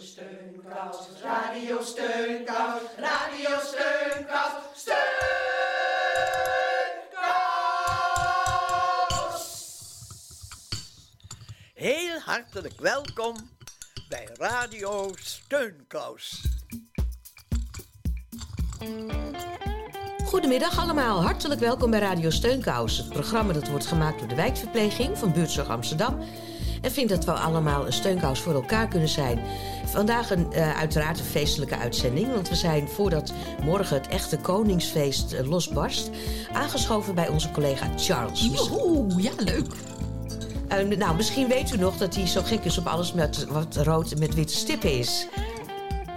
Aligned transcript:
Steunkous, 0.00 0.96
radio 1.22 1.82
steunkous, 1.82 2.82
radio 2.98 3.58
steunkous, 3.60 4.52
steunkous. 4.74 5.08
Heel 11.74 12.18
hartelijk 12.24 12.80
welkom 12.80 13.36
bij 14.08 14.28
Radio 14.32 15.12
Steunkous. 15.16 16.44
Goedemiddag 20.24 20.78
allemaal, 20.78 21.22
hartelijk 21.22 21.60
welkom 21.60 21.90
bij 21.90 22.00
Radio 22.00 22.30
Steunkous. 22.30 22.96
Het 22.96 23.08
programma 23.08 23.52
dat 23.52 23.68
wordt 23.68 23.86
gemaakt 23.86 24.18
door 24.18 24.28
de 24.28 24.34
wijkverpleging 24.34 25.18
van 25.18 25.32
Buurtzorg 25.32 25.68
Amsterdam. 25.68 26.20
En 26.80 26.90
vindt 26.90 27.10
dat 27.10 27.24
we 27.24 27.32
allemaal 27.32 27.86
een 27.86 27.92
steunkous 27.92 28.40
voor 28.40 28.54
elkaar 28.54 28.88
kunnen 28.88 29.08
zijn. 29.08 29.38
Vandaag 29.84 30.30
een, 30.30 30.46
uh, 30.52 30.78
uiteraard 30.78 31.18
een 31.18 31.24
feestelijke 31.24 31.76
uitzending. 31.76 32.32
Want 32.32 32.48
we 32.48 32.54
zijn 32.54 32.88
voordat 32.88 33.32
morgen 33.64 33.96
het 33.96 34.08
echte 34.08 34.36
koningsfeest 34.36 35.32
uh, 35.32 35.48
losbarst... 35.48 36.10
aangeschoven 36.52 37.14
bij 37.14 37.28
onze 37.28 37.50
collega 37.50 37.86
Charles. 37.96 38.40
Joehoe, 38.40 39.22
ja 39.22 39.32
leuk. 39.36 39.74
Uh, 40.90 40.98
nou, 40.98 41.16
misschien 41.16 41.48
weet 41.48 41.74
u 41.74 41.76
nog 41.76 41.96
dat 41.96 42.14
hij 42.14 42.26
zo 42.26 42.42
gek 42.42 42.64
is 42.64 42.78
op 42.78 42.86
alles 42.86 43.12
met 43.12 43.46
wat 43.48 43.76
rood 43.76 44.12
en 44.12 44.18
met 44.18 44.34
witte 44.34 44.54
stippen 44.54 44.98
is. 44.98 45.26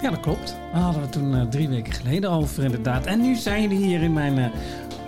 Ja, 0.01 0.09
dat 0.09 0.19
klopt. 0.19 0.55
We 0.73 0.79
hadden 0.79 1.01
het 1.01 1.11
toen 1.11 1.35
uh, 1.35 1.41
drie 1.41 1.69
weken 1.69 1.93
geleden 1.93 2.29
over 2.29 2.63
inderdaad. 2.63 3.05
En 3.05 3.21
nu 3.21 3.35
zijn 3.35 3.61
jullie 3.61 3.85
hier 3.85 4.01
in 4.01 4.13
mijn... 4.13 4.51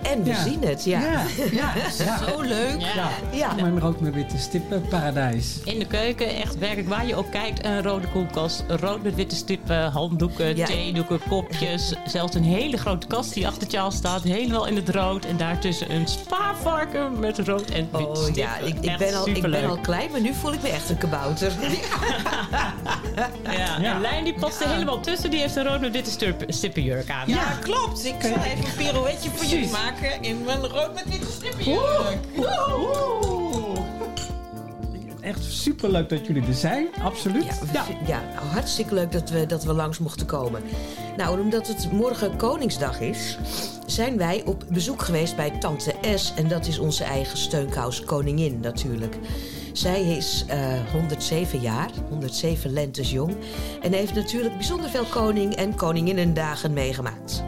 En 0.04 0.22
we 0.22 0.30
ja. 0.30 0.42
zien 0.42 0.64
het, 0.64 0.84
ja. 0.84 1.00
Ja, 1.00 1.22
ja, 1.52 1.72
ja. 2.04 2.18
zo 2.18 2.40
leuk. 2.40 2.80
Ja, 2.80 3.08
ja. 3.32 3.54
mijn 3.54 3.80
rood 3.80 4.00
met 4.00 4.14
witte 4.14 4.38
stippen 4.38 4.88
paradijs. 4.88 5.60
In 5.64 5.78
de 5.78 5.86
keuken, 5.86 6.28
echt 6.28 6.58
werkelijk 6.58 6.88
waar 6.88 7.06
je 7.06 7.14
ook 7.14 7.30
kijkt. 7.30 7.64
Een 7.64 7.82
rode 7.82 8.08
koelkast, 8.08 8.64
rood 8.68 9.02
met 9.02 9.14
witte 9.14 9.36
stippen, 9.36 9.90
handdoeken, 9.90 10.56
ja. 10.56 10.66
theedoeken, 10.66 11.20
kopjes. 11.28 11.94
Zelfs 12.06 12.34
een 12.34 12.44
hele 12.44 12.76
grote 12.76 13.06
kast 13.06 13.34
die 13.34 13.46
achter 13.46 13.68
Charles 13.68 13.94
staat, 13.94 14.22
helemaal 14.22 14.66
in 14.66 14.76
het 14.76 14.88
rood. 14.88 15.24
En 15.24 15.36
daartussen 15.36 15.94
een 15.94 16.06
spaarvarken 16.06 17.18
met 17.18 17.38
rood 17.38 17.70
en 17.70 17.88
wit 17.92 18.06
oh, 18.06 18.14
stippen. 18.14 18.42
Ja, 18.42 18.56
ik, 18.56 18.74
ik, 18.80 18.98
ben 18.98 19.14
al, 19.14 19.28
ik 19.28 19.42
ben 19.42 19.68
al 19.68 19.78
klein, 19.78 20.10
maar 20.10 20.20
nu 20.20 20.34
voel 20.34 20.52
ik 20.52 20.62
me 20.62 20.68
echt 20.68 20.90
een 20.90 20.98
kabouter. 20.98 21.52
ja. 23.44 23.78
ja. 23.80 23.94
En 23.94 24.00
Lijn 24.00 24.24
die 24.24 24.34
past 24.34 24.60
er 24.60 24.68
helemaal 24.68 25.00
tussen, 25.00 25.30
die 25.30 25.40
heeft 25.40 25.56
een 25.56 25.64
rood 25.64 25.80
met 25.80 25.92
witte 25.92 26.34
stippenjurk 26.48 27.10
aan. 27.10 27.28
Ja, 27.28 27.58
klopt. 27.60 28.04
Ik 28.04 28.14
zal 28.20 28.30
even 28.30 28.64
een 28.64 28.74
pirouetje 28.76 29.30
voor 29.30 29.46
jullie 29.46 29.70
maken 29.70 29.93
in 30.20 30.44
mijn 30.44 30.66
rood 30.66 30.94
met 30.94 31.04
witte 31.08 31.30
stippenjurk. 31.30 32.18
Echt 35.20 35.44
super 35.44 35.90
leuk 35.90 36.08
dat 36.08 36.26
jullie 36.26 36.46
er 36.46 36.54
zijn, 36.54 36.88
absoluut. 37.02 37.44
Ja, 37.44 37.54
ja. 37.72 37.96
ja 38.06 38.22
nou, 38.34 38.46
hartstikke 38.46 38.94
leuk 38.94 39.12
dat 39.12 39.30
we, 39.30 39.46
dat 39.46 39.64
we 39.64 39.72
langs 39.72 39.98
mochten 39.98 40.26
komen. 40.26 40.62
Nou, 41.16 41.40
omdat 41.40 41.68
het 41.68 41.92
morgen 41.92 42.36
Koningsdag 42.36 43.00
is, 43.00 43.38
zijn 43.86 44.16
wij 44.16 44.42
op 44.44 44.64
bezoek 44.68 45.02
geweest 45.02 45.36
bij 45.36 45.50
Tante 45.50 45.94
S. 46.14 46.32
En 46.36 46.48
dat 46.48 46.66
is 46.66 46.78
onze 46.78 47.04
eigen 47.04 47.38
steunkous 47.38 48.04
koningin 48.04 48.60
natuurlijk. 48.60 49.16
Zij 49.72 50.02
is 50.02 50.44
uh, 50.50 50.90
107 50.92 51.60
jaar, 51.60 51.90
107 52.08 52.72
lentes 52.72 53.10
jong. 53.10 53.36
En 53.82 53.92
heeft 53.92 54.14
natuurlijk 54.14 54.54
bijzonder 54.54 54.90
veel 54.90 55.04
koning- 55.04 55.54
en 55.54 55.74
koninginnendagen 55.74 56.72
meegemaakt. 56.72 57.44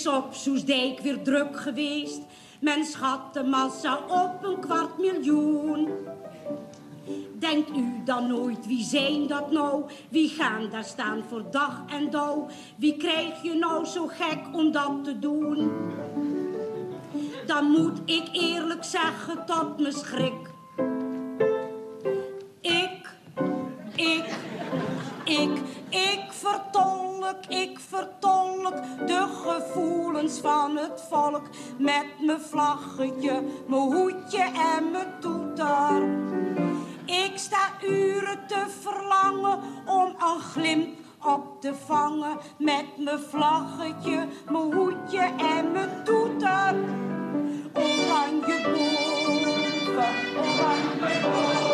Is 0.00 0.06
op 0.06 0.34
Soesdijk 0.34 1.00
weer 1.00 1.22
druk 1.22 1.60
geweest. 1.60 2.20
Men 2.60 2.84
schat 2.84 3.34
de 3.34 3.42
massa 3.42 3.98
op 4.08 4.44
een 4.44 4.60
kwart 4.60 4.98
miljoen. 4.98 5.88
Denkt 7.38 7.76
u 7.76 8.00
dan 8.04 8.26
nooit, 8.26 8.66
wie 8.66 8.84
zijn 8.84 9.26
dat 9.26 9.50
nou? 9.50 9.84
Wie 10.08 10.28
gaan 10.28 10.70
daar 10.70 10.84
staan 10.84 11.22
voor 11.28 11.44
dag 11.50 11.82
en 11.88 12.10
dauw? 12.10 12.46
Wie 12.76 12.96
krijg 12.96 13.42
je 13.42 13.54
nou 13.54 13.84
zo 13.84 14.06
gek 14.06 14.38
om 14.52 14.72
dat 14.72 15.04
te 15.04 15.18
doen? 15.18 15.70
Dan 17.46 17.64
moet 17.64 17.98
ik 18.04 18.28
eerlijk 18.32 18.84
zeggen 18.84 19.46
tot 19.46 19.78
me 19.78 19.92
schrik. 19.92 20.50
Ik, 22.60 23.14
ik, 23.94 24.24
ik, 25.24 25.50
ik 25.88 26.29
ik 27.48 27.78
vertolk 27.88 28.74
de 29.06 29.26
gevoelens 29.44 30.38
van 30.40 30.76
het 30.76 31.02
volk. 31.08 31.42
Met 31.78 32.06
mijn 32.20 32.40
vlaggetje, 32.40 33.42
mijn 33.66 33.82
hoedje 33.82 34.42
en 34.42 34.90
mijn 34.90 35.14
toeter. 35.20 36.02
Ik 37.04 37.32
sta 37.34 37.70
uren 37.82 38.46
te 38.46 38.64
verlangen 38.80 39.58
om 39.86 40.06
een 40.06 40.40
glimp 40.40 40.98
op 41.24 41.60
te 41.60 41.74
vangen. 41.86 42.38
Met 42.58 42.84
mijn 42.96 43.18
vlaggetje, 43.18 44.26
mijn 44.50 44.72
hoedje 44.72 45.30
en 45.36 45.72
mijn 45.72 46.04
toeter. 46.04 46.74
Oranje 47.72 48.60
boven, 48.62 50.08
oranje 50.36 51.20
boven. 51.22 51.69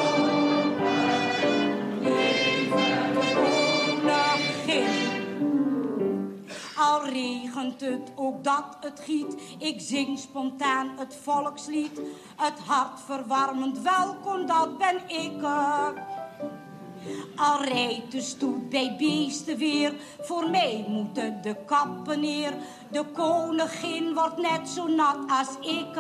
Regent 7.57 7.81
het, 7.81 8.13
ook 8.15 8.45
dat 8.45 8.77
het 8.81 9.01
giet. 9.01 9.37
Ik 9.59 9.81
zing 9.81 10.19
spontaan 10.19 10.91
het 10.99 11.19
volkslied. 11.23 12.01
Het 12.37 12.59
hartverwarmend 12.67 13.81
welkom, 13.81 14.47
dat 14.47 14.79
ben 14.79 14.97
ik. 15.09 15.43
Al 17.37 17.65
rijdt 17.65 18.13
de 18.13 18.21
stoet 18.21 18.69
bij 18.69 18.95
beesten 18.99 19.57
weer. 19.57 19.95
Voor 20.21 20.51
mij 20.51 20.85
moeten 20.89 21.43
de 21.43 21.57
kappen 21.67 22.21
neer. 22.21 22.53
De 22.91 23.05
koningin 23.13 24.15
wordt 24.15 24.37
net 24.37 24.69
zo 24.69 24.87
nat 24.87 25.19
als 25.29 25.69
ik. 25.69 25.99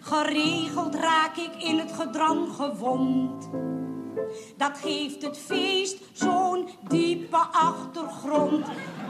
Geregeld 0.00 0.94
raak 0.94 1.36
ik 1.36 1.62
in 1.62 1.78
het 1.78 1.92
gedrang 1.92 2.52
gewond. 2.54 3.48
Dat 4.56 4.78
geeft 4.82 5.22
het 5.22 5.38
feest 5.38 5.96
zo'n 6.12 6.68
diepe 6.88 7.36
achtergrond. 7.36 8.66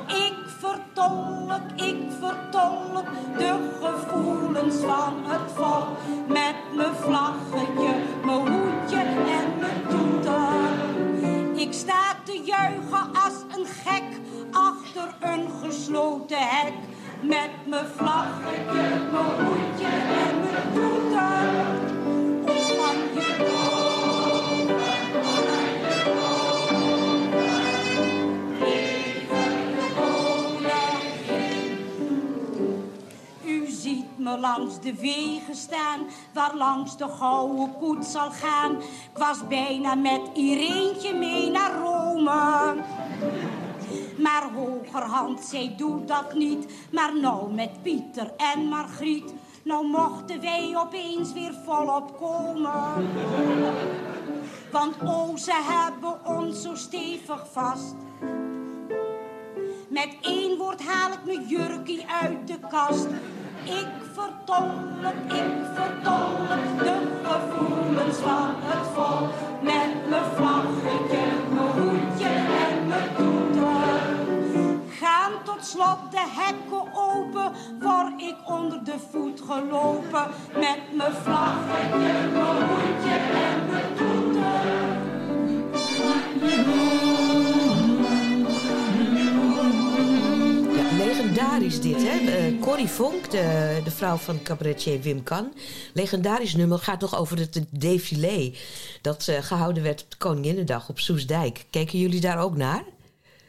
Ik 0.06 0.34
vertolk, 0.46 1.60
ik 1.76 1.96
vertolk 2.20 3.04
de 3.38 3.78
gevoelens 3.80 4.76
van 4.76 5.14
het 5.24 5.52
volk. 5.54 5.88
Met 6.28 6.54
mijn 6.74 6.94
vlaggetje, 6.94 7.94
mijn 8.24 8.38
hoedje 8.38 8.96
en 8.96 9.58
mijn 9.58 9.86
toeter. 9.88 11.60
Ik 11.60 11.72
sta 11.72 12.14
te 12.24 12.40
juichen 12.44 13.12
als 13.24 13.58
een 13.58 13.66
gek 13.66 14.20
achter 14.50 15.14
een 15.20 15.48
gesloten 15.62 16.38
hek. 16.38 16.72
Met 17.22 17.50
mijn 17.66 17.86
vlaggetje, 17.96 18.88
mijn 19.12 19.46
hoedje 19.46 19.86
en 19.86 20.40
mijn 20.40 20.72
toeter. 20.72 21.87
Langs 34.36 34.80
de 34.80 34.94
wegen 34.94 35.54
staan, 35.54 36.00
waar 36.32 36.56
langs 36.56 36.96
de 36.96 37.08
gouden 37.08 37.72
koets 37.78 38.12
zal 38.12 38.30
gaan. 38.30 38.72
Ik 38.80 39.18
was 39.18 39.46
bijna 39.48 39.94
met 39.94 40.20
Ireentje 40.34 41.14
mee 41.14 41.50
naar 41.50 41.72
Rome. 41.74 42.76
Maar 44.18 44.50
hogerhand, 44.54 45.40
zij 45.40 45.74
doet 45.76 46.08
dat 46.08 46.34
niet. 46.34 46.72
Maar 46.92 47.20
nou 47.20 47.54
met 47.54 47.82
Pieter 47.82 48.32
en 48.36 48.64
Margriet, 48.64 49.34
nou 49.62 49.86
mochten 49.86 50.40
wij 50.40 50.72
opeens 50.76 51.32
weer 51.32 51.54
volop 51.64 52.18
komen. 52.18 53.08
Want 54.72 54.94
oh, 55.04 55.36
ze 55.36 55.52
hebben 55.52 56.26
ons 56.26 56.62
zo 56.62 56.74
stevig 56.74 57.46
vast. 57.52 57.94
Met 59.88 60.16
één 60.20 60.58
woord 60.58 60.82
haal 60.82 61.12
ik 61.12 61.24
mijn 61.24 61.46
jurkie 61.46 62.06
uit 62.22 62.46
de 62.46 62.58
kast. 62.68 63.06
Ik 63.68 63.86
vertolk, 64.14 65.14
ik 65.26 65.52
vertolk 65.74 66.48
de 66.78 66.96
gevoelens 67.22 68.16
van 68.16 68.54
het 68.58 68.86
volk. 68.94 69.30
Met 69.62 70.08
mijn 70.08 70.24
vlaggetje, 70.34 71.24
mijn 71.54 71.72
hoedje 71.72 72.28
en 72.28 72.86
mijn 72.86 73.08
toeter. 73.16 74.16
Gaan 75.00 75.32
tot 75.44 75.66
slot 75.66 75.98
de 76.10 76.24
hekken 76.28 76.94
open, 76.94 77.52
voor 77.80 78.12
ik 78.16 78.36
onder 78.44 78.84
de 78.84 78.98
voet 79.10 79.40
gelopen. 79.40 80.26
Met 80.54 80.80
mijn 80.92 81.12
vlaggetje, 81.12 82.28
mijn 82.32 82.68
hoedje 82.68 83.16
en 83.16 83.66
mijn 83.70 83.94
toeter. 83.96 84.88
Legendarisch 91.38 91.80
dit, 91.80 92.02
hè? 92.02 92.18
Eh, 92.18 92.60
Corrie 92.60 92.88
Vonk, 92.88 93.30
de, 93.30 93.80
de 93.84 93.90
vrouw 93.90 94.16
van 94.16 94.42
cabaretier 94.42 95.00
Wim 95.00 95.22
Kan. 95.22 95.52
Legendarisch 95.94 96.54
nummer 96.54 96.78
gaat 96.78 97.00
nog 97.00 97.16
over 97.16 97.38
het 97.38 97.64
défilé... 97.70 98.54
dat 99.02 99.28
eh, 99.28 99.42
gehouden 99.42 99.82
werd 99.82 100.02
op 100.02 100.10
de 100.10 100.16
Koninginnedag 100.16 100.88
op 100.88 100.98
Soesdijk. 100.98 101.66
Keken 101.70 101.98
jullie 101.98 102.20
daar 102.20 102.38
ook 102.38 102.56
naar? 102.56 102.82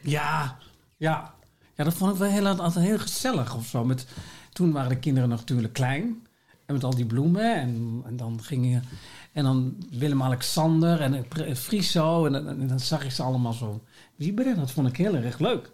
Ja, 0.00 0.58
ja. 0.96 1.34
Ja, 1.74 1.84
dat 1.84 1.94
vond 1.94 2.12
ik 2.12 2.18
wel 2.18 2.30
heel, 2.30 2.46
altijd 2.46 2.84
heel 2.84 2.98
gezellig 2.98 3.56
of 3.56 3.66
zo. 3.66 3.84
Met, 3.84 4.06
toen 4.52 4.72
waren 4.72 4.88
de 4.88 4.98
kinderen 4.98 5.28
natuurlijk 5.28 5.72
klein. 5.72 6.26
En 6.66 6.74
met 6.74 6.84
al 6.84 6.94
die 6.94 7.06
bloemen. 7.06 7.54
En, 7.54 8.02
en 8.06 8.16
dan 8.16 8.42
gingen... 8.42 8.84
En 9.32 9.44
dan 9.44 9.76
Willem-Alexander 9.90 11.00
en 11.00 11.14
eh, 11.14 11.54
Friso. 11.54 12.26
En, 12.26 12.68
dan 12.68 12.80
zag 12.80 13.04
ik 13.04 13.10
ze 13.10 13.22
allemaal 13.22 13.52
zo 13.52 13.80
wieberen. 14.16 14.56
Dat 14.56 14.70
vond 14.70 14.88
ik 14.88 14.96
heel 14.96 15.14
erg 15.14 15.38
leuk. 15.38 15.70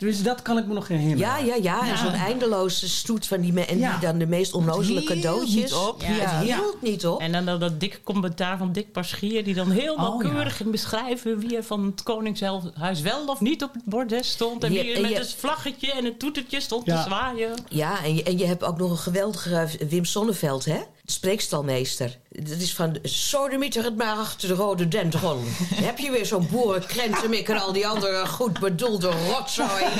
Dus 0.00 0.22
dat 0.22 0.42
kan 0.42 0.58
ik 0.58 0.66
me 0.66 0.74
nog 0.74 0.88
herinneren. 0.88 1.18
Ja, 1.18 1.38
ja, 1.38 1.54
ja. 1.62 1.88
En 1.88 1.98
zo'n 1.98 2.12
eindeloze 2.12 2.88
stoet 2.88 3.26
van 3.26 3.40
die... 3.40 3.52
me- 3.52 3.64
En 3.64 3.78
Ja. 3.78 3.90
die 3.98 4.00
dan 4.08 4.18
de 4.18 4.26
meest 4.26 4.52
onnozele 4.52 5.04
cadeautjes. 5.04 5.72
op. 5.72 6.02
Ja, 6.02 6.08
Ja, 6.08 6.14
het 6.38 6.46
ja. 6.46 6.56
hield 6.56 6.82
niet 6.82 7.06
op. 7.06 7.20
En 7.20 7.32
dan 7.32 7.44
dat, 7.44 7.60
dat 7.60 7.80
dikke 7.80 8.02
commentaar 8.02 8.58
van 8.58 8.72
Dick 8.72 8.92
Paschier... 8.92 9.44
die 9.44 9.54
dan 9.54 9.70
heel 9.70 9.92
Oh, 9.94 10.00
nauwkeurig 10.00 10.56
ging 10.56 10.70
beschrijven... 10.70 11.38
wie 11.38 11.56
er 11.56 11.64
van 11.64 11.84
het 11.84 12.02
Koningshuis 12.02 13.00
wel 13.02 13.24
of 13.26 13.40
niet 13.40 13.62
op 13.62 13.72
het 13.72 13.84
bordes 13.84 14.30
stond... 14.30 14.64
en 14.64 14.70
wie 14.72 14.92
er 14.94 15.00
met 15.00 15.10
je- 15.10 15.18
een 15.18 15.24
vlaggetje 15.26 15.92
en 15.92 16.04
een 16.04 16.16
toetertje 16.16 16.60
stond 16.60 16.86
Ja. 16.86 16.96
te 17.02 17.08
zwaaien. 17.08 17.50
Ja, 17.68 18.04
en 18.04 18.14
je, 18.14 18.22
en 18.22 18.38
je 18.38 18.46
hebt 18.46 18.64
ook 18.64 18.78
nog 18.78 18.90
een 18.90 18.96
geweldige 18.98 19.68
Wim 19.88 20.04
Sonneveld, 20.04 20.64
hè? 20.64 20.78
Spreekstalmeester. 21.10 22.18
Dat 22.28 22.56
is 22.58 22.74
van... 22.74 22.98
Sodemieter 23.02 23.84
het 23.84 23.96
maar 23.96 24.16
achter 24.16 24.48
de 24.48 24.54
rode 24.54 24.88
dendron. 24.88 25.44
heb 25.74 25.98
je 25.98 26.10
weer 26.10 26.26
zo'n 26.26 26.48
boerenkrentenmik 26.50 27.48
en 27.48 27.60
al 27.60 27.72
die 27.72 27.86
andere 27.86 28.26
goed 28.26 28.58
bedoelde 28.60 29.10
rotzooi. 29.28 29.84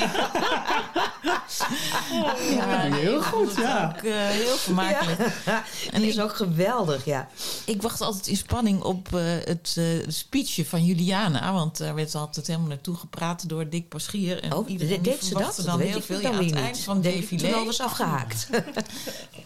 Ja, 2.55 2.79
heel 2.93 3.21
goed, 3.23 3.55
ja. 3.55 3.93
Ook, 3.97 4.03
eh, 4.03 4.11
heel 4.15 4.55
vermakelijk. 4.55 5.19
En 5.91 6.01
die 6.01 6.09
is 6.09 6.19
ook 6.19 6.35
geweldig, 6.35 7.05
ja. 7.05 7.27
Ik 7.65 7.81
wacht 7.81 8.01
altijd 8.01 8.27
in 8.27 8.37
spanning 8.37 8.81
op 8.81 9.15
eh, 9.15 9.21
het 9.25 9.75
eh, 9.77 9.85
speechje 10.07 10.65
van 10.65 10.85
Juliana. 10.85 11.53
Want 11.53 11.77
daar 11.77 11.95
werd 11.95 12.15
altijd 12.15 12.47
helemaal 12.47 12.67
naartoe 12.67 12.95
gepraat 12.95 13.49
door 13.49 13.69
Dick 13.69 13.89
Paschier. 13.89 14.43
En 14.43 14.53
Oh, 14.53 14.69
iedereen 14.69 15.01
deed 15.01 15.23
ze 15.23 15.33
dat? 15.33 15.55
Dat 15.55 15.65
dan 15.65 15.77
weet 15.77 15.87
heel 15.87 15.97
ik 15.97 16.03
veel. 16.03 16.21
dan 16.21 16.31
Ja, 16.31 16.37
aan 16.37 16.43
het 16.43 16.53
niet. 16.53 16.63
eind 16.63 16.79
van 16.79 16.93
het 16.95 17.03
défilé. 17.03 17.41
Toen 17.49 17.53
al 17.59 17.65
was 17.65 17.79
afgehaakt. 17.81 18.47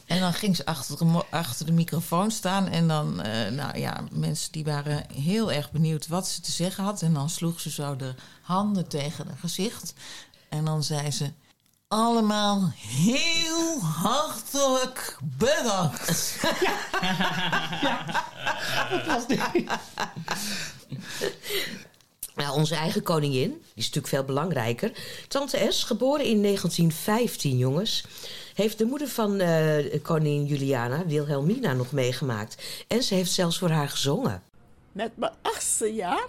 En 0.06 0.20
dan 0.20 0.34
ging 0.34 0.56
ze 0.56 0.66
achter 0.66 0.98
de, 0.98 1.06
mo- 1.06 1.26
achter 1.56 1.74
de 1.74 1.82
microfoon 1.82 2.32
staan. 2.32 2.68
En 2.68 2.88
dan, 2.88 3.22
eh, 3.22 3.52
nou 3.52 3.78
ja, 3.78 4.04
mensen 4.12 4.52
die 4.52 4.64
waren 4.64 5.06
heel 5.14 5.52
erg 5.52 5.72
benieuwd 5.72 6.08
wat 6.08 6.28
ze 6.28 6.42
te 6.42 6.52
zeggen 6.52 6.84
had. 6.84 7.02
En 7.02 7.14
dan 7.14 7.30
sloeg 7.30 7.60
ze 7.60 7.70
zo 7.70 7.96
de 7.96 8.14
handen 8.42 8.88
tegen 8.88 9.28
haar 9.28 9.38
gezicht. 9.38 9.94
En 10.50 10.66
dan 10.66 10.84
zei 10.84 11.12
ze... 11.12 11.32
Allemaal 11.88 12.72
heel 12.78 13.80
hartelijk 13.82 15.18
bedankt. 15.38 16.38
Nou, 22.36 22.56
onze 22.56 22.76
eigen 22.76 23.04
koningin, 23.04 23.50
die 23.50 23.60
is 23.76 23.86
natuurlijk 23.86 24.08
veel 24.08 24.24
belangrijker. 24.24 24.92
Tante 25.28 25.68
S, 25.70 25.84
geboren 25.84 26.26
in 26.26 26.42
1915, 26.42 27.58
jongens. 27.58 28.04
Heeft 28.56 28.78
de 28.78 28.86
moeder 28.86 29.08
van 29.08 29.40
eh, 29.40 30.02
koningin 30.02 30.46
Juliana, 30.46 31.06
Wilhelmina, 31.06 31.74
nog 31.74 31.92
meegemaakt. 31.92 32.86
En 32.88 33.04
ze 33.04 33.16
heeft 33.16 33.32
zelfs 33.32 33.58
voor 33.58 33.70
haar 33.70 33.90
gezongen. 33.90 34.44
Met 34.92 35.18
mijn 35.18 35.34
achtste 35.42 35.94
jaar 35.94 36.28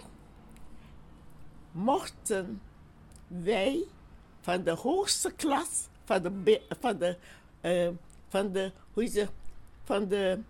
mochten 1.70 2.60
wij 3.26 3.84
van 4.40 4.62
de 4.62 4.70
hoogste 4.70 5.32
klas, 5.36 5.68
van 6.04 6.22
de, 6.22 6.60
van 6.80 6.98
de, 6.98 7.16
eh, 7.60 7.88
van 8.28 8.52
de, 8.52 8.72
hoe 8.92 9.04
is 9.04 9.14
het, 9.14 9.30
van 9.84 10.08
de, 10.08 10.40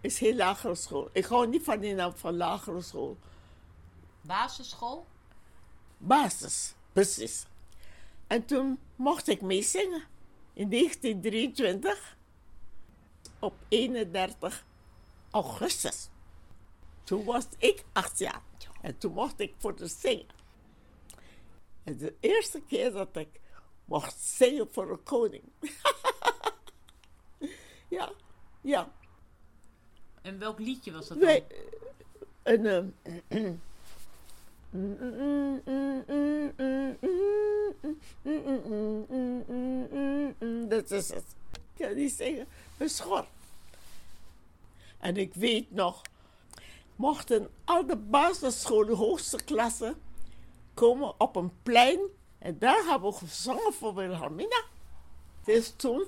is 0.00 0.18
heel 0.18 0.34
lagere 0.34 0.74
school. 0.74 1.08
Ik 1.12 1.24
hou 1.24 1.48
niet 1.48 1.64
van 1.64 1.80
die 1.80 1.94
naam 1.94 2.12
van 2.14 2.36
lagere 2.36 2.82
school. 2.82 3.16
Basisschool? 4.20 5.06
Basis, 5.98 6.74
precies. 6.92 7.46
En 8.32 8.44
toen 8.44 8.78
mocht 8.96 9.28
ik 9.28 9.40
meezingen 9.40 10.02
in 10.52 10.70
1923 10.70 12.16
op 13.38 13.54
31 13.68 14.66
augustus. 15.30 16.08
Toen 17.04 17.24
was 17.24 17.46
ik 17.58 17.84
acht 17.92 18.18
jaar 18.18 18.42
en 18.80 18.98
toen 18.98 19.12
mocht 19.12 19.40
ik 19.40 19.54
voor 19.58 19.76
de 19.76 19.86
zingen. 19.86 20.26
En 21.84 21.96
de 21.96 22.14
eerste 22.20 22.62
keer 22.62 22.92
dat 22.92 23.16
ik 23.16 23.40
mocht 23.84 24.20
zingen 24.20 24.68
voor 24.72 24.90
een 24.90 25.02
koning. 25.02 25.44
ja, 27.98 28.12
ja. 28.60 28.92
En 30.22 30.38
welk 30.38 30.58
liedje 30.58 30.92
was 30.92 31.08
dat 31.08 31.18
Nee, 31.18 31.44
en, 32.42 32.94
ehm, 33.28 33.54
dat 40.68 40.90
is 40.90 41.08
het. 41.08 41.24
Ik 41.52 41.86
kan 41.86 41.94
niet 41.94 42.12
zeggen, 42.12 42.46
beschor. 42.76 43.24
En 44.98 45.16
ik 45.16 45.34
weet 45.34 45.70
nog, 45.70 46.02
mochten 46.96 47.48
al 47.64 47.86
de 47.86 47.96
basisscholen, 47.96 48.96
hoogste 48.96 49.44
klassen, 49.44 49.96
komen 50.74 51.20
op 51.20 51.36
een 51.36 51.52
plein. 51.62 52.00
En 52.38 52.58
daar 52.58 52.84
hebben 52.88 53.10
we 53.10 53.16
gezongen 53.16 53.72
voor 53.72 53.94
Wilhelmina. 53.94 54.62
Dus 55.44 55.72
toen 55.76 56.06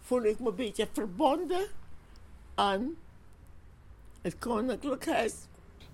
voelde 0.00 0.28
ik 0.28 0.38
me 0.38 0.48
een 0.48 0.54
beetje 0.54 0.88
verbonden 0.92 1.66
aan 2.54 2.96
het 4.20 4.38
koninklijk 4.38 5.06
huis. 5.06 5.34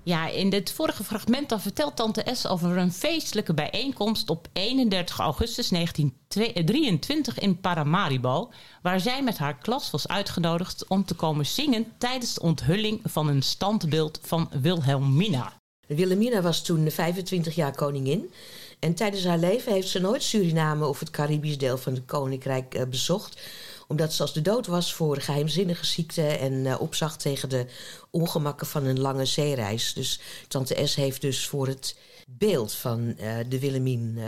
Ja, 0.09 0.29
in 0.29 0.53
het 0.53 0.73
vorige 0.73 1.05
fragment 1.05 1.49
dan 1.49 1.61
vertelt 1.61 1.97
tante 1.97 2.25
S 2.33 2.47
over 2.47 2.77
een 2.77 2.93
feestelijke 2.93 3.55
bijeenkomst 3.55 4.31
op 4.31 4.49
31 4.53 5.19
augustus 5.19 5.69
1923 5.69 7.39
in 7.39 7.61
Paramaribo, 7.61 8.51
waar 8.83 9.01
zij 9.01 9.23
met 9.23 9.39
haar 9.39 9.59
klas 9.59 9.91
was 9.91 10.09
uitgenodigd 10.09 10.87
om 10.87 11.05
te 11.05 11.15
komen 11.15 11.47
zingen 11.47 11.87
tijdens 11.99 12.35
de 12.35 12.41
onthulling 12.41 13.01
van 13.05 13.29
een 13.29 13.43
standbeeld 13.43 14.21
van 14.23 14.51
Wilhelmina. 14.63 15.53
Wilhelmina 15.87 16.41
was 16.41 16.63
toen 16.63 16.91
25 16.91 17.55
jaar 17.55 17.75
koningin. 17.75 18.33
En 18.79 18.95
tijdens 18.95 19.25
haar 19.25 19.39
leven 19.39 19.73
heeft 19.73 19.89
ze 19.89 20.01
nooit 20.01 20.23
Suriname 20.23 20.87
of 20.87 21.01
het 21.01 21.11
Caribisch 21.11 21.59
deel 21.59 21.79
van 21.79 21.95
het 21.95 22.05
koninkrijk 22.05 22.75
eh, 22.75 22.87
bezocht. 22.87 23.41
Omdat 23.89 24.13
ze 24.13 24.23
als 24.23 24.33
de 24.33 24.43
dood 24.43 24.67
was 24.67 24.95
voor 24.95 25.21
geheimzinnige 25.21 25.87
ziekte 25.87 26.27
en 26.27 26.67
eh, 26.67 26.81
opzag 26.81 27.17
tegen 27.17 27.49
de 27.49 27.67
ongemakken 28.11 28.67
van 28.67 28.85
een 28.85 29.01
lange 29.01 29.25
zeereis. 29.25 29.93
Dus 29.93 30.21
tante 30.49 30.87
S 30.87 30.95
heeft 30.95 31.21
dus 31.21 31.47
voor 31.47 31.67
het 31.67 31.97
beeld 32.27 32.73
van 32.75 33.15
eh, 33.19 33.35
de 33.49 33.59
Wilhelmien. 33.59 34.15
eh, 34.19 34.25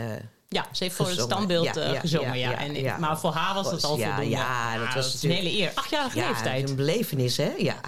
Ja, 0.49 0.67
ze 0.71 0.83
heeft 0.83 0.95
voor 0.95 1.07
het 1.09 1.19
standbeeld 1.19 1.65
Ja, 1.65 1.73
eh, 1.75 1.93
ja, 1.93 1.99
gezongen. 1.99 2.27
ja, 2.27 2.49
Ja, 2.49 2.49
ja, 2.51 2.57
en, 2.57 2.73
ja. 2.75 2.97
Maar 2.97 3.19
voor 3.19 3.31
haar 3.33 3.53
was 3.53 3.71
het 3.71 3.83
al 3.83 3.97
Ja, 3.97 4.05
voldoende. 4.07 4.29
ja, 4.37 4.77
dat 4.77 4.87
Ah, 4.87 4.95
was 4.95 5.13
is 5.13 5.23
een 5.23 5.31
hele 5.31 5.51
eer. 5.51 5.71
Achtjarige 5.75 6.17
ja, 6.19 6.27
leeftijd. 6.27 6.69
een 6.69 6.75
belevenis, 6.75 7.37
hè? 7.37 7.51
Ja. 7.57 7.79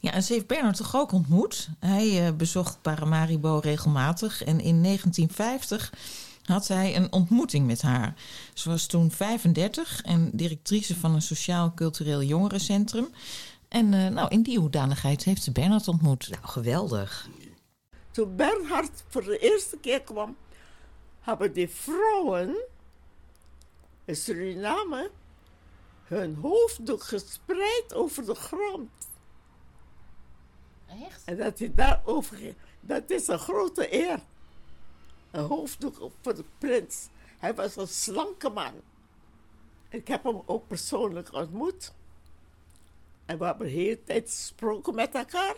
Ja, 0.00 0.12
en 0.12 0.22
ze 0.22 0.32
heeft 0.32 0.46
Bernard 0.46 0.76
toch 0.76 0.96
ook 0.96 1.12
ontmoet. 1.12 1.68
Hij 1.78 2.26
eh, 2.26 2.32
bezocht 2.32 2.82
Paramaribo 2.82 3.58
regelmatig. 3.62 4.44
En 4.44 4.60
in 4.60 4.82
1950 4.82 5.92
had 6.42 6.68
hij 6.68 6.96
een 6.96 7.12
ontmoeting 7.12 7.66
met 7.66 7.82
haar. 7.82 8.14
Ze 8.54 8.68
was 8.68 8.86
toen 8.86 9.10
35 9.10 10.02
en 10.02 10.30
directrice 10.32 10.96
van 10.96 11.14
een 11.14 11.22
sociaal-cultureel 11.22 12.22
jongerencentrum. 12.22 13.08
En 13.68 13.94
eh, 13.94 14.08
nou, 14.08 14.28
in 14.28 14.42
die 14.42 14.58
hoedanigheid 14.58 15.24
heeft 15.24 15.42
ze 15.42 15.52
Bernard 15.52 15.88
ontmoet. 15.88 16.28
Nou, 16.30 16.46
geweldig. 16.46 17.28
Toen 18.10 18.36
Bernhard 18.36 19.04
voor 19.08 19.24
de 19.24 19.38
eerste 19.38 19.78
keer 19.78 20.02
kwam, 20.02 20.36
hebben 21.20 21.52
die 21.52 21.68
vrouwen 21.68 22.56
in 24.04 24.16
Suriname 24.16 25.10
hun 26.04 26.34
hoofddoek 26.34 27.02
gespreid 27.02 27.94
over 27.94 28.24
de 28.26 28.34
grond. 28.34 28.90
Echt? 30.86 31.22
En 31.24 31.36
dat 31.36 31.58
hij 31.58 31.72
daarover 31.74 32.36
ging. 32.36 32.54
Dat 32.80 33.10
is 33.10 33.28
een 33.28 33.38
grote 33.38 33.94
eer. 33.94 34.20
Een 35.30 35.44
hoofddoek 35.44 36.00
op 36.00 36.12
voor 36.22 36.34
de 36.34 36.44
prins. 36.58 37.08
Hij 37.38 37.54
was 37.54 37.76
een 37.76 37.88
slanke 37.88 38.48
man. 38.48 38.72
Ik 39.88 40.08
heb 40.08 40.22
hem 40.24 40.42
ook 40.46 40.66
persoonlijk 40.66 41.32
ontmoet. 41.32 41.92
En 43.26 43.38
we 43.38 43.44
hebben 43.44 43.66
de 43.66 43.72
hele 43.72 44.04
tijd 44.04 44.30
gesproken 44.30 44.94
met 44.94 45.14
elkaar. 45.14 45.54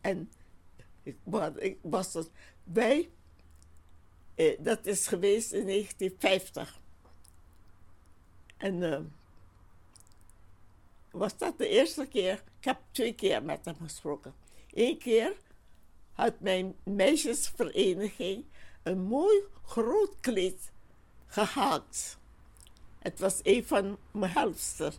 En 0.00 0.30
ik, 1.02 1.16
wa- 1.22 1.52
ik 1.56 1.78
was 1.82 2.12
het 2.14 2.30
bij, 2.64 3.10
eh, 4.34 4.56
dat 4.60 4.86
is 4.86 5.06
geweest 5.06 5.52
in 5.52 5.64
1950. 5.66 6.80
En 8.56 8.92
eh, 8.92 9.00
was 11.10 11.36
dat 11.36 11.58
de 11.58 11.68
eerste 11.68 12.06
keer? 12.06 12.42
Ik 12.58 12.64
heb 12.64 12.80
twee 12.90 13.14
keer 13.14 13.42
met 13.42 13.64
hem 13.64 13.76
gesproken. 13.82 14.34
Eén 14.74 14.98
keer 14.98 15.36
had 16.20 16.40
mijn 16.40 16.74
meisjesvereniging 16.82 18.44
een 18.82 19.00
mooi 19.00 19.42
groot 19.64 20.16
kleed 20.20 20.72
gehaald. 21.26 22.18
Het 22.98 23.18
was 23.18 23.40
een 23.42 23.66
van 23.66 23.98
mijn 24.10 24.32
helpster. 24.32 24.94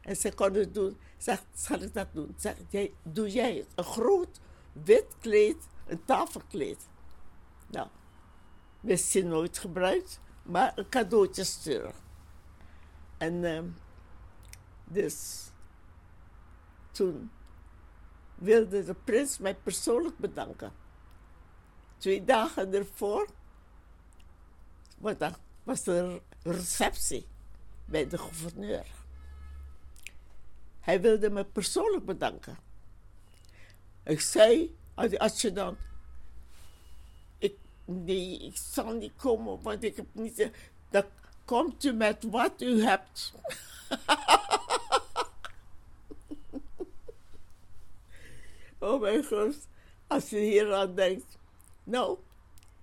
En 0.00 0.16
ze 0.16 0.34
kon 0.34 0.54
het 0.54 0.74
doen. 0.74 0.98
Zegt, 1.16 1.44
zal 1.54 1.80
ik 1.80 1.94
dat 1.94 2.08
doen? 2.12 2.34
Zeg, 2.38 2.56
jij, 2.68 2.92
doe 3.02 3.30
jij 3.30 3.66
een 3.74 3.84
groot 3.84 4.40
wit 4.72 5.06
kleed, 5.20 5.56
een 5.86 6.04
tafelkleed. 6.04 6.88
Nou, 7.66 7.88
misschien 8.80 9.28
nooit 9.28 9.58
gebruikt, 9.58 10.20
maar 10.42 10.72
een 10.76 10.88
cadeautje 10.88 11.44
sturen. 11.44 11.94
En 13.18 13.44
ehm, 13.44 13.66
dus 14.84 15.44
toen 16.90 17.30
wilde 18.36 18.84
de 18.84 18.94
prins 18.94 19.38
mij 19.38 19.54
persoonlijk 19.54 20.18
bedanken. 20.18 20.72
Twee 21.98 22.24
dagen 22.24 22.74
ervoor 22.74 23.26
was 25.62 25.86
er- 25.86 26.20
receptie 26.42 27.26
bij 27.84 28.08
de 28.08 28.18
gouverneur. 28.18 28.86
Hij 30.80 31.00
wilde 31.00 31.30
me 31.30 31.44
persoonlijk 31.44 32.04
bedanken. 32.04 32.58
Ik 34.04 34.20
zei 34.20 34.76
aan 34.94 35.08
de 35.08 35.18
adjudant, 35.18 35.78
ik, 37.38 37.54
nee, 37.84 38.46
ik 38.46 38.56
zal 38.56 38.92
niet 38.92 39.12
komen, 39.16 39.62
want 39.62 39.82
ik 39.82 39.96
heb 39.96 40.06
niet... 40.12 40.50
Dan 40.90 41.04
komt 41.44 41.84
u 41.84 41.92
met 41.92 42.24
wat 42.30 42.62
u 42.62 42.82
hebt. 42.82 43.32
oh 48.78 49.00
mijn 49.00 49.24
god, 49.24 49.68
als 50.06 50.30
je 50.30 50.38
hier 50.38 50.74
aan 50.74 50.94
denkt. 50.94 51.38
Nou, 51.84 52.18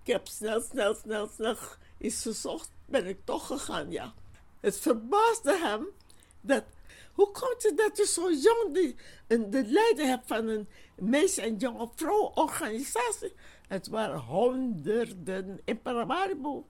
ik 0.03 0.11
heb 0.11 0.27
snel, 0.27 0.61
snel, 0.61 0.95
snel, 0.95 1.27
snel 1.27 1.57
iets 1.97 2.21
gezocht, 2.21 2.71
ben 2.85 3.07
ik 3.07 3.25
toch 3.25 3.47
gegaan, 3.47 3.91
ja. 3.91 4.13
Het 4.59 4.79
verbaasde 4.79 5.57
hem 5.57 5.87
dat, 6.41 6.63
hoe 7.13 7.31
komt 7.31 7.63
het 7.63 7.77
dat 7.77 7.97
je 7.97 8.05
zo 8.05 8.31
jong 8.31 8.95
een, 9.27 9.49
de 9.49 9.65
leider 9.65 10.05
hebt 10.05 10.27
van 10.27 10.47
een 10.47 10.67
meisje- 10.95 11.41
en 11.41 11.57
jonge 11.57 11.89
vrouwenorganisatie? 11.95 13.33
Het 13.67 13.87
waren 13.87 14.19
honderden 14.19 15.61
in 15.65 15.81
Paramaribo. 15.81 16.67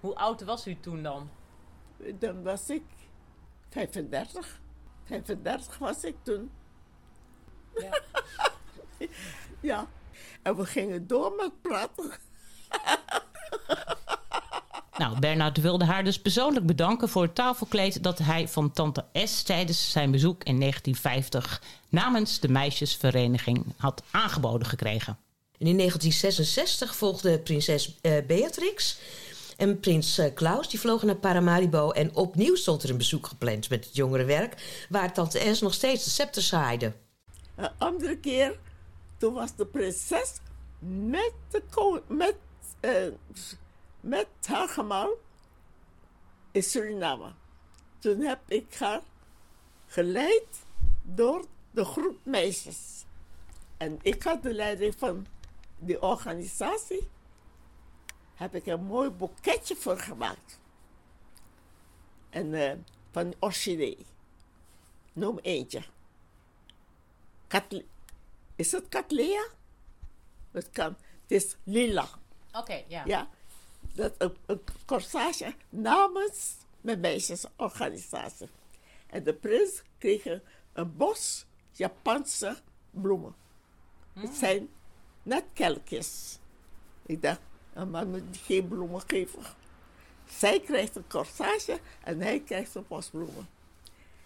Hoe 0.00 0.14
oud 0.14 0.42
was 0.42 0.66
u 0.66 0.80
toen 0.80 1.02
dan? 1.02 1.30
Dan 2.18 2.42
was 2.42 2.68
ik 2.70 2.82
35. 3.70 4.60
35 5.04 5.78
was 5.78 6.04
ik 6.04 6.16
toen. 6.22 6.50
Ja. 7.74 8.00
Ja. 9.60 9.86
En 10.42 10.56
we 10.56 10.64
gingen 10.66 11.06
door 11.06 11.32
met 11.36 11.62
praten. 11.62 12.12
Nou, 14.98 15.18
Bernard 15.18 15.60
wilde 15.60 15.84
haar 15.84 16.04
dus 16.04 16.20
persoonlijk 16.20 16.66
bedanken 16.66 17.08
voor 17.08 17.22
het 17.22 17.34
tafelkleed 17.34 18.02
dat 18.02 18.18
hij 18.18 18.48
van 18.48 18.72
tante 18.72 19.04
S 19.14 19.42
tijdens 19.42 19.90
zijn 19.90 20.10
bezoek 20.10 20.44
in 20.44 20.60
1950 20.60 21.62
namens 21.88 22.40
de 22.40 22.48
meisjesvereniging 22.48 23.64
had 23.76 24.02
aangeboden 24.10 24.66
gekregen. 24.66 25.18
En 25.58 25.66
in 25.66 25.76
1966 25.76 26.96
volgde 26.96 27.38
prinses 27.38 27.98
eh, 28.00 28.12
Beatrix 28.26 28.98
en 29.56 29.80
prins 29.80 30.18
eh, 30.18 30.34
Klaus. 30.34 30.68
Die 30.68 30.80
vlogen 30.80 31.06
naar 31.06 31.16
Paramaribo 31.16 31.90
en 31.90 32.14
opnieuw 32.14 32.54
stond 32.54 32.82
er 32.82 32.90
een 32.90 32.98
bezoek 32.98 33.26
gepland 33.26 33.70
met 33.70 33.84
het 33.84 33.96
jongerenwerk... 33.96 34.86
waar 34.88 35.12
tante 35.12 35.54
S 35.54 35.60
nog 35.60 35.74
steeds 35.74 36.04
de 36.04 36.10
scepter 36.10 36.42
zwaaide. 36.42 36.92
Een 37.54 37.70
andere 37.78 38.16
keer, 38.16 38.58
toen 39.24 39.34
was 39.34 39.56
de 39.56 39.66
prinses 39.66 40.40
met, 40.78 41.32
met, 42.06 42.36
eh, 42.80 43.06
met 44.00 44.28
haar 44.42 44.68
gemaal 44.68 45.10
in 46.50 46.62
Suriname. 46.62 47.32
Toen 47.98 48.20
heb 48.20 48.40
ik 48.46 48.74
haar 48.74 49.00
geleid 49.86 50.64
door 51.02 51.44
de 51.70 51.84
groep 51.84 52.18
meisjes. 52.22 53.04
En 53.76 53.98
ik 54.02 54.22
had 54.22 54.42
de 54.42 54.54
leiding 54.54 54.94
van 54.98 55.26
die 55.78 56.02
organisatie. 56.02 57.08
Heb 58.34 58.54
ik 58.54 58.66
een 58.66 58.84
mooi 58.84 59.10
boeketje 59.10 59.76
voor 59.76 59.98
gemaakt. 59.98 60.60
En 62.30 62.54
eh, 62.54 62.76
van 63.10 63.34
orchidee. 63.38 64.06
Noem 65.12 65.38
eentje. 65.38 65.82
Is 68.56 68.72
het 68.72 68.88
Catlea? 68.88 69.46
Het 70.50 70.70
kan. 70.70 70.96
Het 71.22 71.30
is 71.42 71.56
lila. 71.64 72.08
Oké, 72.52 72.84
ja. 72.88 73.02
Ja. 73.06 73.28
Dat 73.92 74.14
een, 74.18 74.36
een 74.46 74.60
corsage 74.86 75.54
namens 75.68 76.56
mijn 76.80 77.00
meisjesorganisatie. 77.00 78.48
En 79.06 79.22
de 79.22 79.34
prins 79.34 79.82
kreeg 79.98 80.24
een, 80.24 80.42
een 80.72 80.96
bos 80.96 81.46
Japanse 81.72 82.56
bloemen. 82.90 83.34
Het 84.12 84.34
zijn 84.34 84.68
net 85.22 85.44
kelkjes. 85.52 86.38
Ik 87.06 87.22
dacht, 87.22 87.40
een 87.72 87.90
man 87.90 88.10
moet 88.10 88.36
geen 88.36 88.68
bloemen 88.68 89.02
geven. 89.06 89.42
Zij 90.28 90.60
krijgt 90.60 90.96
een 90.96 91.08
corsage 91.08 91.80
en 92.02 92.20
hij 92.20 92.40
krijgt 92.40 92.74
een 92.74 92.84
bos 92.88 93.08
bloemen. 93.08 93.48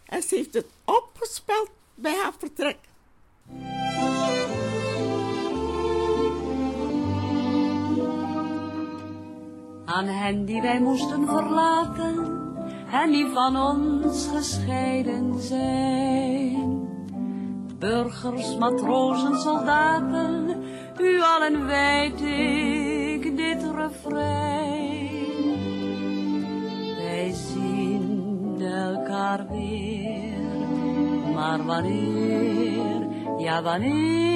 En 0.04 0.22
ze 0.22 0.34
heeft 0.34 0.54
het 0.54 0.66
opgespeld 0.84 1.70
bij 1.94 2.16
haar 2.16 2.34
vertrek. 2.38 2.78
Aan 9.98 10.06
hen 10.06 10.44
die 10.44 10.60
wij 10.62 10.80
moesten 10.80 11.26
verlaten 11.26 12.16
en 12.92 13.10
die 13.10 13.26
van 13.26 13.56
ons 13.56 14.28
gescheiden 14.34 15.40
zijn. 15.40 16.88
Burgers, 17.78 18.56
matrozen, 18.56 19.40
soldaten, 19.40 20.62
u 21.00 21.20
allen 21.22 21.66
wijd 21.66 22.20
ik 22.20 23.36
dit 23.36 23.62
refrein. 23.74 25.08
Wij 26.96 27.32
zien 27.32 28.60
elkaar 28.60 29.46
weer, 29.50 31.32
maar 31.34 31.64
wanneer, 31.64 33.06
ja 33.38 33.62
wanneer, 33.62 34.27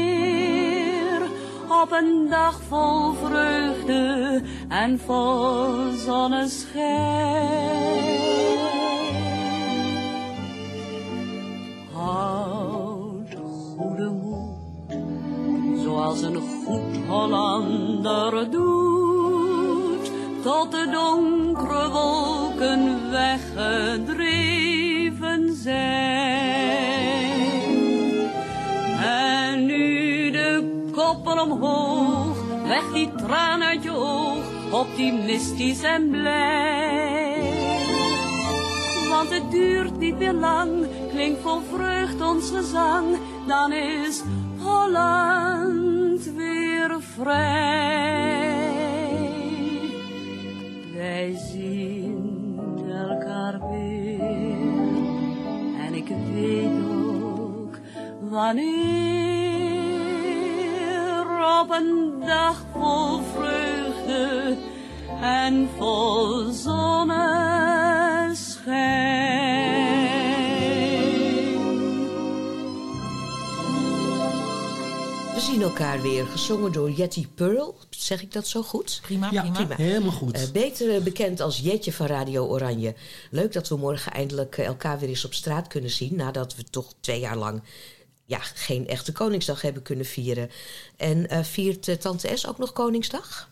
op 1.81 1.93
een 1.93 2.29
dag 2.29 2.61
vol 2.69 3.13
vreugde 3.13 4.43
en 4.69 4.99
vol 4.99 5.91
zonneschijn. 5.91 8.19
Houd 11.93 13.37
goede 13.77 14.09
moed, 14.09 14.97
zoals 15.83 16.23
een 16.23 16.37
goed 16.37 16.97
Hollander 17.09 18.51
doet, 18.51 20.11
tot 20.43 20.71
de 20.71 20.89
donkere 20.93 21.91
wolken 21.91 23.11
weggedreven 23.11 25.55
zijn. 25.55 26.42
Weg 32.73 32.93
die 32.93 33.11
traan 33.17 33.63
uit 33.63 33.83
je 33.83 33.91
oog, 33.91 34.45
optimistisch 34.71 35.83
en 35.83 36.11
blij. 36.11 37.53
Want 39.09 39.31
het 39.31 39.51
duurt 39.51 39.99
niet 39.99 40.19
meer 40.19 40.33
lang, 40.33 40.87
klinkt 41.11 41.41
vol 41.41 41.61
vreugd 41.61 42.21
ons 42.21 42.51
gezang, 42.51 43.07
dan 43.47 43.73
is 43.73 44.23
Holland 44.59 46.33
weer 46.37 46.97
vrij. 47.01 48.61
Wij 50.95 51.35
zien 51.53 52.89
elkaar 52.89 53.61
weer, 53.71 54.21
en 55.87 55.95
ik 55.95 56.09
weet 56.33 56.85
ook 56.91 57.79
wanneer 58.31 59.42
op 61.63 61.71
een 61.71 62.21
dag 62.27 62.65
vol 62.73 63.21
vreugde 63.35 64.57
en 65.21 65.69
vol 65.79 66.51
zonneschijn. 66.53 67.61
We 75.35 75.41
zien 75.41 75.63
elkaar 75.63 76.01
weer, 76.03 76.27
gezongen 76.27 76.73
door 76.73 76.91
Jetty 76.91 77.27
Pearl. 77.35 77.75
Zeg 77.91 78.23
ik 78.23 78.33
dat 78.33 78.47
zo 78.47 78.63
goed? 78.63 78.99
Prima, 79.03 79.29
Ja, 79.31 79.51
prima. 79.51 79.75
helemaal 79.75 80.11
goed. 80.13 80.33
Eh, 80.33 80.51
beter 80.53 80.95
eh, 80.95 81.03
bekend 81.03 81.41
als 81.41 81.59
Jetje 81.59 81.93
van 81.93 82.07
Radio 82.07 82.47
Oranje. 82.47 82.95
Leuk 83.31 83.53
dat 83.53 83.69
we 83.69 83.77
morgen 83.77 84.13
eindelijk 84.13 84.57
eh, 84.59 84.67
elkaar 84.67 84.99
weer 84.99 85.09
eens 85.09 85.25
op 85.25 85.35
straat 85.35 85.67
kunnen 85.69 85.91
zien. 85.91 86.15
Nadat 86.17 86.57
we 86.57 86.65
toch 86.71 86.93
twee 87.01 87.21
jaar 87.21 87.37
lang 87.37 87.63
ja, 88.33 88.39
geen 88.55 88.87
echte 88.87 89.13
Koningsdag 89.13 89.63
hebben 89.63 89.83
kunnen 89.83 90.05
vieren. 90.05 90.51
En 90.97 91.29
eh, 91.29 91.43
viert 91.43 91.89
eh, 91.89 91.97
Tante 91.97 92.37
S 92.37 92.47
ook 92.47 92.59
nog 92.59 92.73
Koningsdag? 92.73 93.49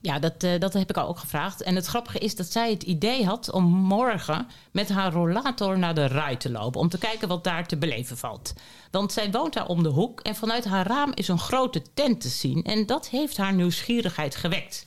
Ja, 0.00 0.18
dat, 0.18 0.42
eh, 0.42 0.60
dat 0.60 0.72
heb 0.72 0.90
ik 0.90 0.96
al 0.96 1.08
ook 1.08 1.18
gevraagd. 1.18 1.62
En 1.62 1.74
het 1.74 1.86
grappige 1.86 2.18
is 2.18 2.36
dat 2.36 2.46
zij 2.46 2.70
het 2.70 2.82
idee 2.82 3.24
had 3.24 3.50
om 3.50 3.64
morgen 3.64 4.46
met 4.70 4.88
haar 4.88 5.12
rollator 5.12 5.78
naar 5.78 5.94
de 5.94 6.06
Rai 6.06 6.36
te 6.36 6.50
lopen. 6.50 6.80
Om 6.80 6.88
te 6.88 6.98
kijken 6.98 7.28
wat 7.28 7.44
daar 7.44 7.66
te 7.66 7.76
beleven 7.76 8.16
valt. 8.18 8.52
Want 8.90 9.12
zij 9.12 9.30
woont 9.30 9.52
daar 9.52 9.66
om 9.66 9.82
de 9.82 9.88
hoek 9.88 10.20
en 10.20 10.34
vanuit 10.34 10.64
haar 10.64 10.86
raam 10.86 11.12
is 11.14 11.28
een 11.28 11.38
grote 11.38 11.82
tent 11.94 12.20
te 12.20 12.28
zien. 12.28 12.64
En 12.64 12.86
dat 12.86 13.08
heeft 13.08 13.36
haar 13.36 13.54
nieuwsgierigheid 13.54 14.36
gewekt. 14.36 14.86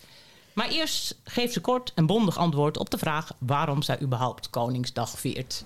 Maar 0.54 0.70
eerst 0.70 1.16
geeft 1.24 1.54
ze 1.54 1.62
kort 1.62 1.92
en 1.96 2.06
bondig 2.06 2.38
antwoord 2.38 2.78
op 2.78 2.90
de 2.90 2.98
vraag 2.98 3.32
waarom 3.40 3.82
zij 3.82 4.02
überhaupt 4.02 4.50
Koningsdag 4.50 5.20
viert. 5.20 5.64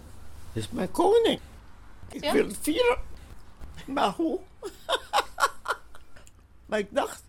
Dit 0.53 0.63
is 0.63 0.69
mijn 0.71 0.91
koning. 0.91 1.39
Ik 2.11 2.23
Ja. 2.23 2.33
wil 2.33 2.47
het 2.47 2.57
vieren. 2.61 2.97
Maar 3.85 4.09
hoe? 4.09 4.39
maar 6.65 6.79
ik 6.79 6.87
dacht, 6.89 7.23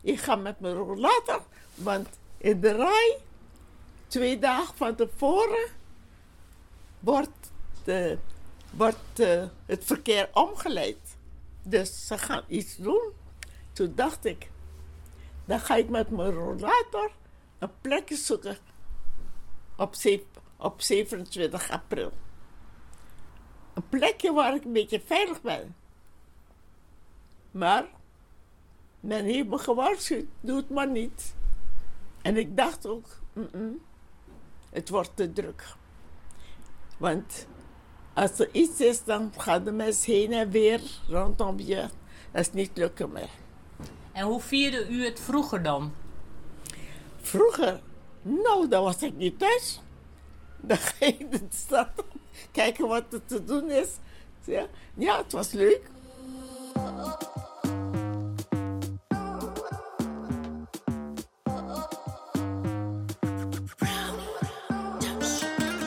ik 0.00 0.20
ga 0.20 0.36
met 0.36 0.60
mijn 0.60 0.74
rollator. 0.74 1.42
Want 1.74 2.08
in 2.36 2.60
de 2.60 2.72
rij, 2.72 3.18
twee 4.06 4.38
dagen 4.38 4.76
van 4.76 4.94
tevoren, 4.94 5.68
wordt, 7.00 7.50
de, 7.84 8.18
wordt 8.70 9.20
eh, 9.20 9.44
het 9.66 9.84
verkeer 9.84 10.28
omgeleid. 10.32 11.16
Dus 11.62 12.06
ze 12.06 12.18
gaan 12.18 12.44
iets 12.48 12.76
doen. 12.76 13.12
Toen 13.72 13.92
dacht 13.94 14.24
ik, 14.24 14.50
dan 15.44 15.60
ga 15.60 15.74
ik 15.74 15.88
met 15.88 16.10
mijn 16.10 16.32
rollator 16.32 17.10
een 17.58 17.70
plekje 17.80 18.16
zoeken 18.16 18.56
op, 19.76 19.94
op 20.56 20.82
27 20.82 21.70
april. 21.70 22.12
Een 23.74 23.88
plekje 23.88 24.32
waar 24.32 24.54
ik 24.54 24.64
een 24.64 24.72
beetje 24.72 25.02
veilig 25.04 25.42
ben. 25.42 25.74
Maar 27.54 27.84
men 29.00 29.24
heeft 29.24 29.48
me 29.48 29.58
gewaarschuwd, 29.58 30.26
doe 30.40 30.56
het 30.56 30.70
maar 30.70 30.90
niet. 30.90 31.34
En 32.22 32.36
ik 32.36 32.56
dacht 32.56 32.86
ook, 32.86 33.06
"Mm-mm, 33.32 33.80
het 34.70 34.88
wordt 34.88 35.10
te 35.14 35.32
druk. 35.32 35.64
Want 36.96 37.46
als 38.14 38.38
er 38.38 38.48
iets 38.52 38.80
is, 38.80 39.04
dan 39.04 39.32
gaan 39.36 39.64
de 39.64 39.72
mensen 39.72 40.12
heen 40.12 40.32
en 40.32 40.50
weer 40.50 40.80
rondom 41.08 41.58
je. 41.58 41.88
Dat 42.30 42.40
is 42.40 42.52
niet 42.52 42.76
lukken 42.76 43.12
meer. 43.12 43.30
En 44.12 44.24
hoe 44.24 44.40
vierde 44.40 44.88
u 44.88 45.04
het 45.04 45.20
vroeger 45.20 45.62
dan? 45.62 45.92
Vroeger, 47.20 47.80
nou, 48.22 48.68
dan 48.68 48.82
was 48.82 49.02
ik 49.02 49.16
niet 49.16 49.38
thuis. 49.38 49.80
Dan 50.60 50.76
ging 50.76 51.18
ik 51.18 51.30
de 51.30 51.40
stad 51.50 51.88
kijken 52.50 52.88
wat 52.88 53.12
er 53.12 53.24
te 53.24 53.44
doen 53.44 53.70
is. 53.70 53.88
Ja, 54.44 54.66
ja 54.94 55.16
het 55.16 55.32
was 55.32 55.52
leuk. 55.52 55.92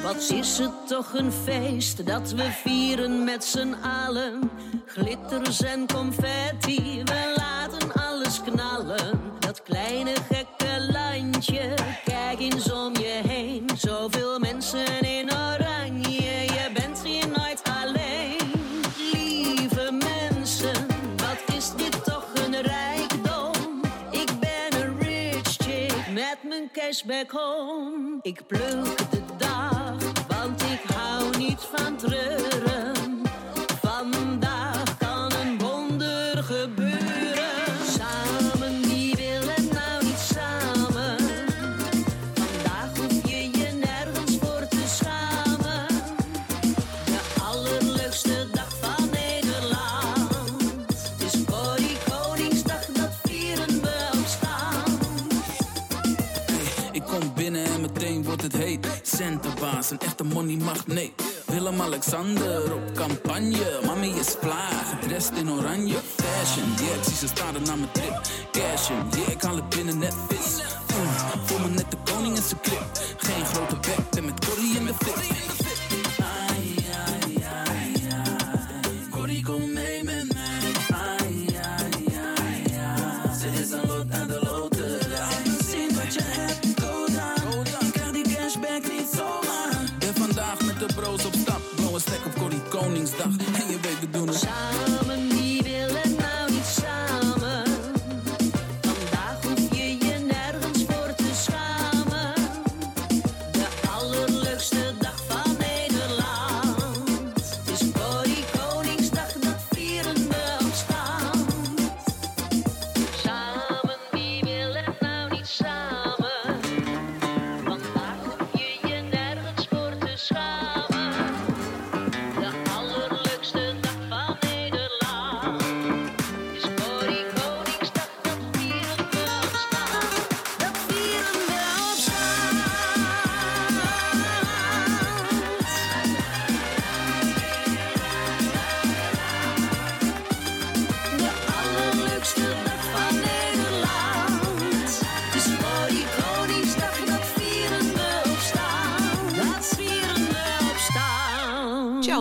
Wat 0.07 0.29
is 0.29 0.57
het 0.57 0.87
toch 0.87 1.13
een 1.13 1.31
feest 1.31 2.05
dat 2.05 2.31
we 2.31 2.51
vieren 2.51 3.23
met 3.23 3.43
z'n 3.43 3.75
allen. 3.81 4.51
Glitters 4.85 5.61
en 5.63 5.87
confetti, 5.93 7.01
we 7.03 7.33
laten 7.35 7.93
alles 7.93 8.41
knallen. 8.41 9.19
Dat 9.39 9.63
kleine 9.63 10.13
gekke 10.31 10.91
landje, 10.91 11.73
kijk 12.05 12.39
eens 12.39 12.71
om 12.71 12.95
je 12.95 13.21
heen. 13.27 13.69
Zoveel 13.77 14.39
mensen 14.39 15.01
in 15.01 15.31
oranje, 15.31 16.41
je 16.41 16.69
bent 16.73 17.03
hier 17.03 17.27
nooit 17.27 17.61
alleen. 17.81 18.51
Lieve 19.11 19.91
mensen, 19.91 20.87
wat 21.15 21.55
is 21.55 21.71
dit 21.75 22.03
toch 22.03 22.27
een 22.45 22.61
rijkdom. 22.61 23.81
Ik 24.11 24.29
ben 24.39 24.81
een 24.81 24.99
rich 24.99 25.55
chick 25.57 26.07
met 26.13 26.37
mijn 26.43 26.69
cashback 26.73 27.31
home. 27.31 28.19
Ik 28.21 28.47
pluk 28.47 29.11
de 29.11 29.21
dag, 29.37 29.76
van 31.75 31.95
treuren. 31.95 33.21
Vandaag 33.81 34.97
kan 34.97 35.31
een 35.33 35.57
wonder 35.57 36.43
gebeuren. 36.43 37.85
Samen, 37.97 38.81
wie 38.81 39.15
wil 39.15 39.49
het 39.49 39.71
nou 39.73 40.03
niet 40.03 40.19
samen? 40.33 41.17
Vandaag 42.33 42.97
hoef 42.97 43.29
je 43.29 43.49
je 43.59 43.71
nergens 43.85 44.37
voor 44.41 44.67
te 44.67 44.83
schamen. 44.87 45.87
De 47.05 47.19
allerleukste 47.43 48.47
dag 48.51 48.69
van 48.81 49.09
Nederland. 49.11 50.31
Is 51.25 51.43
Corrie 51.45 51.97
Koningsdag, 52.09 52.85
dat 52.85 53.11
vieren 53.23 53.81
we 53.81 54.09
op 54.13 54.25
stand. 54.27 54.99
Ik 56.91 57.03
kom 57.03 57.33
binnen 57.35 57.65
en 57.65 57.81
meteen 57.81 58.23
wordt 58.23 58.41
het 58.41 58.57
heet. 58.57 58.87
Centerbaas, 59.01 59.89
een 59.91 59.99
echte 59.99 60.23
money 60.23 60.55
magneet. 60.55 61.26
Willem-Alexander 61.67 62.73
op 62.73 62.93
campagne. 62.93 63.79
Mami 63.85 64.09
is 64.09 64.35
fly, 64.39 64.99
gedrest 64.99 65.31
in 65.35 65.51
oranje. 65.51 65.95
Fashion, 66.15 66.73
yeah, 66.79 66.95
ik 66.95 67.03
zie 67.03 67.15
ze 67.15 67.27
staren 67.27 67.63
naar 67.63 67.77
mijn 67.77 67.91
trip. 67.91 68.21
Cashen, 68.51 69.07
yeah, 69.15 69.29
ik 69.29 69.41
haal 69.41 69.55
het 69.55 69.69
binnen 69.69 69.97
net 69.97 70.15
vis. 70.27 70.63
Voel 71.45 71.59
me 71.59 71.67
net 71.67 71.91
de 71.91 71.97
koning 72.11 72.35
in 72.35 72.43
zijn 72.43 72.61
clip. 72.61 72.83
Geen 73.17 73.45
grote 73.45 73.75
bek, 73.75 74.09
ben 74.09 74.25
met 74.25 74.45
Corrie 74.45 74.77
in 74.77 74.85
de 74.85 74.93
fit. 74.93 75.56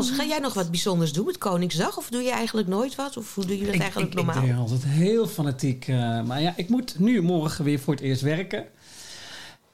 Charles, 0.02 0.16
ga 0.18 0.24
jij 0.24 0.38
nog 0.38 0.54
wat 0.54 0.70
bijzonders 0.70 1.12
doen 1.12 1.24
met 1.26 1.38
Koningsdag? 1.38 1.96
Of 1.96 2.08
doe 2.08 2.22
je 2.22 2.30
eigenlijk 2.30 2.68
nooit 2.68 2.94
wat? 2.94 3.16
Of 3.16 3.34
hoe 3.34 3.46
doe 3.46 3.58
je 3.58 3.64
dat 3.64 3.74
Ik, 3.74 3.80
eigenlijk 3.80 4.12
ik, 4.12 4.18
ik 4.18 4.24
normaal? 4.26 4.44
ben 4.46 4.56
altijd 4.56 4.84
heel 4.84 5.26
fanatiek. 5.26 5.88
eh, 5.88 6.22
maar 6.22 6.42
ja, 6.42 6.52
ik 6.56 6.68
moet 6.68 6.98
nu 6.98 7.22
morgen 7.22 7.64
weer 7.64 7.78
voor 7.78 7.94
het 7.94 8.02
eerst 8.02 8.22
werken. 8.22 8.64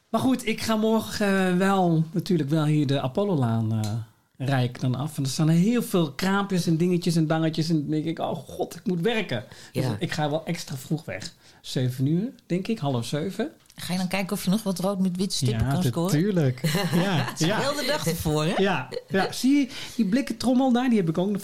Maar 0.09 0.21
goed, 0.21 0.47
ik 0.47 0.61
ga 0.61 0.77
morgen 0.77 1.49
eh, 1.51 1.57
wel 1.57 2.05
natuurlijk 2.13 2.49
wel 2.51 2.65
hier 2.65 2.87
de 2.87 3.01
Apollo-laan 3.01 3.73
eh 3.73 3.93
rijk 4.37 4.81
dan 4.81 4.95
af. 4.95 5.17
En 5.17 5.23
er 5.23 5.29
staan 5.29 5.49
heel 5.49 5.83
veel 5.83 6.13
kraampjes 6.13 6.67
en 6.67 6.77
dingetjes 6.77 7.17
en 7.17 7.27
dangetjes. 7.27 7.69
En 7.69 7.81
dan 7.81 7.91
denk 7.91 8.05
ik, 8.05 8.19
oh 8.19 8.35
god, 8.37 8.75
ik 8.75 8.87
moet 8.87 9.01
werken. 9.01 9.45
Dus 9.73 9.85
ik 9.99 10.13
ga 10.13 10.31
wel 10.31 10.45
extra 10.45 10.77
vroeg 10.77 11.05
weg. 11.05 11.33
Zeven 11.61 12.07
uur, 12.07 12.31
denk 12.47 12.69
ik, 12.69 12.79
half 12.79 13.07
zeven. 13.07 13.51
Ga 13.77 13.93
je 13.93 13.99
dan 13.99 14.09
kijken 14.09 14.37
of 14.37 14.45
je 14.45 14.51
nog 14.51 14.63
wat 14.63 14.79
rood 14.79 14.99
met 14.99 15.17
wit 15.17 15.33
stippen 15.33 15.69
kan 15.69 15.83
scoren? 15.83 16.13
natuurlijk. 16.13 16.61
Ja, 17.05 17.27
ja. 17.37 17.59
Heel 17.61 17.75
de 17.75 17.85
dag 17.87 18.07
ervoor, 18.07 18.45
hè? 18.45 18.55
Ja, 18.57 18.89
ja, 19.09 19.33
zie 19.41 19.59
je 19.59 19.69
die 19.97 20.05
blikken 20.05 20.37
trommel 20.37 20.73
daar? 20.73 20.89
Die 20.89 20.99
heb 20.99 21.09
ik 21.09 21.19
ook 21.19 21.31
nog 21.31 21.43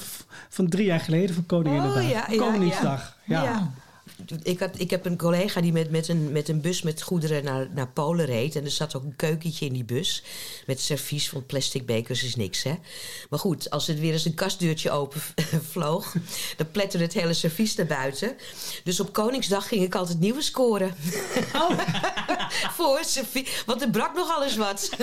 van 0.49 0.69
drie 0.69 0.85
jaar 0.85 1.01
geleden 1.01 1.35
van 1.35 1.47
Koningin 1.47 1.83
Oh, 1.83 2.09
ja, 2.09 2.27
Koningsdag. 2.37 3.17
Ja. 3.25 3.71
Ik, 4.43 4.61
had, 4.61 4.71
ik 4.81 4.91
heb 4.91 5.05
een 5.05 5.17
collega 5.17 5.61
die 5.61 5.73
met, 5.73 5.91
met, 5.91 6.09
een, 6.09 6.33
met 6.33 6.49
een 6.49 6.61
bus 6.61 6.83
met 6.83 7.03
goederen 7.03 7.45
naar, 7.45 7.69
naar 7.75 7.89
Polen 7.89 8.27
reed. 8.27 8.57
En 8.57 8.65
er 8.65 8.71
zat 8.71 8.97
ook 8.97 9.03
een 9.03 9.17
keukentje 9.17 9.67
in 9.67 9.73
die 9.73 9.85
bus. 9.85 10.23
Met 10.67 10.81
servies 10.81 11.29
van 11.29 11.47
plastic 11.47 11.87
bekers 11.87 12.23
is 12.23 12.37
niks, 12.37 12.63
hè. 12.63 12.75
Maar 13.31 13.39
goed, 13.39 13.71
als 13.71 13.89
er 13.89 13.95
weer 13.95 14.13
eens 14.13 14.25
een 14.25 14.35
kastdeurtje 14.35 14.91
open 14.91 15.21
vloog... 15.71 16.15
dan 16.57 16.71
pletterde 16.71 17.05
het 17.05 17.15
hele 17.15 17.35
servies 17.35 17.75
naar 17.75 17.87
buiten. 17.87 18.37
Dus 18.85 19.01
op 19.01 19.13
Koningsdag 19.13 19.69
ging 19.69 19.83
ik 19.83 19.95
altijd 19.95 20.21
nieuwe 20.21 20.43
scoren. 20.43 20.95
Oh. 21.55 21.71
Voor 22.77 22.99
servies. 23.05 23.63
Want 23.67 23.83
er 23.83 23.91
brak 23.91 24.15
nogal 24.15 24.45
eens 24.45 24.57
wat. 24.57 24.91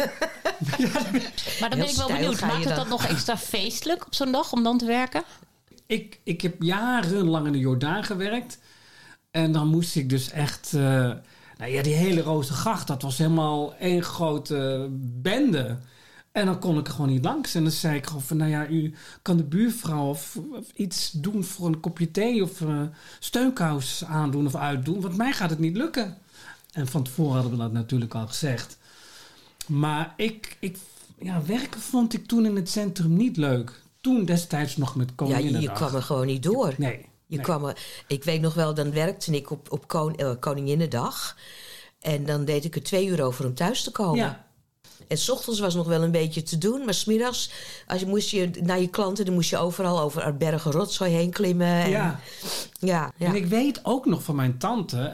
Maar 1.60 1.70
dan 1.70 1.80
ben 1.80 1.90
ik 1.90 1.96
wel 1.96 2.08
benieuwd. 2.08 2.42
Maakt 2.42 2.56
het 2.56 2.64
dan. 2.64 2.76
dat 2.76 2.88
nog 2.88 3.06
extra 3.06 3.38
feestelijk 3.38 4.06
op 4.06 4.16
zo'n 4.16 4.32
dag 4.32 4.52
om 4.52 4.64
dan 4.64 4.78
te 4.78 4.86
werken? 4.86 5.24
Ik, 5.86 6.20
ik 6.24 6.42
heb 6.42 6.56
jarenlang 6.62 7.46
in 7.46 7.52
de 7.52 7.58
Jordaan 7.58 8.04
gewerkt. 8.04 8.58
En 9.36 9.52
dan 9.52 9.68
moest 9.68 9.96
ik 9.96 10.10
dus 10.10 10.32
echt... 10.32 10.74
eh, 10.74 10.82
nou 11.58 11.72
ja, 11.72 11.82
die 11.82 11.94
hele 11.94 12.22
Rozengracht, 12.22 12.88
dat 12.88 13.02
was 13.02 13.18
helemaal 13.18 13.76
één 13.76 14.04
grote 14.04 14.88
bende. 15.22 15.78
En 16.32 16.46
dan 16.46 16.60
kon 16.60 16.78
ik 16.78 16.88
er 16.88 16.94
gewoon 16.94 17.10
niet 17.10 17.24
langs. 17.24 17.56
En 17.56 17.64
dan 17.64 17.72
zei 17.72 17.98
ik 17.98 18.06
gewoon 18.06 18.22
van, 18.22 18.38
nou 18.38 18.50
ja, 18.50 18.68
u 18.68 18.94
kan 19.22 19.38
de 19.38 19.44
buurvrouw 19.44 20.10
of, 20.10 20.38
of 20.52 20.66
iets 20.76 21.12
doen 21.12 21.44
voor 21.44 21.68
een 21.68 21.80
kopje 21.80 22.12
thee... 22.12 22.44
of 22.44 22.62
eh, 22.62 22.82
steunkous 23.20 24.06
aandoen 24.06 24.46
of 24.46 24.56
uitdoen, 24.56 25.02
want 25.02 25.18
mij 25.18 25.32
gaat 25.32 25.50
het 25.50 25.60
niet 25.60 25.76
lukken. 25.78 26.18
En 26.72 26.88
van 26.88 27.04
tevoren 27.04 27.34
hadden 27.34 27.52
we 27.52 27.58
dat 27.58 27.72
natuurlijk 27.72 28.14
al 28.14 28.28
gezegd. 28.28 28.78
Maar 29.68 30.14
ik, 30.18 30.58
ik, 30.60 30.78
ja, 31.20 31.42
werken 31.46 31.80
vond 31.82 32.14
ik 32.14 32.26
toen 32.26 32.46
in 32.46 32.56
het 32.56 32.70
centrum 32.70 33.14
niet 33.16 33.38
leuk. 33.38 33.82
Toen 34.02 34.26
destijds 34.26 34.78
nog 34.78 34.96
met 34.96 35.10
Ja, 35.10 35.16
Koninginnedag. 35.16 35.62
je, 35.62 35.68
je 35.70 35.74
kwam 35.76 35.96
er 35.96 36.02
gewoon 36.04 36.26
niet 36.26 36.44
door. 36.44 36.74
Nee. 36.78 37.06
Je 37.28 37.36
nee. 37.36 37.46
kwam 37.46 37.66
er, 37.66 37.78
ik 38.08 38.24
weet 38.24 38.42
nog 38.42 38.54
wel, 38.54 38.74
dan 38.74 38.92
werkte 38.92 39.32
ik 39.36 39.52
op, 39.52 39.72
op 39.72 39.88
kon, 39.88 40.16
eh, 40.16 40.32
Koninginnedag. 40.40 41.38
En 42.00 42.26
dan 42.26 42.46
deed 42.46 42.66
ik 42.66 42.76
er 42.76 42.84
twee 42.84 43.08
uur 43.08 43.24
over 43.24 43.46
om 43.46 43.54
thuis 43.54 43.84
te 43.84 43.92
komen. 43.92 44.18
Ja. 44.18 44.46
En 45.08 45.18
s 45.18 45.30
ochtends 45.30 45.60
was 45.60 45.76
nog 45.76 45.88
wel 45.88 46.04
een 46.04 46.12
beetje 46.12 46.44
te 46.44 46.58
doen. 46.58 46.86
Maar 46.86 46.94
smiddags, 46.94 47.52
als 47.88 48.00
je 48.00 48.06
moest 48.08 48.30
je 48.30 48.50
naar 48.64 48.80
je 48.80 48.88
klanten... 48.88 49.26
dan 49.26 49.34
moest 49.34 49.50
je 49.50 49.58
overal 49.58 50.00
over 50.00 50.38
bergen 50.38 50.72
rotzooi 50.72 51.12
heen 51.12 51.32
klimmen. 51.32 51.68
En, 51.68 51.90
Ja. 51.90 52.20
ja, 52.80 53.12
ja. 53.18 53.28
En 53.28 53.36
ik 53.36 53.46
weet 53.46 53.80
ook 53.84 54.06
nog 54.06 54.24
van 54.24 54.36
mijn 54.36 54.58
tante, 54.58 55.14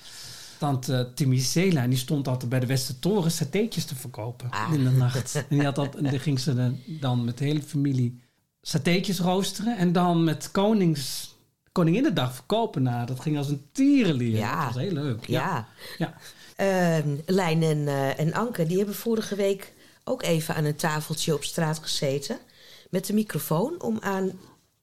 tante 0.57 1.11
Timmy 1.15 1.39
Zela, 1.39 1.81
en 1.81 1.89
die 1.89 1.99
stond 1.99 2.27
altijd 2.27 2.49
bij 2.49 2.59
de 2.59 2.65
Westertoren 2.65 3.31
satéetjes 3.31 3.85
te 3.85 3.95
verkopen 3.95 4.49
Ah. 4.49 4.73
in 4.73 4.83
de 4.83 4.89
nacht. 4.89 5.35
En 5.35 5.45
die 5.49 5.63
had 5.63 5.75
dat, 5.75 5.95
en 5.95 6.03
dan 6.03 6.19
ging 6.19 6.39
ze 6.39 6.73
dan 6.85 7.25
met 7.25 7.37
de 7.37 7.45
hele 7.45 7.61
familie 7.63 8.21
satéetjes 8.61 9.19
roosteren 9.19 9.77
en 9.77 9.91
dan 9.91 10.23
met 10.23 10.51
konings, 10.51 11.30
Koninginnedag 11.71 12.35
verkopen. 12.35 12.83
Nou, 12.83 13.05
dat 13.05 13.19
ging 13.19 13.37
als 13.37 13.49
een 13.49 13.67
tierenlier. 13.71 14.37
Ja. 14.37 14.65
Dat 14.65 14.73
was 14.73 14.83
heel 14.83 14.93
leuk. 14.93 15.25
ja. 15.25 15.67
ja. 15.97 16.13
Ehm, 16.55 17.15
Lijn 17.25 17.63
en, 17.63 17.87
eh, 17.87 18.19
en 18.19 18.33
Anke, 18.33 18.65
die 18.65 18.77
hebben 18.77 18.95
vorige 18.95 19.35
week 19.35 19.73
ook 20.03 20.23
even 20.23 20.55
aan 20.55 20.65
een 20.65 20.75
tafeltje 20.75 21.33
op 21.33 21.43
straat 21.43 21.79
gezeten. 21.79 22.39
Met 22.89 23.05
de 23.05 23.13
microfoon 23.13 23.81
om 23.81 23.97
aan 23.99 24.31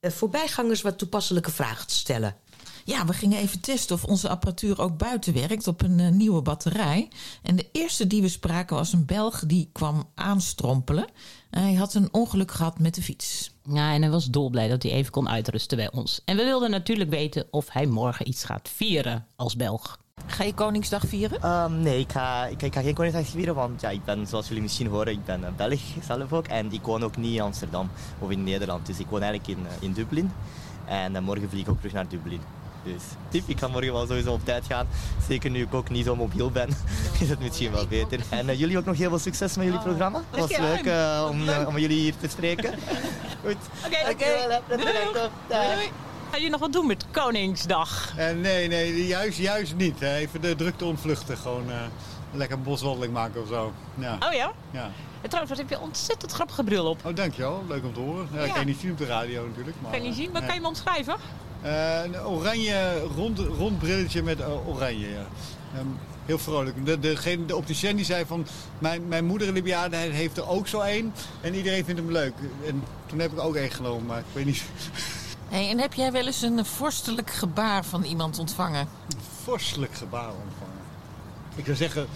eh, 0.00 0.10
voorbijgangers 0.10 0.82
wat 0.82 0.98
toepasselijke 0.98 1.50
vragen 1.50 1.86
te 1.86 1.94
stellen. 1.94 2.36
Ja, 2.88 3.06
we 3.06 3.12
gingen 3.12 3.38
even 3.38 3.60
testen 3.60 3.96
of 3.96 4.04
onze 4.04 4.28
apparatuur 4.28 4.80
ook 4.80 4.98
buiten 4.98 5.34
werkt 5.34 5.66
op 5.66 5.82
een 5.82 6.00
eh, 6.00 6.08
nieuwe 6.08 6.42
batterij. 6.42 7.08
En 7.42 7.56
de 7.56 7.68
eerste 7.72 8.06
die 8.06 8.22
we 8.22 8.28
spraken 8.28 8.76
was 8.76 8.92
een 8.92 9.04
Belg 9.06 9.46
die 9.46 9.68
kwam 9.72 10.10
aanstrompelen. 10.14 11.06
Hij 11.50 11.74
had 11.74 11.94
een 11.94 12.08
ongeluk 12.12 12.50
gehad 12.50 12.78
met 12.78 12.94
de 12.94 13.02
fiets. 13.02 13.54
Ja, 13.62 13.92
en 13.92 14.02
hij 14.02 14.10
was 14.10 14.26
dolblij 14.26 14.68
dat 14.68 14.82
hij 14.82 14.92
even 14.92 15.12
kon 15.12 15.28
uitrusten 15.28 15.76
bij 15.76 15.92
ons. 15.92 16.22
En 16.24 16.36
we 16.36 16.44
wilden 16.44 16.70
natuurlijk 16.70 17.10
weten 17.10 17.46
of 17.50 17.68
hij 17.70 17.86
morgen 17.86 18.28
iets 18.28 18.44
gaat 18.44 18.68
vieren 18.68 19.26
als 19.36 19.56
Belg. 19.56 19.98
Ga 20.26 20.44
je 20.44 20.54
Koningsdag 20.54 21.02
vieren? 21.06 21.42
Ehm, 21.42 21.80
nee, 21.80 22.00
ik 22.00 22.12
ga, 22.12 22.46
ik, 22.46 22.62
ik 22.62 22.74
ga 22.74 22.80
geen 22.80 22.94
Koningsdag 22.94 23.26
vieren, 23.26 23.54
want 23.54 23.80
ja, 23.80 23.90
ik 23.90 24.04
ben, 24.04 24.26
zoals 24.26 24.48
jullie 24.48 24.62
misschien 24.62 24.86
horen, 24.86 25.12
ik 25.12 25.24
ben 25.24 25.44
eh, 25.44 25.52
Belg 25.56 25.80
zelf 26.04 26.32
ook. 26.32 26.46
En 26.46 26.72
ik 26.72 26.82
woon 26.82 27.02
ook 27.02 27.16
niet 27.16 27.34
in 27.34 27.40
Amsterdam 27.40 27.90
of 28.18 28.30
in 28.30 28.44
Nederland, 28.44 28.86
dus 28.86 28.98
ik 28.98 29.06
woon 29.06 29.22
eigenlijk 29.22 29.58
in, 29.58 29.66
eh, 29.66 29.72
in 29.80 29.92
Dublin. 29.92 30.30
En 30.84 31.16
eh, 31.16 31.22
morgen 31.22 31.48
vlieg 31.48 31.62
ik 31.62 31.68
ook 31.68 31.76
terug 31.76 31.92
naar 31.92 32.08
Dublin. 32.08 32.40
Dus 32.84 33.02
tip, 33.28 33.42
ik 33.48 33.58
ga 33.58 33.68
morgen 33.68 33.92
wel 33.92 34.06
sowieso 34.06 34.32
op 34.32 34.44
tijd 34.44 34.64
gaan. 34.66 34.86
Zeker 35.28 35.50
nu 35.50 35.62
ik 35.62 35.74
ook 35.74 35.90
niet 35.90 36.04
zo 36.04 36.16
mobiel 36.16 36.50
ben, 36.50 36.68
is 37.20 37.28
het 37.28 37.38
misschien 37.40 37.72
wel 37.72 37.86
beter. 37.86 38.20
En 38.28 38.48
eh, 38.48 38.58
jullie 38.58 38.78
ook 38.78 38.84
nog 38.84 38.96
heel 38.96 39.08
veel 39.08 39.18
succes 39.18 39.56
met 39.56 39.64
jullie 39.64 39.80
programma. 39.80 40.22
Het 40.30 40.40
was 40.40 40.58
leuk 40.58 40.84
eh, 40.86 41.26
om, 41.30 41.48
eh, 41.48 41.66
om 41.68 41.78
jullie 41.78 42.00
hier 42.00 42.14
te 42.20 42.28
spreken. 42.28 42.74
Goed. 43.44 43.56
Oké, 43.86 44.04
Dankjewel, 44.04 44.50
hè. 44.50 44.58
Prettige 44.66 45.12
dag. 45.12 45.30
Dag. 45.48 45.78
Ga 46.30 46.36
je 46.36 46.50
nog 46.50 46.60
wat 46.60 46.72
doen 46.72 46.86
met 46.86 47.04
Koningsdag? 47.10 48.12
Nee, 48.16 48.68
nee, 48.68 49.06
juist, 49.06 49.38
juist 49.38 49.74
niet. 49.76 50.00
hè. 50.00 50.14
Even 50.16 50.40
de 50.40 50.56
drukte 50.56 50.84
ontvluchten. 50.84 51.36
Gewoon 51.36 51.70
eh, 51.70 51.76
lekker 52.32 52.56
een 52.56 52.62
boswandeling 52.62 53.12
maken 53.12 53.42
of 53.42 53.48
zo. 53.48 53.72
Ja. 53.94 54.16
Oh 54.28 54.32
ja? 54.32 54.52
ja. 54.70 54.90
En 55.22 55.28
trouwens, 55.28 55.58
wat 55.58 55.68
heb 55.68 55.78
je 55.78 55.84
ontzettend 55.84 56.32
grappige 56.32 56.64
bril 56.64 56.86
op. 56.86 57.00
Oh, 57.04 57.14
dankjewel. 57.14 57.64
Leuk 57.68 57.84
om 57.84 57.92
te 57.94 58.00
horen. 58.00 58.28
Ja, 58.32 58.38
Ja. 58.38 58.44
Ik 58.44 58.50
kan 58.50 58.60
je 58.60 58.66
niet 58.66 58.80
zien 58.80 58.90
op 58.90 58.98
de 58.98 59.06
radio 59.06 59.46
natuurlijk. 59.46 59.76
Maar, 59.82 59.90
Kan 59.90 60.02
je 60.02 60.08
niet 60.08 60.16
zien, 60.16 60.30
maar 60.32 60.40
kan 60.40 60.50
je 60.54 60.56
hem 60.60 60.66
omschrijven? 60.66 61.16
Eh, 61.62 62.02
een 62.04 62.20
oranje 62.20 63.00
rond, 63.16 63.38
rond 63.38 63.78
brilletje 63.78 64.22
met 64.22 64.40
eh, 64.40 64.68
oranje, 64.68 65.08
ja. 65.08 65.26
Ehm, 65.74 65.86
heel 66.26 66.38
vrolijk. 66.38 66.86
De, 66.86 66.98
degene, 66.98 67.44
de 67.44 67.56
opticien 67.56 67.96
die 67.96 68.04
zei 68.04 68.24
van... 68.26 68.46
Mijn, 68.78 69.08
mijn 69.08 69.24
moeder 69.24 69.48
in 69.48 69.54
de 69.54 69.62
bejaardenheid 69.62 70.12
heeft 70.12 70.36
er 70.36 70.48
ook 70.48 70.68
zo 70.68 70.80
één. 70.80 71.12
En 71.40 71.54
iedereen 71.54 71.84
vindt 71.84 72.00
hem 72.00 72.12
leuk. 72.12 72.34
En 72.66 72.82
toen 73.06 73.18
heb 73.18 73.32
ik 73.32 73.40
ook 73.40 73.54
één 73.54 73.70
genomen, 73.70 74.06
maar 74.06 74.18
ik 74.18 74.24
weet 74.32 74.44
niet... 74.44 74.62
Hey, 75.48 75.68
en 75.70 75.78
heb 75.78 75.94
jij 75.94 76.12
wel 76.12 76.26
eens 76.26 76.42
een 76.42 76.64
vorstelijk 76.64 77.30
gebaar 77.30 77.84
van 77.84 78.02
iemand 78.02 78.38
ontvangen? 78.38 78.88
vorstelijk 79.48 79.94
gebaar 79.94 80.28
ontvangen. 80.28 80.82
Ik 81.54 81.64
zou 81.64 81.76
zeggen, 81.76 82.06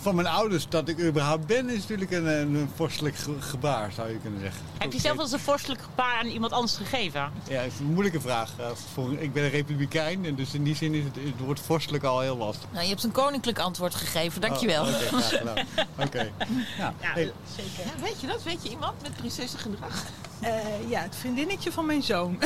van 0.00 0.14
mijn 0.14 0.26
ouders 0.26 0.68
dat 0.68 0.88
ik 0.88 1.00
überhaupt 1.00 1.46
ben, 1.46 1.68
is 1.68 1.78
natuurlijk 1.80 2.10
een, 2.10 2.26
een 2.26 2.70
vorstelijk 2.76 3.16
ge- 3.16 3.40
gebaar, 3.40 3.92
zou 3.92 4.10
je 4.10 4.16
kunnen 4.18 4.40
zeggen. 4.40 4.60
Heb 4.78 4.92
je 4.92 5.00
zelf 5.00 5.18
eens 5.18 5.32
een 5.32 5.38
vorstelijk 5.38 5.82
gebaar 5.82 6.18
aan 6.18 6.26
iemand 6.26 6.52
anders 6.52 6.76
gegeven? 6.76 7.32
Ja, 7.48 7.60
het 7.60 7.72
is 7.72 7.78
een 7.78 7.86
moeilijke 7.92 8.20
vraag. 8.20 8.52
Eh, 8.58 8.66
Voor, 8.92 9.12
ik 9.18 9.32
ben 9.32 9.44
een 9.44 9.50
republikein, 9.50 10.24
en 10.24 10.34
dus 10.34 10.54
in 10.54 10.62
die 10.64 10.76
zin 10.76 10.94
is 10.94 11.04
het, 11.04 11.14
het 11.14 11.38
woord 11.44 11.60
vorstelijk 11.60 12.04
al 12.04 12.20
heel 12.20 12.36
lastig. 12.36 12.68
Nou, 12.72 12.82
je 12.84 12.90
hebt 12.90 13.04
een 13.04 13.12
koninklijk 13.12 13.58
antwoord 13.58 13.94
gegeven, 13.94 14.40
dankjewel. 14.40 14.82
Oh, 14.84 14.88
Oké, 14.88 14.98
graag 14.98 15.28
gedaan. 15.38 15.66
Oké. 15.98 16.30
Ja, 16.78 16.94
hey, 17.00 17.32
zeker. 17.56 17.92
Ja, 17.96 18.02
weet 18.02 18.20
je 18.20 18.26
dat? 18.26 18.42
Weet 18.42 18.62
je 18.62 18.70
iemand 18.70 19.02
met 19.02 19.16
prinsessengedrag? 19.16 20.04
Eh, 20.40 20.50
ja, 20.88 21.00
het 21.00 21.16
vriendinnetje 21.16 21.72
van 21.72 21.86
mijn 21.86 22.02
zoon. 22.02 22.38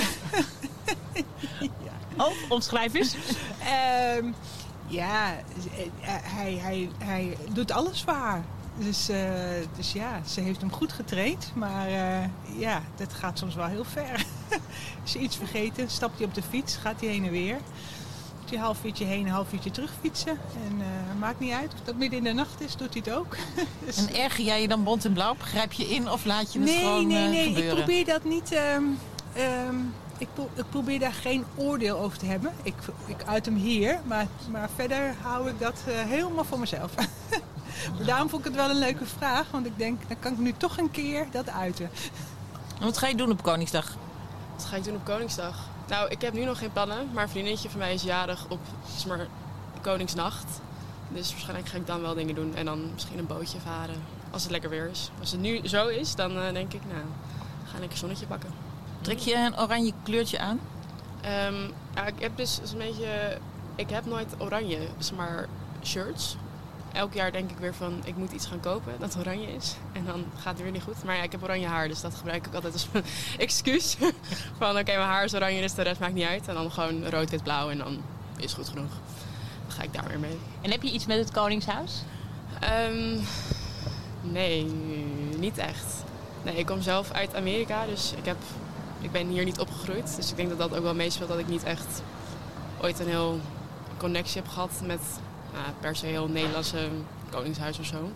Oh, 2.16 2.32
omschrijf 2.48 2.94
eens. 2.94 3.14
Ehm, 3.64 4.32
ja, 4.94 5.32
eh, 5.36 6.06
hij, 6.22 6.58
hij, 6.60 6.88
hij 6.98 7.36
doet 7.52 7.70
alles 7.70 8.04
waar. 8.04 8.44
Dus, 8.78 9.08
eh, 9.08 9.18
dus 9.76 9.92
ja, 9.92 10.20
ze 10.26 10.40
heeft 10.40 10.60
hem 10.60 10.72
goed 10.72 10.92
getraind. 10.92 11.52
Maar 11.54 11.86
eh, 11.86 12.28
ja, 12.58 12.82
dat 12.96 13.12
gaat 13.12 13.38
soms 13.38 13.54
wel 13.54 13.66
heel 13.66 13.84
ver. 13.84 14.24
Als 15.02 15.12
je 15.12 15.18
iets 15.18 15.36
vergeten, 15.36 15.90
stapt 15.90 16.18
hij 16.18 16.26
op 16.26 16.34
de 16.34 16.42
fiets, 16.42 16.76
gaat 16.76 17.00
hij 17.00 17.08
heen 17.08 17.24
en 17.24 17.30
weer. 17.30 17.58
Doet 18.40 18.50
hij 18.50 18.58
half 18.58 18.84
uurtje 18.84 19.04
heen, 19.04 19.26
een 19.26 19.32
half 19.32 19.52
uurtje 19.52 19.70
terug 19.70 19.90
fietsen. 20.00 20.38
En 20.64 20.82
maakt 21.18 21.40
niet 21.40 21.52
uit 21.52 21.72
of 21.72 21.80
dat 21.84 21.96
midden 21.96 22.18
in 22.18 22.24
de 22.24 22.32
nacht 22.32 22.60
is, 22.60 22.76
doet 22.76 22.92
hij 22.94 23.02
het 23.04 23.14
ook. 23.14 23.36
Dus- 23.84 23.96
En 23.96 24.14
erger 24.14 24.44
jij 24.44 24.60
je 24.60 24.68
dan 24.68 24.84
bont 24.84 25.04
en 25.04 25.12
blauw? 25.12 25.34
Grijp 25.38 25.72
je 25.72 25.84
in 25.84 26.10
of 26.10 26.24
laat 26.24 26.52
je 26.52 26.58
het 26.58 26.68
nee, 26.68 26.78
gewoon 26.78 27.06
nee, 27.06 27.28
nee. 27.28 27.44
gebeuren? 27.44 27.70
Ik 27.70 27.84
probeer 27.84 28.04
dat 28.04 28.24
niet. 28.24 28.52
ehm, 28.52 28.82
ehm, 29.32 29.76
ik, 30.18 30.28
pro- 30.34 30.50
ik 30.54 30.64
probeer 30.70 30.98
daar 30.98 31.12
geen 31.12 31.44
oordeel 31.54 31.98
over 31.98 32.18
te 32.18 32.26
hebben. 32.26 32.52
Ik, 32.62 32.74
ik 33.06 33.24
uit 33.26 33.44
hem 33.44 33.54
hier, 33.56 34.00
maar, 34.04 34.26
maar 34.50 34.68
verder 34.74 35.14
hou 35.22 35.48
ik 35.48 35.60
dat 35.60 35.82
eh, 35.86 35.94
helemaal 35.94 36.44
voor 36.44 36.58
mezelf. 36.58 36.92
Daarom 38.06 38.28
vond 38.28 38.44
ik 38.46 38.52
het 38.52 38.60
wel 38.60 38.70
een 38.70 38.78
leuke 38.78 39.06
vraag, 39.06 39.50
want 39.50 39.66
ik 39.66 39.78
denk, 39.78 40.08
dan 40.08 40.18
kan 40.18 40.32
ik 40.32 40.38
nu 40.38 40.52
toch 40.56 40.78
een 40.78 40.90
keer 40.90 41.26
dat 41.30 41.48
uiten. 41.50 41.90
En 42.78 42.84
wat 42.84 42.98
ga 42.98 43.06
je 43.06 43.14
doen 43.14 43.30
op 43.30 43.42
Koningsdag? 43.42 43.92
Wat 44.56 44.64
ga 44.64 44.76
ik 44.76 44.84
doen 44.84 44.94
op 44.94 45.04
Koningsdag? 45.04 45.56
Nou, 45.88 46.08
ik 46.10 46.20
heb 46.20 46.32
nu 46.32 46.44
nog 46.44 46.58
geen 46.58 46.72
plannen, 46.72 47.08
maar 47.12 47.22
een 47.22 47.28
vriendinnetje 47.28 47.70
van 47.70 47.78
mij 47.78 47.94
is 47.94 48.02
jarig 48.02 48.46
op 48.48 48.60
zeg 48.96 49.06
maar, 49.06 49.26
Koningsnacht. 49.80 50.60
Dus 51.08 51.30
waarschijnlijk 51.30 51.68
ga 51.68 51.76
ik 51.76 51.86
dan 51.86 52.00
wel 52.00 52.14
dingen 52.14 52.34
doen 52.34 52.54
en 52.54 52.64
dan 52.64 52.90
misschien 52.92 53.18
een 53.18 53.26
bootje 53.26 53.58
varen. 53.60 54.02
Als 54.30 54.42
het 54.42 54.50
lekker 54.50 54.70
weer 54.70 54.88
is. 54.90 55.10
Als 55.20 55.30
het 55.30 55.40
nu 55.40 55.68
zo 55.68 55.86
is, 55.88 56.14
dan 56.14 56.38
eh, 56.38 56.52
denk 56.52 56.72
ik, 56.72 56.80
nou, 56.88 57.02
ga 57.64 57.74
een 57.74 57.80
lekker 57.80 57.98
zonnetje 57.98 58.26
pakken. 58.26 58.50
Trek 59.04 59.18
je 59.18 59.34
een 59.34 59.58
oranje 59.58 59.92
kleurtje 60.02 60.38
aan? 60.38 60.60
Ehm, 61.20 61.54
ja, 61.94 62.06
ik 62.06 62.14
heb 62.18 62.36
dus 62.36 62.60
een 62.72 62.78
beetje, 62.78 63.38
ik 63.74 63.90
heb 63.90 64.06
nooit 64.06 64.34
oranje, 64.38 64.78
zeg 64.98 65.16
maar 65.16 65.46
shirts. 65.82 66.36
Elk 66.92 67.14
jaar 67.14 67.32
denk 67.32 67.50
ik 67.50 67.58
weer 67.58 67.74
van, 67.74 68.00
ik 68.04 68.16
moet 68.16 68.32
iets 68.32 68.46
gaan 68.46 68.60
kopen 68.60 68.92
dat 68.98 69.16
oranje 69.18 69.46
is. 69.46 69.76
En 69.92 70.04
dan 70.04 70.24
gaat 70.36 70.52
het 70.52 70.62
weer 70.62 70.70
niet 70.70 70.82
goed. 70.82 71.04
Maar 71.04 71.16
ja, 71.16 71.22
ik 71.22 71.32
heb 71.32 71.42
oranje 71.42 71.66
haar, 71.66 71.88
dus 71.88 72.00
dat 72.00 72.14
gebruik 72.14 72.46
ik 72.46 72.54
altijd 72.54 72.72
als 72.72 72.88
mijn 72.92 73.04
excuus. 73.38 73.96
van, 74.58 74.78
oké, 74.78 74.96
mijn 74.96 75.08
haar 75.08 75.24
is 75.24 75.34
oranje, 75.34 75.60
dus 75.60 75.74
de 75.74 75.82
rest 75.82 76.00
maakt 76.00 76.14
niet 76.14 76.26
uit. 76.26 76.48
En 76.48 76.54
dan 76.54 76.70
gewoon 76.70 77.08
rood, 77.08 77.30
wit, 77.30 77.42
blauw 77.42 77.70
en 77.70 77.78
dan 77.78 78.02
is 78.36 78.42
het 78.42 78.54
goed 78.54 78.68
genoeg. 78.68 78.92
Dan 79.66 79.76
ga 79.76 79.82
ik 79.82 79.92
daar 79.92 80.08
weer 80.08 80.18
mee. 80.18 80.38
En 80.60 80.70
heb 80.70 80.82
je 80.82 80.90
iets 80.90 81.06
met 81.06 81.18
het 81.18 81.30
Koningshuis? 81.30 82.02
Ehm, 82.60 83.18
nee, 84.20 84.64
niet 85.38 85.58
echt. 85.58 86.04
Nee, 86.42 86.56
ik 86.56 86.66
kom 86.66 86.82
zelf 86.82 87.10
uit 87.10 87.34
Amerika, 87.34 87.86
dus 87.86 88.12
ik, 88.16 88.24
heb, 88.24 88.36
ik 89.04 89.12
ben 89.12 89.28
hier 89.28 89.44
niet 89.44 89.58
opgegroeid. 89.58 90.16
Dus 90.16 90.30
ik 90.30 90.36
denk 90.36 90.48
dat 90.48 90.58
dat 90.58 90.74
ook 90.76 90.82
wel 90.82 90.94
meespeelt 90.94 91.28
dat 91.28 91.38
ik 91.38 91.48
niet 91.48 91.62
echt 91.62 92.02
ooit 92.82 93.00
een 93.00 93.08
heel 93.08 93.40
connectie 93.96 94.40
heb 94.40 94.50
gehad 94.50 94.80
met 94.84 95.00
nou, 95.52 95.64
per 95.80 95.96
se 95.96 96.06
heel 96.06 96.28
Nederlandse 96.28 96.88
koningshuis 97.30 97.78
of 97.78 97.86
zo. 97.86 98.10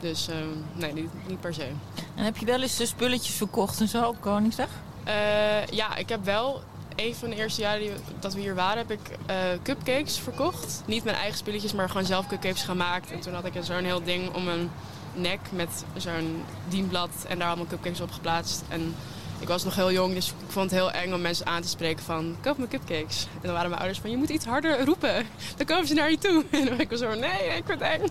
Dus 0.00 0.28
ehm, 0.28 0.48
nee, 0.72 0.92
niet, 0.92 1.10
niet 1.26 1.40
per 1.40 1.54
se. 1.54 1.68
En 2.14 2.24
heb 2.24 2.36
je 2.36 2.46
wel 2.46 2.62
eens 2.62 2.76
de 2.76 2.86
spulletjes 2.86 3.34
verkocht 3.34 3.80
en 3.80 3.88
zo 3.88 4.04
op 4.04 4.20
Koningsdag? 4.20 4.68
Eh, 5.04 5.66
ja, 5.66 5.96
ik 5.96 6.08
heb 6.08 6.24
wel 6.24 6.62
een 6.96 7.14
van 7.14 7.30
de 7.30 7.36
eerste 7.36 7.60
jaren 7.60 7.80
die, 7.80 7.90
dat 8.20 8.34
we 8.34 8.40
hier 8.40 8.54
waren, 8.54 8.78
heb 8.78 8.90
ik 8.90 9.18
eh, 9.26 9.36
cupcakes 9.62 10.18
verkocht. 10.18 10.82
Niet 10.86 11.04
mijn 11.04 11.16
eigen 11.16 11.38
spulletjes, 11.38 11.72
maar 11.72 11.88
gewoon 11.88 12.06
zelf 12.06 12.26
cupcakes 12.26 12.62
gemaakt. 12.62 13.10
En 13.10 13.20
toen 13.20 13.34
had 13.34 13.44
ik 13.44 13.52
zo'n 13.60 13.84
heel 13.84 14.02
ding 14.02 14.34
om 14.34 14.44
mijn 14.44 14.70
nek 15.14 15.40
met 15.50 15.84
zo'n 15.96 16.42
dienblad 16.68 17.10
en 17.28 17.38
daar 17.38 17.48
allemaal 17.48 17.66
cupcakes 17.66 18.00
op 18.00 18.10
geplaatst. 18.10 18.62
En 18.68 18.94
ik 19.40 19.48
was 19.48 19.64
nog 19.64 19.74
heel 19.74 19.92
jong, 19.92 20.14
dus 20.14 20.28
ik 20.28 20.34
vond 20.48 20.70
het 20.70 20.80
heel 20.80 20.90
eng 20.90 21.12
om 21.12 21.20
mensen 21.20 21.46
aan 21.46 21.62
te 21.62 21.68
spreken 21.68 22.04
van 22.04 22.36
koop 22.42 22.58
me 22.58 22.68
cupcakes. 22.68 23.26
En 23.34 23.40
dan 23.42 23.52
waren 23.52 23.68
mijn 23.68 23.80
ouders 23.80 24.00
van 24.00 24.10
je 24.10 24.16
moet 24.16 24.28
iets 24.28 24.44
harder 24.44 24.84
roepen, 24.84 25.26
dan 25.56 25.66
komen 25.66 25.86
ze 25.86 25.94
naar 25.94 26.10
je 26.10 26.18
toe. 26.18 26.44
En 26.50 26.64
dan 26.64 26.76
was 26.76 26.86
ik 26.86 26.96
zo 26.98 27.14
nee, 27.14 27.56
ik 27.56 27.62
vind 27.66 27.80
het 27.80 28.00
eng. 28.00 28.02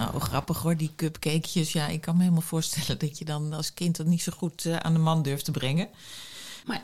Oh, 0.00 0.20
grappig 0.20 0.62
hoor, 0.62 0.76
die 0.76 0.92
cupcakejes. 0.96 1.72
Ja, 1.72 1.86
ik 1.86 2.00
kan 2.00 2.14
me 2.14 2.20
helemaal 2.22 2.42
voorstellen 2.42 2.98
dat 2.98 3.18
je 3.18 3.24
dan 3.24 3.52
als 3.52 3.74
kind 3.74 3.96
dat 3.96 4.06
niet 4.06 4.22
zo 4.22 4.32
goed 4.36 4.64
eh, 4.64 4.76
aan 4.76 4.92
de 4.92 4.98
man 4.98 5.22
durft 5.22 5.44
te 5.44 5.50
brengen. 5.50 5.88
Maar 6.66 6.82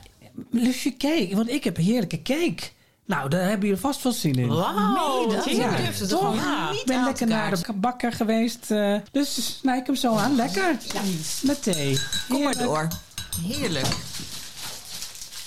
lusje 0.50 0.96
cake, 0.96 1.30
want 1.34 1.48
ik 1.48 1.64
heb 1.64 1.76
heerlijke 1.76 2.22
cake. 2.22 2.62
Nou, 3.04 3.28
daar 3.28 3.48
hebben 3.48 3.66
jullie 3.66 3.80
vast 3.82 4.02
wel 4.02 4.12
zin 4.12 4.34
in. 4.34 4.48
Wauw, 4.48 5.26
dat 5.28 5.44
je 5.44 5.74
durft 5.76 6.00
het 6.00 6.08
toch? 6.08 6.34
Ja, 6.34 6.70
ik 6.70 6.82
ben 6.84 7.04
lekker 7.04 7.26
naar 7.26 7.50
de 7.50 7.72
bakker 7.74 8.12
geweest. 8.12 8.70
eh, 8.70 8.96
dus 9.12 9.56
snij 9.58 9.78
ik 9.78 9.86
hem 9.86 9.94
zo 9.96 10.16
aan. 10.16 10.36
Lekker. 10.36 10.76
Met 11.42 11.62
thee. 11.62 11.98
Kom 12.28 12.42
maar 12.42 12.58
door. 12.58 12.88
Heerlijk. 13.40 13.86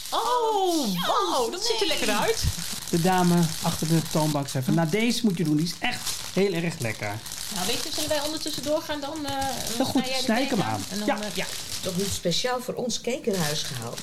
Oh, 0.09 0.87
wauw, 1.07 1.49
dat 1.49 1.65
ziet 1.65 1.81
er 1.81 1.87
lekker 1.87 2.09
uit. 2.09 2.43
De 2.89 3.01
dame 3.01 3.35
achter 3.61 3.87
de 3.87 4.01
toonbank 4.11 4.47
zei 4.47 4.63
van, 4.63 4.73
nou 4.73 4.89
deze 4.89 5.19
moet 5.23 5.37
je 5.37 5.43
doen. 5.43 5.55
Die 5.55 5.65
is 5.65 5.73
echt 5.79 5.99
heel 6.33 6.53
erg 6.53 6.79
lekker. 6.79 7.13
Nou, 7.55 7.67
weet 7.67 7.83
je, 7.83 7.89
zullen 7.93 8.09
wij 8.09 8.21
ondertussen 8.21 8.63
doorgaan 8.63 8.99
dan? 9.01 9.25
eh 9.25 9.33
Heel 9.75 9.85
goed, 9.85 10.03
snij 10.23 10.43
ik 10.43 10.49
hem 10.49 10.61
aan. 10.61 10.83
En 10.89 10.97
dan, 10.97 11.07
Ja. 11.07 11.21
eh, 11.21 11.27
ja. 11.35 11.45
Toch 11.81 11.97
niet 11.97 12.11
speciaal 12.13 12.61
voor 12.61 12.73
ons 12.73 13.01
cake 13.01 13.21
in 13.31 13.39
huis 13.39 13.61
gehaald? 13.63 13.99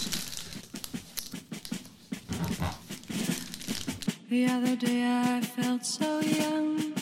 The 4.29 4.47
other 4.57 4.77
day 4.79 5.03
I 5.03 5.41
felt 5.61 5.87
so 5.87 6.21
young, 6.39 6.95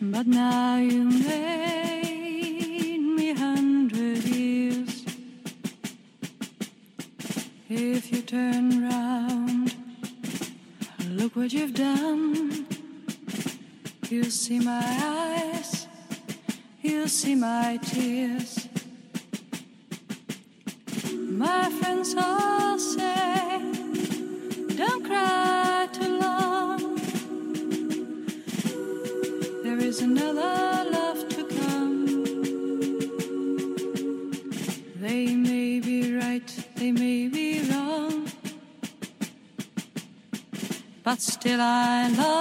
but 0.00 0.26
now 0.26 0.76
you 0.76 1.02
made 1.04 2.98
me 3.16 3.32
a 3.40 3.56
If 7.72 8.10
you 8.10 8.22
turn 8.22 8.82
round, 8.82 9.76
look 11.08 11.36
what 11.36 11.52
you've 11.52 11.72
done. 11.72 12.66
You'll 14.08 14.24
see 14.24 14.58
my 14.58 14.82
eyes, 14.82 15.86
you'll 16.82 17.06
see 17.06 17.36
my 17.36 17.78
tears. 17.80 18.59
But 41.50 41.56
still, 41.56 41.62
I 41.62 42.08
love 42.10 42.39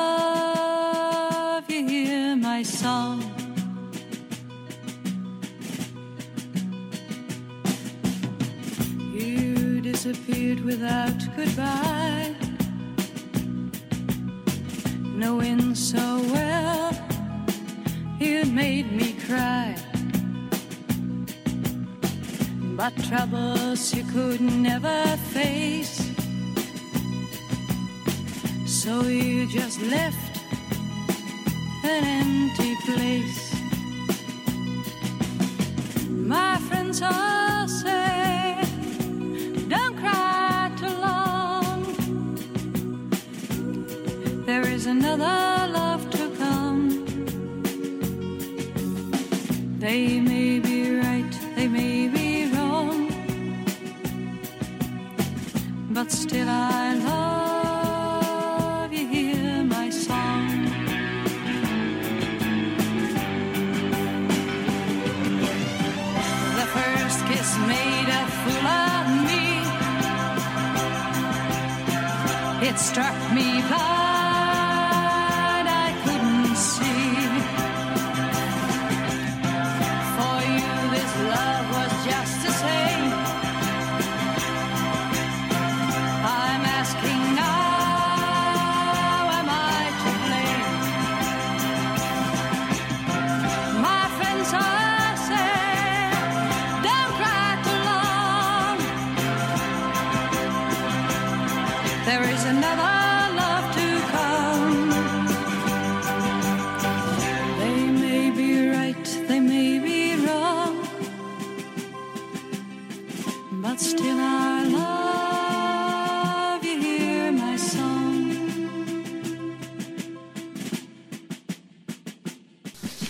They 49.79 50.19
may 50.19 50.59
be 50.59 50.99
right, 50.99 51.31
they 51.55 51.69
may 51.69 52.09
be 52.09 52.51
wrong. 52.51 53.07
But 55.91 56.11
still, 56.11 56.49
I 56.49 56.95
love 56.95 58.91
you. 58.91 59.07
Hear 59.07 59.63
my 59.63 59.89
song. 59.89 60.65
The 66.59 66.67
first 66.75 67.25
kiss 67.27 67.57
made 67.73 68.09
a 68.21 68.25
fool 68.39 68.67
of 68.67 69.07
me. 69.29 69.47
It 72.67 72.77
struck 72.77 73.17
me 73.33 73.61
blind, 73.69 74.08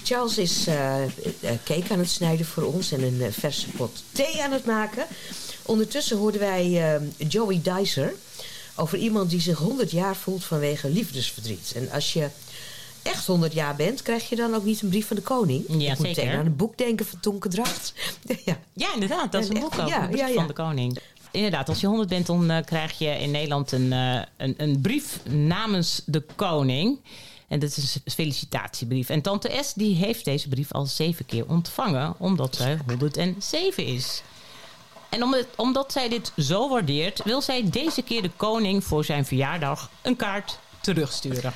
Charles 0.09 0.37
is 0.37 0.67
eh, 0.67 1.03
eh, 1.03 1.09
cake 1.63 1.93
aan 1.93 1.99
het 1.99 2.09
snijden 2.09 2.45
voor 2.45 2.63
ons 2.63 2.91
en 2.91 3.03
een 3.03 3.21
eh, 3.21 3.31
verse 3.31 3.67
pot 3.67 4.03
thee 4.11 4.43
aan 4.43 4.51
het 4.51 4.65
maken. 4.65 5.05
Ondertussen 5.65 6.17
hoorden 6.17 6.39
wij 6.39 6.99
Joey 7.17 7.61
Dicer 7.63 8.13
over 8.75 8.97
iemand 8.97 9.29
die 9.29 9.41
zich 9.41 9.57
100 9.57 9.91
jaar 9.91 10.15
voelt 10.15 10.43
vanwege 10.43 10.89
liefdesverdriet. 10.89 11.73
En 11.75 11.91
als 11.91 12.13
je 12.13 12.29
echt 13.01 13.25
100 13.25 13.53
jaar 13.53 13.75
bent, 13.75 14.01
krijg 14.01 14.29
je 14.29 14.35
dan 14.35 14.55
ook 14.55 14.63
niet 14.63 14.81
een 14.81 14.89
brief 14.89 15.07
van 15.07 15.15
de 15.15 15.21
koning? 15.21 15.65
Ja, 15.67 15.73
Ik 15.73 15.79
moet 15.79 16.07
zeker. 16.07 16.23
meteen 16.23 16.39
aan 16.39 16.45
een 16.45 16.55
boek 16.55 16.77
denken 16.77 17.05
van 17.05 17.19
Tonke 17.19 17.49
Dracht. 17.49 17.93
ja. 18.45 18.59
Ja, 18.73 18.93
inderdaad. 18.93 19.31
Dat 19.31 19.41
is 19.43 19.49
een 19.49 19.55
En 19.55 19.61
boek 19.61 19.73
over 19.73 19.87
ja, 19.87 20.01
de 20.01 20.07
brief 20.07 20.19
ja, 20.19 20.27
ja. 20.27 20.33
van 20.33 20.47
de 20.47 20.53
koning. 20.53 20.97
Inderdaad, 21.31 21.69
als 21.69 21.79
je 21.79 21.87
100 21.87 22.09
bent, 22.09 22.25
dan 22.27 22.63
krijg 22.65 22.97
je 22.97 23.09
in 23.09 23.31
Nederland 23.31 23.71
een, 23.71 23.91
een, 24.37 24.53
een 24.57 24.81
brief 24.81 25.19
namens 25.25 26.01
de 26.05 26.23
koning. 26.35 26.99
En 27.49 27.59
dat 27.59 27.77
is 27.77 27.95
een 27.95 28.11
felicitatiebrief. 28.11 29.09
En 29.09 29.21
tante 29.21 29.59
S 29.63 29.73
die 29.73 29.95
heeft 29.95 30.25
deze 30.25 30.47
brief 30.49 30.71
al 30.71 30.85
zeven 30.85 31.25
keer 31.25 31.47
ontvangen, 31.49 32.15
omdat 32.17 32.55
zij 32.55 32.79
107 32.87 33.85
is. 33.85 34.21
En 35.09 35.23
om 35.23 35.33
het- 35.33 35.47
omdat 35.55 35.91
zij 35.91 36.09
dit 36.09 36.31
zo 36.37 36.69
waardeert, 36.69 37.23
wil 37.23 37.41
zij 37.41 37.69
deze 37.69 38.01
keer 38.01 38.21
de 38.21 38.31
koning 38.35 38.83
voor 38.83 39.05
zijn 39.05 39.25
verjaardag 39.25 39.89
een 40.01 40.15
kaart 40.15 40.59
terugsturen. 40.81 41.53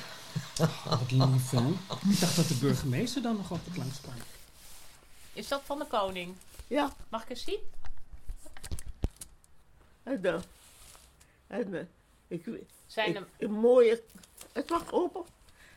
Wat 0.84 1.10
lief, 1.10 1.50
hè? 1.50 1.68
Ik 2.10 2.20
dacht 2.20 2.36
dat 2.36 2.48
de 2.48 2.54
burgemeester 2.54 3.22
dan 3.22 3.36
nog 3.36 3.50
altijd 3.50 3.76
langskwam. 3.76 4.14
Is 5.32 5.48
dat 5.48 5.60
van 5.64 5.78
de 5.78 5.86
koning? 5.88 6.34
Ja. 6.66 6.92
Mag 7.08 7.22
ik 7.22 7.30
eens 7.30 7.44
zien? 7.44 7.58
En, 10.02 10.24
en 11.46 11.74
eh, 11.74 11.80
Ik, 12.28 12.44
Zijn 12.86 13.08
ik- 13.10 13.16
er- 13.16 13.26
een 13.38 13.52
mooie, 13.52 14.02
het 14.52 14.70
mag 14.70 14.92
open, 14.92 15.22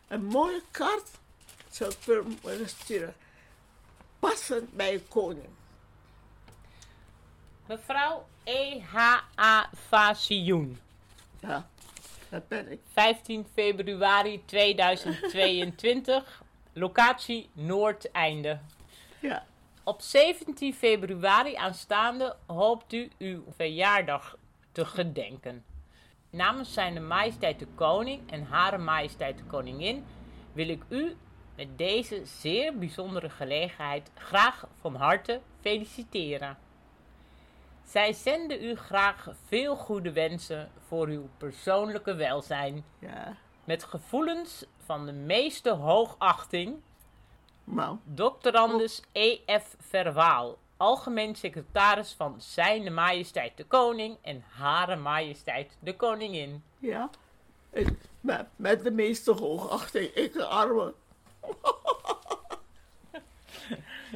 een 0.07 0.25
mooie 0.25 0.61
kaart 0.71 1.09
zou 1.69 1.91
ik 1.91 2.23
willen 2.41 2.69
sturen. 2.69 3.15
Passend 4.19 4.73
bij 4.73 4.93
een 4.93 5.07
koning. 5.07 5.49
Mevrouw 7.65 8.27
E.H.A. 8.43 9.69
Fasioen. 9.87 10.79
Ja, 11.39 11.69
dat 12.29 12.47
ben 12.47 12.71
ik. 12.71 12.79
15 12.93 13.47
februari 13.53 14.45
2022. 14.45 16.43
Locatie 16.73 17.49
Noordeinde. 17.53 18.59
Ja. 19.19 19.45
Op 19.83 20.01
17 20.01 20.73
februari 20.73 21.55
aanstaande 21.55 22.35
hoopt 22.45 22.93
u 22.93 23.09
uw 23.17 23.43
verjaardag 23.55 24.37
te 24.71 24.85
gedenken. 24.85 25.63
Namens 26.37 26.73
zijn 26.73 27.07
majesteit 27.07 27.59
de 27.59 27.67
koning 27.75 28.31
en 28.31 28.43
hare 28.43 28.77
majesteit 28.77 29.37
de 29.37 29.43
koningin 29.43 30.05
wil 30.53 30.69
ik 30.69 30.83
u 30.89 31.15
met 31.55 31.77
deze 31.77 32.25
zeer 32.25 32.77
bijzondere 32.77 33.29
gelegenheid 33.29 34.11
graag 34.15 34.67
van 34.79 34.95
harte 34.95 35.41
feliciteren. 35.61 36.57
Zij 37.83 38.13
zenden 38.13 38.63
u 38.63 38.75
graag 38.75 39.29
veel 39.45 39.75
goede 39.75 40.11
wensen 40.11 40.71
voor 40.87 41.07
uw 41.07 41.29
persoonlijke 41.37 42.15
welzijn. 42.15 42.83
Ja. 42.99 43.35
Met 43.63 43.83
gevoelens 43.83 44.65
van 44.85 45.05
de 45.05 45.13
meeste 45.13 45.71
hoogachting. 45.71 46.75
Nou. 47.63 47.97
Doctorandus 48.03 49.01
E.F. 49.11 49.75
Verwaal, 49.79 50.57
algemeen 50.77 51.35
secretaris 51.35 52.13
van 52.13 52.35
Zijne 52.37 52.89
Majesteit 52.89 53.57
de 53.57 53.65
Koning 53.65 54.17
en 54.21 54.43
Hare 54.49 54.95
Majesteit 54.95 55.77
de 55.79 55.95
Koningin. 55.95 56.63
Ja. 56.79 57.09
En 57.69 57.99
met, 58.21 58.45
met 58.55 58.83
de 58.83 58.91
meeste 58.91 59.31
hoogachting, 59.31 60.09
ik 60.23 60.33
de 60.33 60.45
arme. 60.45 60.93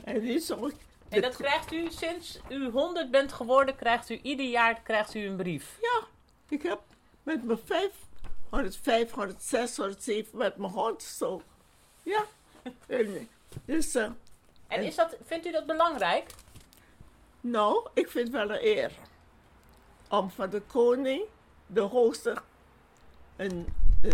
en 0.03 0.19
die 0.19 0.41
ik. 0.41 0.75
En 1.09 1.21
dat 1.21 1.35
krijgt 1.35 1.71
u 1.71 1.87
sinds 1.89 2.39
u 2.49 2.69
100 2.69 3.11
bent 3.11 3.33
geworden, 3.33 3.75
krijgt 3.75 4.09
u 4.09 4.19
ieder 4.21 4.45
jaar 4.45 4.81
krijgt 4.81 5.13
u 5.13 5.25
een 5.25 5.35
brief. 5.35 5.77
Ja, 5.81 6.07
ik 6.49 6.61
heb 6.61 6.79
met 7.23 7.43
mijn 7.43 7.59
5, 7.65 7.91
105, 8.49 9.11
106, 9.11 9.77
107 9.77 10.37
met 10.37 10.57
mijn 10.57 10.71
hond 10.71 11.03
zo. 11.03 11.41
Ja. 12.03 12.25
En, 12.87 13.29
dus, 13.65 13.95
eh, 13.95 14.09
En 14.67 14.83
is 14.83 14.95
dat, 14.95 15.15
vindt 15.25 15.45
u 15.45 15.51
dat 15.51 15.65
belangrijk? 15.65 16.25
Nou, 17.41 17.89
ik 17.93 18.09
vind 18.09 18.27
het 18.27 18.35
wel 18.35 18.51
een 18.51 18.65
eer 18.65 18.91
om 20.09 20.29
van 20.29 20.49
de 20.49 20.61
koning 20.61 21.23
de 21.67 21.81
hoogste 21.81 22.41
een, 23.35 23.67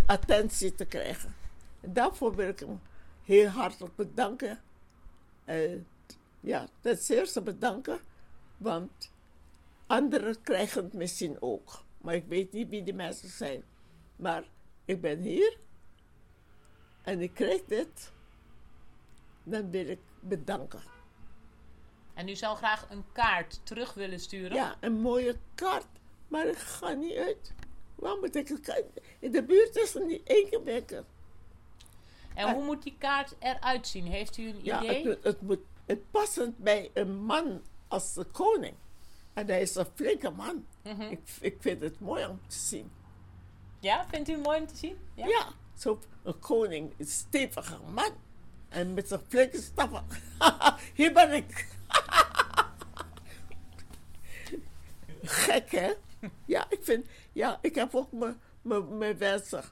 attentie 0.05 0.75
te 0.75 0.85
krijgen. 0.85 1.35
En 1.81 1.93
daarvoor 1.93 2.35
wil 2.35 2.47
ik 2.47 2.59
hem 2.59 2.81
heel 3.23 3.47
hartelijk 3.47 3.95
bedanken. 3.95 4.61
Eh, 5.45 5.79
ja, 6.39 6.67
ten 6.81 6.97
zeerste 6.97 7.41
bedanken, 7.41 7.99
want 8.57 9.11
anderen 9.87 10.41
krijgen 10.41 10.83
het 10.83 10.93
misschien 10.93 11.41
ook. 11.41 11.83
Maar 11.97 12.15
ik 12.15 12.25
weet 12.27 12.51
niet 12.51 12.69
wie 12.69 12.83
die 12.83 12.93
mensen 12.93 13.29
zijn. 13.29 13.63
Maar 14.15 14.43
ik 14.85 15.01
ben 15.01 15.19
hier 15.19 15.57
en 17.03 17.21
ik 17.21 17.33
krijg 17.33 17.61
dit. 17.65 18.11
Dan 19.43 19.71
wil 19.71 19.87
ik 19.87 19.99
bedanken. 20.19 20.96
En 22.17 22.27
u 22.29 22.35
zou 22.35 22.57
graag 22.57 22.87
een 22.89 23.03
kaart 23.11 23.59
terug 23.63 23.93
willen 23.93 24.19
sturen? 24.19 24.55
Ja, 24.57 24.75
een 24.79 24.99
mooie 25.01 25.35
kaart. 25.55 25.85
Maar 26.27 26.47
ik 26.47 26.57
ga 26.57 26.91
niet 26.91 27.15
uit. 27.17 27.53
Waar 27.95 28.17
moet 28.17 28.35
ik 28.35 28.47
het 28.47 28.59
kaart? 28.59 28.83
In 29.19 29.31
de 29.31 29.43
buurt 29.43 29.75
is 29.75 29.95
er 29.95 30.05
niet 30.05 30.21
één 30.23 30.49
keer. 30.85 31.03
En 32.33 32.53
hoe 32.53 32.63
moet 32.63 32.83
die 32.83 32.95
kaart 32.97 33.35
eruit 33.39 33.87
zien? 33.87 34.05
Heeft 34.05 34.37
u 34.37 34.47
een 34.49 34.59
Ja, 34.63 34.83
idee? 34.83 34.95
het, 34.95 35.05
moet- 35.05 35.23
het 35.23 35.41
moet 35.41 35.59
het 35.85 36.11
passend 36.11 36.57
bij 36.57 36.91
een 36.93 37.15
man 37.25 37.61
als 37.87 38.13
de 38.13 38.23
koning. 38.23 38.73
En 39.33 39.47
hij 39.47 39.61
is 39.61 39.75
een 39.75 39.87
flinke 39.95 40.29
man. 40.29 40.65
Mhm. 40.83 41.01
ik, 41.01 41.19
ik 41.41 41.55
vind 41.59 41.81
het 41.81 41.99
mooi 41.99 42.25
om 42.25 42.39
te 42.47 42.57
zien. 42.57 42.91
Ja, 43.79 44.05
vindt 44.09 44.29
u 44.29 44.31
het 44.33 44.43
mooi 44.43 44.59
om 44.59 44.67
te 44.67 44.75
zien? 44.77 44.97
Ja, 45.13 45.47
zo 45.77 45.99
een 46.23 46.39
koning, 46.39 46.93
een 46.97 47.05
stevige 47.07 47.77
man. 47.93 48.11
En 48.69 48.93
met 48.93 49.07
zijn 49.07 49.21
flinke 49.27 49.61
stappen. 49.61 50.05
Hier 50.95 51.13
ben 51.13 51.31
ik. 51.33 51.75
Gek, 55.27 55.71
hè? 55.71 55.93
Ja, 56.45 56.65
ik 56.69 56.79
vind... 56.81 57.05
Ja, 57.31 57.57
ik 57.61 57.75
heb 57.75 57.95
ook 57.95 58.11
mijn- 58.11 58.97
mijn 58.97 59.17
wensen. 59.17 59.63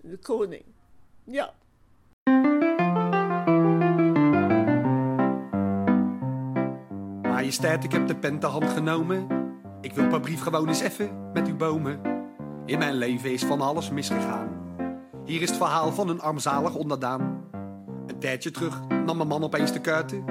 De 0.00 0.16
koning. 0.18 0.64
Ja. 1.24 1.52
Majesteit, 7.22 7.84
ik 7.84 7.92
heb 7.92 8.06
de 8.06 8.16
pen 8.16 8.38
ter 8.38 8.48
hand 8.48 8.64
genomen. 8.64 9.26
Ik 9.80 9.92
wil 9.92 10.06
per 10.08 10.20
brief 10.20 10.40
gewoon 10.42 10.68
eens 10.68 10.80
even 10.80 11.30
met 11.32 11.48
u 11.48 11.54
bomen. 11.54 12.00
In 12.66 12.78
mijn 12.78 12.94
leven 12.94 13.32
is 13.32 13.44
van 13.44 13.60
alles 13.60 13.90
misgegaan. 13.90 14.48
Hier 15.24 15.42
is 15.42 15.48
het 15.48 15.58
verhaal 15.58 15.92
van 15.92 16.08
een 16.08 16.20
armzalig 16.20 16.74
onderdaan. 16.74 17.44
Een 18.06 18.18
tijdje 18.18 18.50
terug 18.50 18.80
nam 18.88 19.16
mijn 19.16 19.28
man 19.28 19.42
opeens 19.44 19.72
de 19.72 19.80
kuiten. 19.80 20.24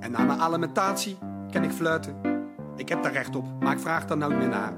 En 0.00 0.10
na 0.10 0.24
mijn 0.24 0.40
alimentatie 0.40 1.18
ken 1.50 1.64
ik 1.64 1.70
fluiten. 1.70 2.31
Ik 2.76 2.88
heb 2.88 3.02
daar 3.02 3.12
recht 3.12 3.36
op, 3.36 3.44
maar 3.60 3.72
ik 3.72 3.80
vraag 3.80 4.06
daar 4.06 4.16
nooit 4.16 4.38
meer 4.38 4.48
naar. 4.48 4.72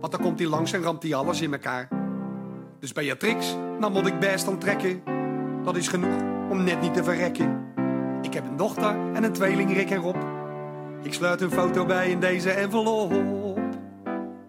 Want 0.00 0.12
dan 0.12 0.20
komt 0.20 0.38
hij 0.38 0.48
langs 0.48 0.72
en 0.72 0.82
ramt 0.82 1.02
hij 1.02 1.14
alles 1.14 1.40
in 1.40 1.52
elkaar. 1.52 1.88
Dus 2.80 2.92
Beatrix, 2.92 3.56
nou 3.78 3.92
moet 3.92 4.06
ik 4.06 4.18
best 4.18 4.48
aan 4.48 4.58
trekken. 4.58 5.02
Dat 5.62 5.76
is 5.76 5.88
genoeg 5.88 6.22
om 6.50 6.64
net 6.64 6.80
niet 6.80 6.94
te 6.94 7.04
verrekken. 7.04 7.72
Ik 8.22 8.34
heb 8.34 8.46
een 8.46 8.56
dochter 8.56 8.96
en 9.12 9.24
een 9.24 9.32
tweeling 9.32 9.72
Rick 9.72 9.90
en 9.90 10.00
Rob. 10.00 10.16
Ik 11.02 11.14
sluit 11.14 11.40
een 11.40 11.50
foto 11.50 11.86
bij 11.86 12.10
in 12.10 12.20
deze 12.20 12.50
envelop. 12.50 13.58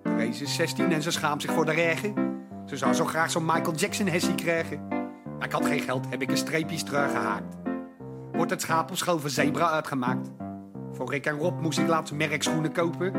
Therese 0.04 0.44
is 0.44 0.56
16 0.56 0.92
en 0.92 1.02
ze 1.02 1.12
schaamt 1.12 1.42
zich 1.42 1.52
voor 1.52 1.66
de 1.66 1.72
regen. 1.72 2.14
Ze 2.66 2.78
zou 2.78 2.94
zo 2.94 3.06
graag 3.06 3.32
zo'n 3.32 3.46
Michael 3.46 3.76
Jackson 3.76 4.08
hessie 4.08 4.36
krijgen. 4.36 4.88
Maar 5.38 5.48
ik 5.48 5.52
had 5.52 5.66
geen 5.66 5.80
geld, 5.80 6.10
heb 6.10 6.22
ik 6.22 6.32
een 6.32 6.38
streepjes 6.38 6.84
teruggehaakt. 6.84 7.56
Wordt 8.32 8.52
het 8.52 8.62
schaap 8.62 8.90
op 8.90 8.98
schoven 8.98 9.30
zebra 9.30 9.70
uitgemaakt. 9.70 10.30
Voor 10.96 11.10
Rick 11.10 11.26
en 11.26 11.38
Rob 11.38 11.62
moest 11.62 11.80
ik 11.80 11.88
laatst 11.88 12.14
merkschoenen 12.14 12.72
kopen. 12.72 13.14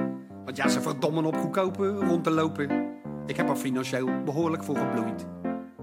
Want 0.44 0.56
ja, 0.56 0.68
ze 0.68 0.80
verdommen 0.80 1.24
op 1.24 1.36
goedkope 1.36 1.88
rond 1.88 2.24
te 2.24 2.30
lopen. 2.30 2.94
Ik 3.26 3.36
heb 3.36 3.48
er 3.48 3.56
financieel 3.56 4.22
behoorlijk 4.24 4.64
voor 4.64 4.76
gebloeid. 4.76 5.26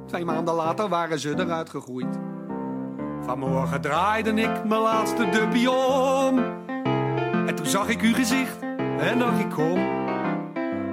Twee 0.05 0.25
maanden 0.25 0.53
later 0.53 0.89
waren 0.89 1.19
ze 1.19 1.33
eruit 1.37 1.69
gegroeid. 1.69 2.19
Vanmorgen 3.21 3.81
draaide 3.81 4.31
ik 4.31 4.63
mijn 4.63 4.81
laatste 4.81 5.29
dubbie 5.29 5.71
om. 5.71 6.39
En 7.47 7.55
toen 7.55 7.65
zag 7.65 7.89
ik 7.89 8.01
uw 8.01 8.13
gezicht 8.13 8.61
en 8.99 9.19
dacht 9.19 9.39
ik 9.39 9.49
kom. 9.49 9.79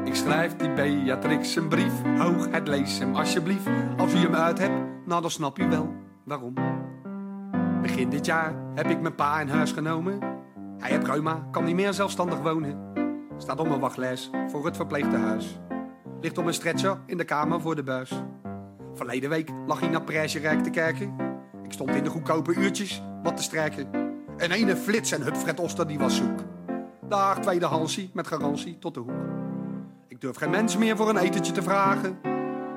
Ik 0.04 0.14
schrijf 0.14 0.56
die 0.56 0.72
Beatrix 0.72 1.56
een 1.56 1.68
brief. 1.68 1.92
Hoog, 2.18 2.50
het 2.50 2.68
lees 2.68 2.98
hem 2.98 3.14
alsjeblieft. 3.14 3.68
Als 3.96 4.14
u 4.14 4.16
hem 4.16 4.34
uit 4.34 4.58
hebt, 4.58 5.06
nou 5.06 5.20
dan 5.20 5.30
snap 5.30 5.58
u 5.58 5.68
wel 5.68 5.94
waarom. 6.24 6.54
Begin 7.82 8.08
dit 8.08 8.26
jaar 8.26 8.54
heb 8.74 8.86
ik 8.86 9.00
mijn 9.00 9.14
pa 9.14 9.40
in 9.40 9.48
huis 9.48 9.72
genomen. 9.72 10.30
Hij 10.81 10.90
heeft 10.90 11.07
reuma, 11.07 11.49
kan 11.51 11.64
niet 11.64 11.75
meer 11.75 11.93
zelfstandig 11.93 12.40
wonen. 12.40 12.79
Staat 13.37 13.61
op 13.61 13.69
mijn 13.69 13.81
wachtlijst 13.81 14.31
voor 14.49 14.64
het 14.64 14.77
verpleegtehuis. 14.77 15.59
Ligt 16.21 16.38
op 16.38 16.47
een 16.47 16.55
stretcher 16.55 16.99
in 17.07 17.16
de 17.16 17.25
kamer 17.25 17.61
voor 17.61 17.77
de 17.77 17.83
buis. 17.83 18.23
Verleden 18.95 19.31
week 19.31 19.51
lag 19.66 19.81
hij 19.81 19.88
naar 19.88 20.03
prijsjerijk 20.03 20.62
te 20.62 20.71
kijken. 20.71 21.14
Ik 21.64 21.73
stond 21.73 21.90
in 21.90 22.05
de 22.05 22.11
goedkope 22.11 22.55
uurtjes 22.55 23.03
wat 23.23 23.37
te 23.37 23.43
strijken. 23.43 23.88
En 24.37 24.51
ene 24.51 24.77
flits 24.77 25.12
en 25.12 25.23
Hupfred 25.23 25.61
Oster 25.61 25.87
die 25.87 25.99
was 25.99 26.16
zoek. 26.16 26.38
Daar 27.09 27.41
tweede 27.41 27.66
Hansie 27.66 28.11
met 28.12 28.26
garantie 28.26 28.78
tot 28.78 28.95
de 28.95 29.01
hoek. 29.01 29.24
Ik 30.09 30.20
durf 30.20 30.37
geen 30.37 30.51
mens 30.51 30.76
meer 30.76 30.97
voor 30.97 31.09
een 31.09 31.16
etentje 31.16 31.53
te 31.53 31.62
vragen. 31.62 32.18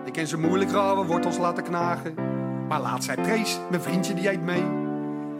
Ik 0.05 0.13
ken 0.13 0.27
ze 0.27 0.37
moeilijk 0.37 0.71
rauwe 0.71 1.05
wortels 1.05 1.37
laten 1.37 1.63
knagen. 1.63 2.13
Maar 2.67 2.81
laat 2.81 3.03
zei 3.03 3.21
Trace, 3.21 3.59
mijn 3.69 3.81
vriendje 3.81 4.13
die 4.13 4.29
eet 4.31 4.41
mee. 4.41 4.82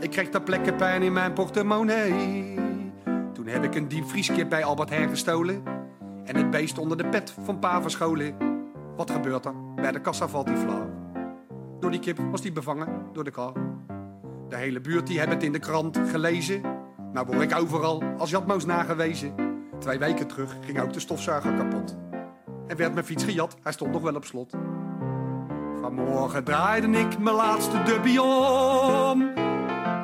Ik 0.03 0.09
kreeg 0.09 0.29
ter 0.29 0.41
plekke 0.41 0.73
pijn 0.73 1.01
in 1.01 1.13
mijn 1.13 1.33
portemonnee. 1.33 2.55
Toen 3.33 3.47
heb 3.47 3.63
ik 3.63 3.75
een 3.75 3.87
diepvrieskip 3.87 4.49
bij 4.49 4.63
Albert 4.63 4.89
Heijn 4.89 5.09
gestolen. 5.09 5.63
En 6.23 6.35
het 6.35 6.49
beest 6.49 6.77
onder 6.77 6.97
de 6.97 7.09
pet 7.09 7.33
van 7.43 7.59
pa 7.59 7.81
verscholen. 7.81 8.35
Wat 8.95 9.11
gebeurt 9.11 9.45
er? 9.45 9.53
Bij 9.75 9.91
de 9.91 10.01
kassa 10.01 10.27
valt 10.27 10.47
hij 10.47 10.57
flauw. 10.57 10.89
Door 11.79 11.91
die 11.91 11.99
kip 11.99 12.19
was 12.31 12.41
die 12.41 12.51
bevangen 12.51 12.87
door 13.13 13.23
de 13.23 13.31
kar. 13.31 13.53
De 14.49 14.55
hele 14.55 14.81
buurt 14.81 15.07
die 15.07 15.17
hebben 15.17 15.35
het 15.35 15.45
in 15.45 15.51
de 15.51 15.59
krant 15.59 15.99
gelezen. 16.11 16.61
Nou 17.13 17.25
word 17.25 17.41
ik 17.41 17.57
overal 17.57 18.03
als 18.17 18.29
Jatmoos 18.29 18.65
nagewezen. 18.65 19.33
Twee 19.79 19.99
weken 19.99 20.27
terug 20.27 20.57
ging 20.61 20.81
ook 20.81 20.93
de 20.93 20.99
stofzuiger 20.99 21.53
kapot. 21.53 21.97
En 22.67 22.77
werd 22.77 22.93
mijn 22.93 23.05
fiets 23.05 23.23
gejat, 23.23 23.55
hij 23.61 23.71
stond 23.71 23.91
nog 23.91 24.01
wel 24.01 24.15
op 24.15 24.25
slot. 24.25 24.53
Vanmorgen 25.81 26.43
draaide 26.43 26.87
ik 26.87 27.19
mijn 27.19 27.35
laatste 27.35 27.83
dubbie 27.83 28.21
om. 28.21 29.33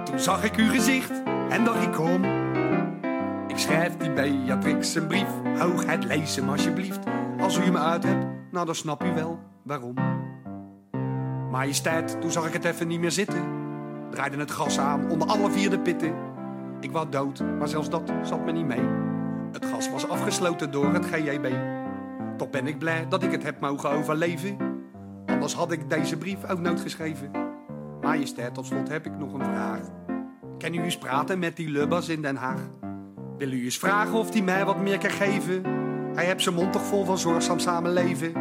Toen 0.04 0.20
zag 0.20 0.44
ik 0.44 0.56
uw 0.56 0.70
gezicht 0.70 1.24
en 1.50 1.64
dacht 1.64 1.84
ik 1.84 1.92
kom. 1.92 2.24
Ik 3.48 3.58
schrijf 3.58 3.98
die 3.98 4.14
Beatrix 4.14 4.96
een 4.96 5.08
brief. 5.08 5.30
Hoogheid, 5.58 6.04
lees 6.04 6.36
hem 6.36 6.50
alsjeblieft. 6.50 7.00
Als 7.40 7.58
u 7.58 7.62
hem 7.62 7.78
uit 7.78 8.04
hebt, 8.04 8.26
nou 8.52 8.66
dan 8.66 8.76
snap 8.76 9.04
u 9.04 9.14
wel 9.14 9.40
waarom. 9.64 9.94
Majesteit, 11.52 12.22
toen 12.22 12.32
zag 12.32 12.48
ik 12.48 12.54
het 12.54 12.66
even 12.66 12.88
niet 12.88 13.00
meer 13.00 13.12
zitten. 13.12 13.44
Draaide 14.12 14.38
het 14.38 14.52
gas 14.52 14.80
aan 14.80 15.10
onder 15.10 15.28
alle 15.28 15.52
vier 15.52 15.70
de 15.70 15.80
pitten. 15.80 16.14
Ik 16.80 16.92
was 16.92 17.06
dood, 17.10 17.44
maar 17.58 17.68
zelfs 17.68 17.90
dat 17.90 18.12
zat 18.24 18.46
me 18.46 18.52
niet 18.52 18.66
mee. 18.66 18.84
Het 19.52 19.66
gas 19.66 19.92
was 19.92 20.10
afgesloten 20.10 20.72
door 20.72 20.94
het 20.94 21.06
GJB. 21.06 21.48
Toch 22.38 22.50
ben 22.50 22.68
ik 22.68 22.78
blij 22.78 23.06
dat 23.08 23.24
ik 23.24 23.32
het 23.32 23.44
heb 23.44 23.60
mogen 23.60 23.90
overleven. 23.90 24.58
Anders 25.26 25.54
had 25.54 25.72
ik 25.72 25.90
deze 25.90 26.18
brief 26.18 26.50
ook 26.50 26.60
nooit 26.60 26.80
geschreven. 26.80 27.49
Majesteit, 28.02 28.54
tot 28.54 28.66
slot 28.66 28.90
heb 28.90 29.06
ik 29.06 29.18
nog 29.18 29.34
een 29.34 29.44
vraag. 29.44 29.80
Kan 30.58 30.74
u 30.74 30.82
eens 30.84 30.98
praten 30.98 31.40
met 31.40 31.56
die 31.56 31.70
lubbers 31.70 32.10
in 32.10 32.22
Den 32.22 32.36
Haag? 32.36 32.62
Wil 33.38 33.52
u 33.52 33.64
eens 33.64 33.78
vragen 33.78 34.14
of 34.14 34.34
hij 34.34 34.42
mij 34.42 34.66
wat 34.66 34.80
meer 34.80 34.98
kan 34.98 35.10
geven? 35.10 35.64
Hij 36.16 36.26
heeft 36.26 36.42
zijn 36.42 36.56
mond 36.56 36.72
toch 36.72 36.86
vol 36.86 37.06
van 37.06 37.18
zorgzaam 37.18 37.60
samenleven. 37.60 38.34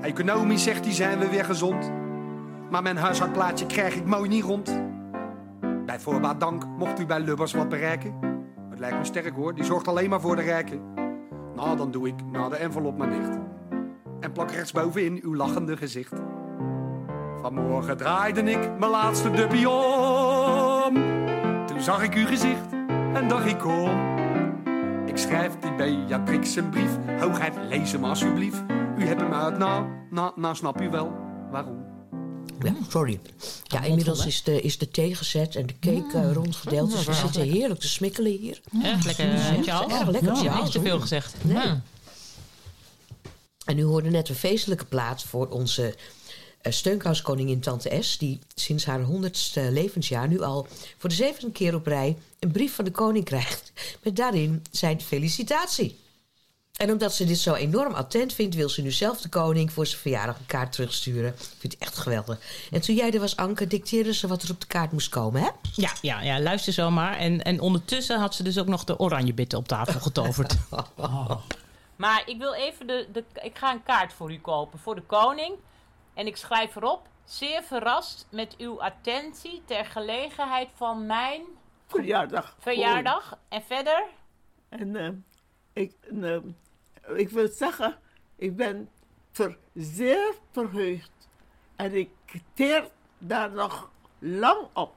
Economisch 0.00 0.62
zegt 0.62 0.84
hij 0.84 0.94
zijn 0.94 1.18
we 1.18 1.28
weer 1.28 1.44
gezond. 1.44 1.90
Maar 2.70 2.82
mijn 2.82 2.96
huishoudplaatje 2.96 3.66
krijg 3.66 3.94
ik 3.94 4.04
mooi 4.04 4.28
niet 4.28 4.44
rond. 4.44 4.80
Bij 5.86 6.00
voorbaat 6.00 6.40
dank 6.40 6.66
mocht 6.66 7.00
u 7.00 7.06
bij 7.06 7.20
Lubbers 7.20 7.52
wat 7.52 7.68
bereiken. 7.68 8.14
Het 8.70 8.78
lijkt 8.78 8.98
me 8.98 9.04
sterk 9.04 9.34
hoor, 9.34 9.54
die 9.54 9.64
zorgt 9.64 9.88
alleen 9.88 10.10
maar 10.10 10.20
voor 10.20 10.36
de 10.36 10.42
rijken. 10.42 10.80
Nou, 11.54 11.76
dan 11.76 11.90
doe 11.90 12.08
ik 12.08 12.14
na 12.32 12.48
de 12.48 12.56
envelop 12.56 12.98
maar 12.98 13.10
dicht. 13.10 13.38
En 14.20 14.32
plak 14.32 14.50
rechtsbovenin 14.50 15.20
uw 15.22 15.34
lachende 15.34 15.76
gezicht. 15.76 16.12
Vanmorgen 17.42 17.96
draaide 17.96 18.40
ik 18.42 18.78
mijn 18.78 18.90
laatste 18.90 19.30
dubbie 19.30 19.68
om. 19.68 20.94
Toen 21.66 21.80
zag 21.82 22.02
ik 22.02 22.14
uw 22.14 22.26
gezicht 22.26 22.72
en 23.14 23.28
dacht 23.28 23.46
ik 23.46 23.58
kom. 23.58 24.16
Ik 25.06 25.16
schrijf 25.16 25.52
die 25.60 25.74
Beatrix 25.74 26.56
een 26.56 26.70
brief. 26.70 26.90
Hoogheid, 27.20 27.54
lees 27.68 27.92
hem 27.92 28.04
alsjeblieft. 28.04 28.62
U 28.98 29.06
hebt 29.06 29.20
hem 29.20 29.32
uit, 29.32 29.58
nou, 29.58 29.86
nou, 30.10 30.32
nou 30.40 30.54
snap 30.54 30.80
u 30.80 30.88
wel 30.90 31.12
waarom. 31.50 31.86
Ja, 32.62 32.74
sorry. 32.88 33.20
Ja, 33.64 33.82
inmiddels 33.82 34.26
is 34.26 34.42
de, 34.42 34.60
is 34.60 34.78
de 34.78 34.90
thee 34.90 35.14
gezet 35.14 35.56
en 35.56 35.66
de 35.66 35.78
cake 35.78 36.18
eh, 36.18 36.32
rondgedeeld. 36.32 36.90
Dus 36.90 37.04
we 37.04 37.12
zitten 37.14 37.42
heerlijk 37.42 37.80
te 37.80 37.88
smikkelen 37.88 38.32
hier. 38.32 38.60
Erg 38.82 39.04
lekker, 39.04 39.26
Ja, 39.64 39.84
eh. 39.86 39.98
Erg 40.00 40.08
lekker, 40.08 40.28
Ja, 40.28 40.34
Charles. 40.34 40.54
niks 40.58 40.70
te 40.70 40.80
veel 40.80 41.00
gezegd. 41.00 41.34
Nee. 41.44 41.56
Ja. 41.56 41.80
En 43.64 43.78
u 43.78 43.84
hoorde 43.84 44.10
net 44.10 44.28
een 44.28 44.34
feestelijke 44.34 44.84
plaat 44.84 45.22
voor 45.22 45.48
onze 45.48 45.94
uh, 46.62 46.72
steunkoudskoningin 46.72 47.60
Tante 47.60 48.02
S... 48.02 48.18
die 48.18 48.38
sinds 48.54 48.84
haar 48.84 49.00
honderdste 49.00 49.60
levensjaar 49.60 50.28
nu 50.28 50.40
al 50.42 50.66
voor 50.98 51.08
de 51.08 51.14
zevende 51.14 51.52
keer 51.52 51.74
op 51.74 51.86
rij... 51.86 52.16
een 52.38 52.52
brief 52.52 52.74
van 52.74 52.84
de 52.84 52.90
koning 52.90 53.24
krijgt 53.24 53.72
met 54.02 54.16
daarin 54.16 54.62
zijn 54.70 55.00
felicitatie. 55.00 55.98
En 56.76 56.90
omdat 56.90 57.14
ze 57.14 57.24
dit 57.24 57.38
zo 57.38 57.54
enorm 57.54 57.94
attent 57.94 58.32
vindt... 58.32 58.54
wil 58.54 58.68
ze 58.68 58.82
nu 58.82 58.90
zelf 58.90 59.20
de 59.20 59.28
koning 59.28 59.72
voor 59.72 59.86
zijn 59.86 60.00
verjaardag 60.00 60.38
een 60.38 60.46
kaart 60.46 60.72
terugsturen. 60.72 61.30
Ik 61.30 61.56
vind 61.58 61.72
het 61.72 61.82
echt 61.82 61.98
geweldig. 61.98 62.40
En 62.70 62.80
toen 62.80 62.94
jij 62.94 63.12
er 63.12 63.20
was, 63.20 63.36
Anke, 63.36 63.66
dicteerde 63.66 64.14
ze 64.14 64.26
wat 64.26 64.42
er 64.42 64.50
op 64.50 64.60
de 64.60 64.66
kaart 64.66 64.92
moest 64.92 65.08
komen, 65.08 65.42
hè? 65.42 65.48
Ja, 65.74 65.92
ja, 66.02 66.22
ja, 66.22 66.40
luister 66.40 66.72
zo 66.72 66.90
maar. 66.90 67.16
En, 67.16 67.42
en 67.42 67.60
ondertussen 67.60 68.18
had 68.18 68.34
ze 68.34 68.42
dus 68.42 68.58
ook 68.58 68.66
nog 68.66 68.84
de 68.84 68.98
oranje 68.98 69.34
bitten 69.34 69.58
op 69.58 69.68
tafel 69.68 70.00
getoverd. 70.00 70.56
Maar 71.96 72.22
ik 72.26 72.38
wil 72.38 72.54
even 72.54 72.86
de, 72.86 73.06
de. 73.12 73.24
Ik 73.42 73.58
ga 73.58 73.72
een 73.72 73.82
kaart 73.82 74.12
voor 74.12 74.32
u 74.32 74.38
kopen 74.40 74.78
voor 74.78 74.94
de 74.94 75.02
koning. 75.02 75.54
En 76.18 76.26
ik 76.26 76.36
schrijf 76.36 76.76
erop. 76.76 77.08
Zeer 77.24 77.62
verrast 77.62 78.26
met 78.30 78.56
uw 78.56 78.82
attentie 78.82 79.62
ter 79.64 79.84
gelegenheid 79.84 80.70
van 80.74 81.06
mijn 81.06 81.42
Verjaardag. 81.86 82.56
verjaardag. 82.58 83.38
En 83.48 83.62
verder? 83.62 84.04
En 84.68 84.96
eh, 84.96 85.10
ik, 85.72 85.94
eh, 86.22 86.36
ik 87.16 87.28
wil 87.28 87.48
zeggen, 87.48 87.98
ik 88.36 88.56
ben 88.56 88.90
ver, 89.32 89.58
zeer 89.74 90.34
verheugd. 90.50 91.28
En 91.76 91.94
ik 91.94 92.10
teer 92.52 92.88
daar 93.18 93.50
nog 93.50 93.90
lang 94.18 94.68
op. 94.72 94.96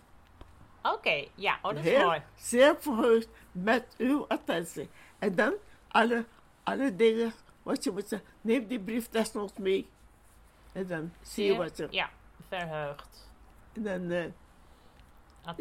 Oké, 0.84 1.28
ja, 1.36 1.60
oh, 1.62 1.74
dat 1.76 1.84
is 1.84 1.92
Heel, 1.92 2.06
mooi. 2.06 2.22
Zeer 2.36 2.76
verheugd 2.80 3.30
met 3.52 3.86
uw 3.98 4.26
attentie. 4.28 4.90
En 5.20 5.36
dan 5.36 5.54
alle, 5.88 6.26
alle 6.64 6.96
dingen 6.96 7.34
wat 7.64 7.84
je 7.84 7.92
moet 7.92 8.08
zeggen. 8.08 8.30
Neem 8.42 8.68
die 8.68 8.80
brief 8.80 9.10
desnoods 9.10 9.58
mee. 9.58 9.90
En 10.72 10.88
dan 10.88 11.14
zie 11.22 11.46
je 11.46 11.58
wat 11.58 11.78
je... 11.78 11.88
Ja, 11.90 12.10
verheugd. 12.48 13.30
En 13.74 13.84
dan... 13.84 14.12
eh, 14.12 14.26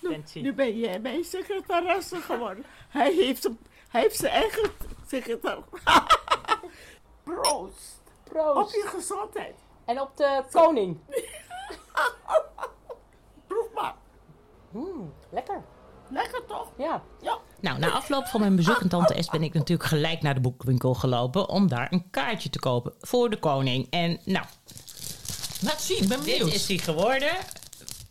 nu, 0.00 0.22
nu 0.34 0.52
ben 0.52 0.78
jij 0.78 1.00
mijn 1.00 1.24
secretaresse 1.24 2.16
geworden. 2.16 2.64
Hij 2.88 3.14
heeft, 3.14 3.42
hem- 3.42 3.58
hij 3.88 4.00
heeft 4.00 4.16
zijn 4.16 4.32
eigen 4.32 4.70
secretaris. 5.06 5.64
Proost. 7.24 8.02
Proost. 8.24 8.56
Op 8.56 8.70
je 8.82 8.86
gezondheid. 8.86 9.54
En 9.84 10.00
op 10.00 10.16
de 10.16 10.44
koning. 10.50 10.98
Proef 13.46 13.72
maar. 13.74 13.94
lekker. 15.30 15.62
Lekker 16.10 16.42
toch? 16.48 16.66
Ja. 16.78 17.02
Ja. 17.22 17.38
Nou, 17.60 17.78
na 17.78 17.90
afloop 17.90 18.26
van 18.26 18.40
mijn 18.40 18.56
bezoek 18.56 18.82
aan 18.82 18.88
Tante 18.88 19.22
S 19.22 19.28
ben 19.28 19.42
ik 19.42 19.54
natuurlijk 19.54 19.88
gelijk 19.88 20.22
naar 20.22 20.34
de 20.34 20.40
boekwinkel 20.40 20.94
gelopen 20.94 21.48
om 21.48 21.68
daar 21.68 21.92
een 21.92 22.10
kaartje 22.10 22.50
te 22.50 22.58
kopen 22.58 22.92
voor 23.00 23.30
de 23.30 23.38
koning. 23.38 23.86
En 23.90 24.18
nou, 24.24 24.44
Laat 25.60 25.80
zien, 25.82 26.02
ik 26.02 26.08
ben 26.08 26.24
dit 26.24 26.38
benieuwd. 26.38 26.54
is 26.54 26.66
die 26.66 26.78
geworden. 26.78 27.32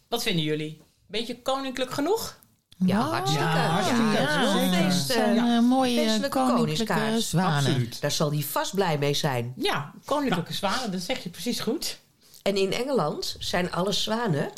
Wat 0.10 0.24
vinden 0.24 0.44
jullie? 0.44 0.82
Beetje 1.08 1.42
koninklijk 1.42 1.92
genoeg? 1.92 2.40
Ja, 2.86 3.00
hartstikke. 3.00 3.44
Ja, 3.46 3.68
hartstikke. 3.68 4.02
het 4.04 4.30
is 4.30 4.36
wel 4.36 4.62
een 4.62 4.72
Ja, 4.72 4.90
feest, 4.92 5.08
zijn, 5.08 5.38
eh, 5.38 5.60
mooie 5.60 5.96
feestelijke 6.00 6.38
koninklijke 6.38 7.20
zwanen. 7.22 7.56
Absoluut. 7.58 8.02
Daar 8.02 8.12
zal 8.12 8.32
hij 8.32 8.42
vast 8.42 8.76
blij 8.76 8.98
mee 8.98 9.14
zijn. 9.14 9.54
Ja, 9.56 9.94
koninklijke 10.06 10.54
zwanen, 10.54 10.92
dat 10.92 11.02
zeg 11.02 11.24
je 11.24 11.30
precies 11.30 11.60
goed. 11.60 12.00
En 12.42 12.56
in 12.56 12.74
Engeland 12.74 13.36
zijn 13.40 13.72
alle 13.72 13.92
zwanen 13.92 14.50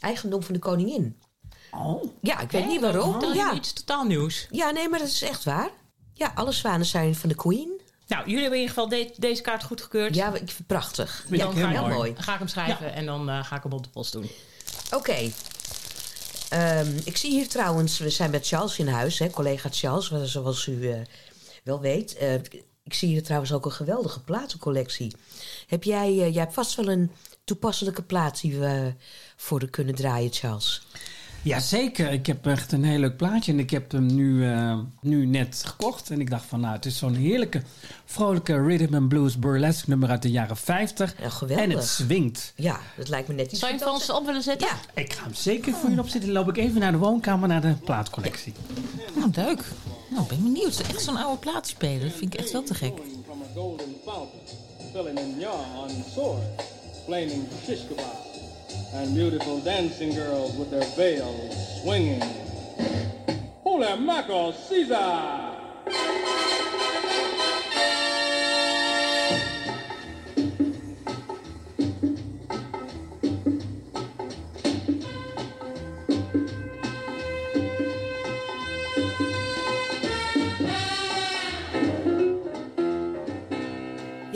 eigendom 0.00 0.42
van 0.42 0.54
de 0.54 0.60
koningin. 0.60 1.16
Oh. 1.70 2.04
Ja, 2.22 2.40
ik 2.40 2.50
weet 2.50 2.66
niet 2.66 2.80
waarom. 2.80 3.10
Vertel 3.10 3.32
je 3.32 3.36
Ja. 3.38 3.52
iets 3.54 3.72
totaal 3.72 4.04
nieuws? 4.04 4.46
ja, 4.50 4.70
nee, 4.70 4.88
maar 4.88 4.98
dat 4.98 5.08
is 5.08 5.22
echt 5.22 5.44
waar. 5.44 5.70
Ja, 6.14 6.32
alle 6.34 6.52
zwanen 6.52 6.86
zijn 6.86 7.14
van 7.14 7.28
de 7.28 7.34
queen. 7.34 7.80
Nou, 8.06 8.24
jullie 8.24 8.40
hebben 8.40 8.58
in 8.58 8.64
ieder 8.68 8.74
geval 8.74 8.88
de- 8.88 9.12
deze 9.16 9.42
kaart 9.42 9.64
goedgekeurd. 9.64 10.14
Ja, 10.14 10.26
ik 10.28 10.36
vind 10.36 10.56
het 10.56 10.66
prachtig. 10.66 11.24
Vind 11.28 11.40
Ja, 11.40 11.50
heel 11.52 11.80
mooi. 11.82 11.94
mooi. 11.94 12.14
Dan 12.14 12.22
ga 12.22 12.32
ik 12.32 12.38
hem 12.38 12.48
schrijven 12.48 12.94
en 12.94 13.06
dan 13.06 13.28
eh, 13.28 13.44
ga 13.44 13.56
ik 13.56 13.62
hem 13.62 13.72
op 13.72 13.82
de 13.82 13.88
post 13.90 14.12
doen. 14.12 14.30
Oké. 14.94 15.30
Ehm, 16.48 16.96
ik 17.04 17.16
zie 17.16 17.30
hier 17.30 17.48
trouwens, 17.48 17.98
we 17.98 18.10
zijn 18.10 18.30
met 18.30 18.46
Charles 18.46 18.78
in 18.78 18.88
huis, 18.88 19.18
hè, 19.18 19.30
collega 19.30 19.68
Charles, 19.72 20.10
zoals 20.24 20.66
u 20.66 20.90
eh, 20.92 20.98
wel 21.64 21.80
weet. 21.80 22.16
Eh, 22.16 22.34
ik 22.84 22.94
zie 22.94 23.08
hier 23.08 23.22
trouwens 23.22 23.52
ook 23.52 23.64
een 23.64 23.72
geweldige 23.72 24.20
platencollectie. 24.20 25.14
Heb 25.66 25.82
jij, 25.84 26.06
eh, 26.08 26.16
jij 26.34 26.42
hebt 26.42 26.54
vast 26.54 26.74
wel 26.74 26.88
een 26.88 27.10
toepasselijke 27.44 28.02
plaat 28.02 28.40
die 28.40 28.58
we 28.58 28.94
voor 29.36 29.58
de 29.60 29.68
kunnen 29.70 29.94
draaien, 29.94 30.32
Charles. 30.32 30.86
Jazeker, 31.46 32.12
ik 32.12 32.26
heb 32.26 32.46
echt 32.46 32.72
een 32.72 32.84
heel 32.84 32.98
leuk 32.98 33.16
plaatje 33.16 33.52
en 33.52 33.58
ik 33.58 33.70
heb 33.70 33.92
hem 33.92 34.14
nu, 34.14 34.50
eh, 34.50 34.78
nu 35.00 35.26
net 35.26 35.62
gekocht. 35.66 36.10
En 36.10 36.20
ik 36.20 36.30
dacht 36.30 36.44
van 36.44 36.60
nou, 36.60 36.74
het 36.74 36.84
is 36.84 36.98
zo'n 36.98 37.14
heerlijke, 37.14 37.62
vrolijke 38.04 38.62
rhythm 38.62 38.94
and 38.94 39.08
blues 39.08 39.38
burlesque 39.38 39.90
nummer 39.90 40.08
uit 40.08 40.22
de 40.22 40.30
jaren 40.30 40.56
50. 40.56 41.14
Ja, 41.20 41.28
geweldig. 41.28 41.64
En 41.64 41.70
het 41.70 41.84
swingt. 41.84 42.52
Ja, 42.56 42.80
dat 42.96 43.08
lijkt 43.08 43.28
me 43.28 43.34
net 43.34 43.50
iets 43.50 43.60
Zou 43.60 43.72
je 43.72 43.78
hem 43.78 43.88
van 43.88 44.00
voor 44.00 44.08
ons 44.08 44.18
op 44.20 44.26
willen 44.26 44.42
zetten? 44.42 44.68
Ja. 44.68 45.02
Ik 45.02 45.12
ga 45.12 45.24
hem 45.24 45.34
zeker 45.34 45.72
voor 45.72 45.90
je 45.90 45.98
opzetten. 45.98 46.32
Dan 46.32 46.44
loop 46.44 46.56
ik 46.56 46.56
even 46.56 46.80
naar 46.80 46.92
de 46.92 46.98
woonkamer, 46.98 47.48
naar 47.48 47.60
de 47.60 47.74
plaatcollectie. 47.84 48.52
Nou, 49.16 49.30
leuk. 49.34 49.64
Nou, 50.10 50.22
ik 50.22 50.28
ben 50.28 50.42
benieuwd. 50.42 50.80
Echt 50.80 51.02
zo'n 51.02 51.16
oude 51.16 51.38
plaatspeler. 51.38 52.00
Dat 52.00 52.18
vind 52.18 52.34
ik 52.34 52.40
echt 52.40 52.52
wel 52.52 52.62
te 52.62 52.74
gek. 52.74 52.92
filling 54.96 55.18
in 55.18 55.40
yarn 55.40 55.76
on 55.76 55.90
sword, 56.14 56.40
flaming 57.04 57.44
shish 57.64 57.84
kebab, 57.88 58.35
and 58.96 59.14
beautiful 59.14 59.60
dancing 59.60 60.14
girls 60.14 60.56
with 60.56 60.70
their 60.70 60.84
veils 60.96 61.82
swinging. 61.82 62.22
Holy 63.62 63.94
mackerel, 64.00 64.54
Caesar! 64.54 65.52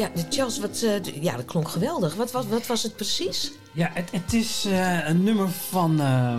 Ja, 0.01 0.11
de 0.15 0.25
Charles, 0.29 0.59
wat, 0.59 0.83
eh, 0.83 1.23
ja, 1.23 1.37
dat 1.37 1.45
klonk 1.45 1.69
geweldig. 1.69 2.15
Wat, 2.15 2.33
wat, 2.33 2.47
wat 2.47 2.67
was 2.67 2.83
het 2.83 2.97
precies? 2.97 3.53
Ja, 3.73 3.91
het, 3.95 4.11
het 4.11 4.33
is 4.33 4.65
eh, 4.65 5.09
een 5.09 5.23
nummer 5.23 5.49
van... 5.49 6.01
eh, 6.01 6.39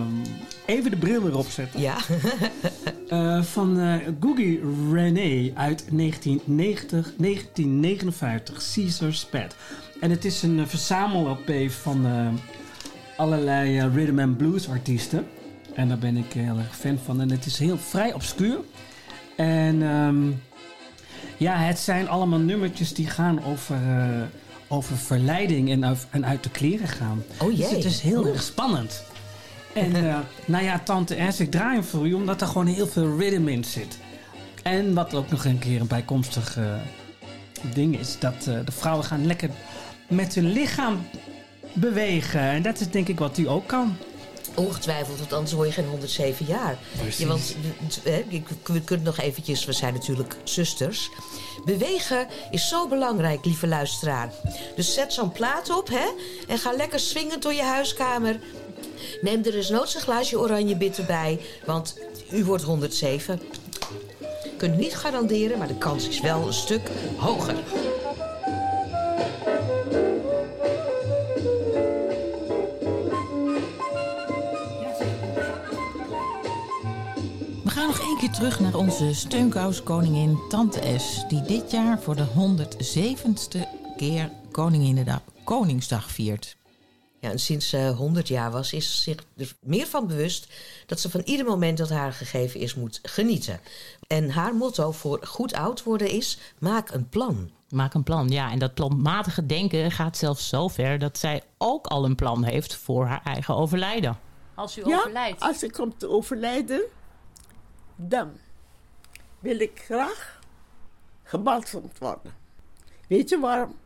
even 0.66 0.90
de 0.90 0.96
bril 0.96 1.22
weer 1.22 1.36
opzetten. 1.36 1.80
Ja. 1.80 1.96
Van 3.54 3.78
eh 3.78 3.94
Googie 4.20 4.60
René 4.92 5.52
uit 5.54 5.84
1990, 5.90 7.12
1959, 7.16 8.72
Caesar's 8.74 9.24
Pet. 9.24 9.54
En 10.00 10.10
het 10.10 10.24
is 10.24 10.42
een 10.42 10.58
uh, 10.58 10.66
verzamel-LP 10.66 11.70
van 11.70 12.06
allerlei 13.16 13.88
rhythm 13.88 14.18
and 14.18 14.36
blues 14.36 14.68
artiesten. 14.68 15.26
En 15.74 15.88
daar 15.88 15.98
ben 15.98 16.16
ik 16.16 16.32
heel 16.32 16.58
erg 16.58 16.76
fan 16.76 16.98
van. 17.04 17.20
En 17.20 17.30
het 17.30 17.46
is 17.46 17.58
heel 17.58 17.78
vrij 17.78 18.12
obscuur. 18.12 18.58
En 19.36 19.82
ehm, 19.82 20.30
Ja, 21.42 21.56
het 21.56 21.78
zijn 21.78 22.08
allemaal 22.08 22.38
nummertjes 22.38 22.94
die 22.94 23.06
gaan 23.06 23.44
over, 23.44 23.76
eh, 23.76 24.22
over 24.68 24.96
verleiding 24.96 25.70
en, 25.70 25.84
uit- 25.86 26.06
en 26.10 26.26
uit 26.26 26.42
de 26.42 26.50
kleren 26.50 26.88
gaan. 26.88 27.22
Oh 27.38 27.48
Dus 27.48 27.58
jee. 27.58 27.74
het 27.76 27.84
is 27.84 28.00
heel 28.00 28.26
erg 28.26 28.42
spannend. 28.42 29.04
En 29.74 29.96
eh, 30.08 30.16
nou 30.46 30.64
ja, 30.64 30.78
Tante 30.78 31.26
S, 31.30 31.40
ik 31.40 31.50
draai 31.50 31.74
hem 31.74 31.84
voor 31.84 32.06
u 32.06 32.12
omdat 32.12 32.40
er 32.40 32.46
gewoon 32.46 32.66
heel 32.66 32.86
veel 32.86 33.18
rhythm 33.18 33.48
in 33.48 33.64
zit. 33.64 33.98
En 34.62 34.94
wat 34.94 35.14
ook 35.14 35.30
nog 35.30 35.44
een 35.44 35.58
keer 35.58 35.80
een 35.80 35.86
bijkomstig 35.86 36.56
eh, 36.56 36.64
ding 37.74 37.98
is, 37.98 38.16
dat 38.18 38.42
de 38.42 38.72
vrouwen 38.72 39.04
gaan 39.04 39.26
lekker 39.26 39.50
met 40.08 40.34
hun 40.34 40.52
lichaam 40.52 41.06
bewegen. 41.72 42.40
En 42.40 42.62
dat 42.62 42.80
is 42.80 42.88
denk 42.90 43.08
ik 43.08 43.18
wat 43.18 43.38
u 43.38 43.48
ook 43.48 43.66
kan. 43.66 43.96
Ongetwijfeld, 44.54 45.18
want 45.18 45.32
anders 45.32 45.52
word 45.52 45.68
je 45.68 45.74
geen 45.74 45.88
107 45.88 46.46
jaar. 46.46 46.78
Ja, 47.16 47.26
want 47.26 47.56
we 48.64 48.80
kunnen 48.80 49.04
nog 49.04 49.18
eventjes, 49.18 49.64
we 49.64 49.72
zijn 49.72 49.94
natuurlijk 49.94 50.36
zusters. 50.44 51.10
Bewegen 51.64 52.28
is 52.50 52.68
zo 52.68 52.88
belangrijk, 52.88 53.44
lieve 53.44 53.66
luisteraar. 53.66 54.32
Dus 54.76 54.94
zet 54.94 55.12
zo'n 55.12 55.32
plaat 55.32 55.76
op, 55.76 55.88
hè? 55.88 56.08
En 56.48 56.58
ga 56.58 56.72
lekker 56.72 57.00
swingend 57.00 57.42
door 57.42 57.54
je 57.54 57.62
huiskamer. 57.62 58.40
Neem 59.20 59.44
er 59.44 59.54
eens 59.54 59.68
noods 59.68 59.94
een 59.94 60.00
glaasje 60.00 60.38
oranje 60.38 60.76
bitter 60.76 61.04
bij, 61.04 61.40
want 61.66 61.98
u 62.30 62.44
wordt 62.44 62.62
107. 62.62 63.42
Kunt 64.56 64.78
niet 64.78 64.94
garanderen, 64.94 65.58
maar 65.58 65.68
de 65.68 65.78
kans 65.78 66.08
is 66.08 66.20
wel 66.20 66.46
een 66.46 66.52
stuk 66.52 66.90
hoger. 67.16 67.56
Terug 78.30 78.60
naar 78.60 78.74
onze 78.74 79.14
steunkous-koningin 79.14 80.38
Tante 80.48 80.98
S... 80.98 81.24
die 81.28 81.42
dit 81.42 81.70
jaar 81.70 82.00
voor 82.00 82.16
de 82.16 82.26
107ste 82.26 83.58
keer 83.96 84.30
Koninginnedag, 84.50 85.20
Koningsdag 85.44 86.10
viert. 86.10 86.56
Ja, 87.20 87.30
en 87.30 87.38
sinds 87.38 87.68
ze 87.68 87.94
100 87.96 88.28
jaar 88.28 88.50
was, 88.50 88.72
is 88.72 88.94
ze 88.94 89.00
zich 89.00 89.16
er 89.36 89.52
meer 89.60 89.86
van 89.86 90.06
bewust 90.06 90.52
dat 90.86 91.00
ze 91.00 91.10
van 91.10 91.20
ieder 91.24 91.46
moment 91.46 91.78
dat 91.78 91.90
haar 91.90 92.12
gegeven 92.12 92.60
is 92.60 92.74
moet 92.74 92.98
genieten. 93.02 93.60
En 94.06 94.30
haar 94.30 94.54
motto 94.54 94.92
voor 94.92 95.26
goed 95.26 95.54
oud 95.54 95.82
worden 95.82 96.10
is: 96.10 96.38
maak 96.58 96.90
een 96.90 97.08
plan. 97.08 97.50
Maak 97.68 97.94
een 97.94 98.02
plan, 98.02 98.28
ja. 98.28 98.50
En 98.50 98.58
dat 98.58 98.74
planmatige 98.74 99.46
denken 99.46 99.90
gaat 99.90 100.16
zelfs 100.16 100.48
zo 100.48 100.68
ver 100.68 100.98
dat 100.98 101.18
zij 101.18 101.42
ook 101.58 101.86
al 101.86 102.04
een 102.04 102.14
plan 102.14 102.44
heeft 102.44 102.74
voor 102.74 103.06
haar 103.06 103.22
eigen 103.24 103.56
overlijden. 103.56 104.18
Als 104.54 104.78
u 104.78 104.88
Ja, 104.88 104.98
overlijdt. 104.98 105.40
als 105.40 105.62
ik 105.62 105.72
kom 105.72 105.96
te 105.96 106.08
overlijden, 106.08 106.82
dan 108.08 108.32
wil 109.38 109.60
ik 109.60 109.80
graag 109.84 110.40
gebalsemd 111.22 111.98
worden. 111.98 112.34
Weet 113.08 113.28
je 113.28 113.38
waarom? 113.38 113.76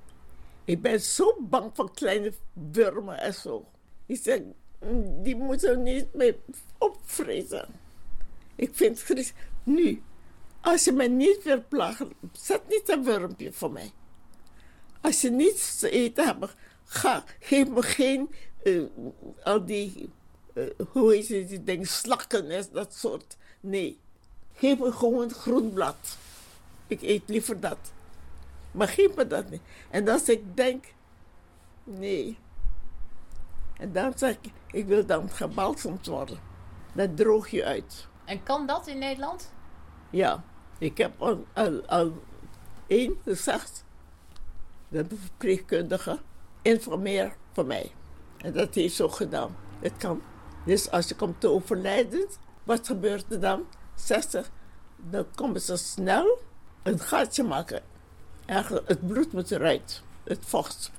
Ik 0.64 0.82
ben 0.82 1.00
zo 1.00 1.36
bang 1.40 1.70
voor 1.74 1.90
kleine 1.94 2.32
wormen 2.72 3.18
en 3.18 3.34
zo. 3.34 3.64
Zeggen, 4.08 4.54
"Mm, 4.80 5.22
die 5.22 5.36
moeten 5.36 5.82
niet 5.82 6.14
meer 6.14 6.36
opvreten. 6.78 7.68
Ik 8.54 8.70
vind 8.74 9.08
het 9.08 9.34
Nu, 9.64 10.02
als 10.60 10.84
je 10.84 10.92
mij 10.92 11.08
niet 11.08 11.42
wil 11.42 11.64
plagen, 11.68 12.12
zet 12.32 12.68
niet 12.68 12.88
een 12.88 13.04
wormpje 13.04 13.52
voor 13.52 13.72
mij. 13.72 13.90
Als 15.00 15.20
je 15.20 15.30
niets 15.30 15.78
te 15.78 15.90
eten 15.90 16.24
hebt, 16.24 16.54
ga, 16.84 17.24
geef 17.40 17.68
me 17.68 17.82
geen, 17.82 18.30
eh, 18.62 18.82
al 19.42 19.64
die, 19.64 20.10
eh, 20.54 20.64
hoe 20.90 21.12
heet 21.12 21.28
het, 21.28 21.48
die 21.48 21.64
dingen, 21.64 21.86
slakken 21.86 22.50
en 22.50 22.66
dat 22.72 22.94
soort. 22.94 23.36
Nee, 23.60 23.98
geef 24.56 24.78
me 24.78 24.92
gewoon 24.92 25.30
groen 25.30 25.72
blad. 25.72 26.18
Ik 26.86 27.02
eet 27.02 27.22
liever 27.26 27.60
dat. 27.60 27.78
Maar 28.70 28.88
geef 28.88 29.14
me 29.14 29.26
dat 29.26 29.50
niet. 29.50 29.62
En 29.90 30.08
als 30.08 30.28
ik 30.28 30.56
denk, 30.56 30.84
nee. 31.84 32.38
En 33.76 33.92
dan 33.92 34.12
zeg 34.16 34.30
ik, 34.30 34.52
ik 34.70 34.86
wil 34.86 35.06
dan 35.06 35.30
gebalsemd 35.30 36.06
worden. 36.06 36.38
Dan 36.92 37.14
droog 37.14 37.48
je 37.48 37.64
uit. 37.64 38.06
En 38.24 38.42
kan 38.42 38.66
dat 38.66 38.86
in 38.86 38.98
Nederland? 38.98 39.52
Ja, 40.10 40.44
ik 40.78 40.98
heb 40.98 41.22
al, 41.22 41.44
al, 41.52 41.86
al 41.86 42.12
één 42.86 43.16
gezegd. 43.24 43.84
De 44.88 45.06
verpleegkundige 45.08 46.18
informeer 46.62 47.36
voor 47.52 47.66
mij. 47.66 47.92
En 48.36 48.52
dat 48.52 48.74
heeft 48.74 49.00
ook 49.00 49.14
gedaan. 49.14 49.56
Het 49.80 49.96
kan. 49.96 50.22
Dus 50.64 50.90
als 50.90 51.08
je 51.08 51.14
komt 51.14 51.40
te 51.40 51.48
overlijden, 51.48 52.28
wat 52.64 52.86
gebeurt 52.86 53.32
er 53.32 53.40
dan? 53.40 53.66
60. 53.96 54.50
Dan 54.96 55.26
komen 55.34 55.60
ze 55.60 55.76
snel 55.76 56.38
een 56.82 56.98
gaatje 56.98 57.42
maken. 57.42 57.82
Eigenlijk, 58.44 58.88
het 58.88 59.06
bloed 59.06 59.32
moet 59.32 59.50
eruit. 59.50 60.02
Het 60.24 60.38
vocht. 60.40 60.90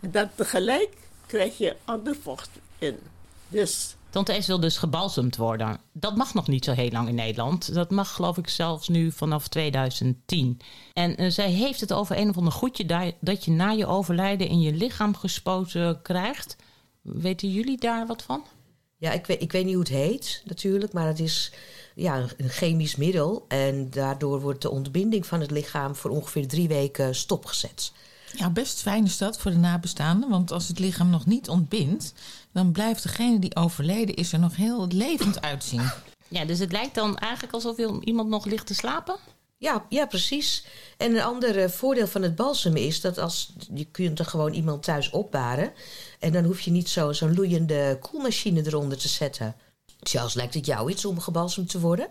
En 0.00 0.10
dan 0.10 0.28
tegelijk 0.34 0.96
krijg 1.26 1.58
je 1.58 1.76
ander 1.84 2.16
vocht 2.16 2.50
in. 2.78 2.98
Dus 3.48 3.96
Tante 4.12 4.42
S 4.42 4.46
wil 4.46 4.60
dus 4.60 4.76
gebalsemd 4.76 5.36
worden. 5.36 5.80
Dat 5.92 6.16
mag 6.16 6.34
nog 6.34 6.48
niet 6.48 6.64
zo 6.64 6.72
heel 6.72 6.90
lang 6.90 7.08
in 7.08 7.14
Nederland. 7.14 7.74
Dat 7.74 7.90
mag 7.90 8.14
geloof 8.14 8.36
ik 8.36 8.48
zelfs 8.48 8.88
nu 8.88 9.12
vanaf 9.12 9.48
2010. 9.48 10.60
En 10.92 11.16
eh, 11.16 11.30
zij 11.30 11.50
heeft 11.50 11.80
het 11.80 11.92
over 11.92 12.18
een 12.18 12.28
of 12.28 12.36
ander 12.36 12.52
goedje 12.52 13.14
dat 13.20 13.44
je 13.44 13.50
na 13.50 13.70
je 13.70 13.86
overlijden 13.86 14.48
in 14.48 14.60
je 14.60 14.72
lichaam 14.72 15.16
gespoten 15.16 16.02
krijgt. 16.02 16.56
Weten 17.02 17.50
jullie 17.50 17.78
daar 17.78 18.06
wat 18.06 18.22
van? 18.22 18.44
Ja, 19.02 19.12
ik 19.12 19.26
weet, 19.26 19.42
ik 19.42 19.52
weet 19.52 19.64
niet 19.64 19.74
hoe 19.74 19.82
het 19.82 19.92
heet 19.92 20.42
natuurlijk, 20.44 20.92
maar 20.92 21.06
het 21.06 21.20
is 21.20 21.52
ja, 21.94 22.16
een, 22.16 22.30
een 22.36 22.48
chemisch 22.48 22.96
middel. 22.96 23.44
En 23.48 23.90
daardoor 23.90 24.40
wordt 24.40 24.62
de 24.62 24.70
ontbinding 24.70 25.26
van 25.26 25.40
het 25.40 25.50
lichaam 25.50 25.94
voor 25.94 26.10
ongeveer 26.10 26.48
drie 26.48 26.68
weken 26.68 27.14
stopgezet. 27.14 27.92
Ja, 28.36 28.50
best 28.50 28.82
fijn 28.82 29.04
is 29.04 29.18
dat 29.18 29.38
voor 29.38 29.50
de 29.50 29.56
nabestaanden. 29.56 30.28
Want 30.28 30.50
als 30.50 30.68
het 30.68 30.78
lichaam 30.78 31.10
nog 31.10 31.26
niet 31.26 31.48
ontbindt... 31.48 32.12
dan 32.52 32.72
blijft 32.72 33.02
degene 33.02 33.38
die 33.38 33.56
overleden 33.56 34.14
is 34.14 34.32
er 34.32 34.38
nog 34.38 34.56
heel 34.56 34.86
levend 34.86 35.40
uitzien. 35.40 35.90
Ja, 36.28 36.44
dus 36.44 36.58
het 36.58 36.72
lijkt 36.72 36.94
dan 36.94 37.18
eigenlijk 37.18 37.54
alsof 37.54 37.76
iemand 38.00 38.28
nog 38.28 38.44
ligt 38.44 38.66
te 38.66 38.74
slapen? 38.74 39.16
Ja, 39.62 39.86
ja, 39.88 40.06
precies. 40.06 40.64
En 40.96 41.14
een 41.14 41.22
ander 41.22 41.58
eh, 41.62 41.68
voordeel 41.68 42.06
van 42.06 42.22
het 42.22 42.36
balsem 42.36 42.76
is 42.76 43.00
dat 43.00 43.18
als 43.18 43.52
je 43.74 43.84
kunt 43.84 44.18
er 44.18 44.24
gewoon 44.24 44.52
iemand 44.52 44.82
thuis 44.82 45.10
opbaren. 45.10 45.72
En 46.18 46.32
dan 46.32 46.44
hoef 46.44 46.60
je 46.60 46.70
niet 46.70 46.88
zo- 46.88 47.12
zo'n 47.12 47.34
loeiende 47.34 47.98
koelmachine 48.00 48.66
eronder 48.66 48.98
te 48.98 49.08
zetten. 49.08 49.54
Charles, 50.00 50.34
lijkt 50.34 50.54
het 50.54 50.66
jou 50.66 50.90
iets 50.90 51.04
om 51.04 51.20
gebalsemd 51.20 51.68
te 51.70 51.80
worden? 51.80 52.08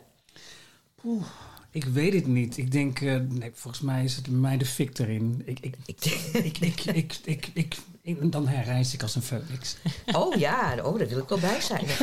Oeh, 1.06 1.26
ik 1.72 1.84
weet 1.84 2.14
het 2.14 2.28
niet. 2.28 2.58
Ik 2.58 2.72
denk, 2.72 3.02
eh, 3.02 3.16
nee, 3.30 3.52
volgens 3.54 3.84
mij 3.84 4.04
is 4.04 4.16
het 4.16 4.26
bij 4.30 4.38
mij 4.40 4.58
de 4.58 4.66
fik 4.66 5.00
erin. 5.00 5.42
Ik, 5.46 5.60
ik, 5.60 5.76
ik, 5.86 6.06
ik, 6.34 6.58
ik, 6.58 6.86
ik, 6.86 7.20
ik, 7.26 7.50
ik- 7.54 7.76
ik- 8.02 8.32
dan 8.32 8.48
herrijs 8.48 8.94
ik 8.94 9.02
als 9.02 9.16
een 9.16 9.22
phoenix. 9.22 9.76
Oh 10.12 10.36
ja, 10.36 10.76
oh, 10.84 10.98
daar 10.98 11.08
wil 11.08 11.18
ik 11.18 11.30
wel 11.30 11.40
bij 11.40 11.62
zijn. 11.62 11.86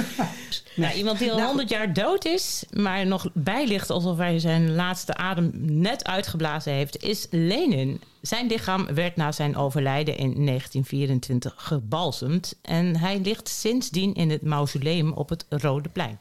Nou, 0.76 0.94
iemand 0.96 1.18
die 1.18 1.32
al 1.32 1.42
100 1.42 1.68
jaar 1.68 1.92
dood 1.92 2.24
is, 2.24 2.64
maar 2.72 3.06
nog 3.06 3.30
bij 3.34 3.66
ligt 3.66 3.90
alsof 3.90 4.16
hij 4.18 4.38
zijn 4.38 4.74
laatste 4.74 5.14
adem 5.14 5.50
net 5.80 6.04
uitgeblazen 6.04 6.72
heeft, 6.72 7.02
is 7.02 7.26
Lenin. 7.30 8.00
Zijn 8.20 8.46
lichaam 8.46 8.86
werd 8.94 9.16
na 9.16 9.32
zijn 9.32 9.56
overlijden 9.56 10.16
in 10.16 10.46
1924 10.46 11.54
gebalsemd 11.56 12.58
en 12.62 12.96
hij 12.96 13.18
ligt 13.20 13.48
sindsdien 13.48 14.14
in 14.14 14.30
het 14.30 14.42
mausoleum 14.42 15.12
op 15.12 15.28
het 15.28 15.44
Rode 15.48 15.88
Plein. 15.88 16.18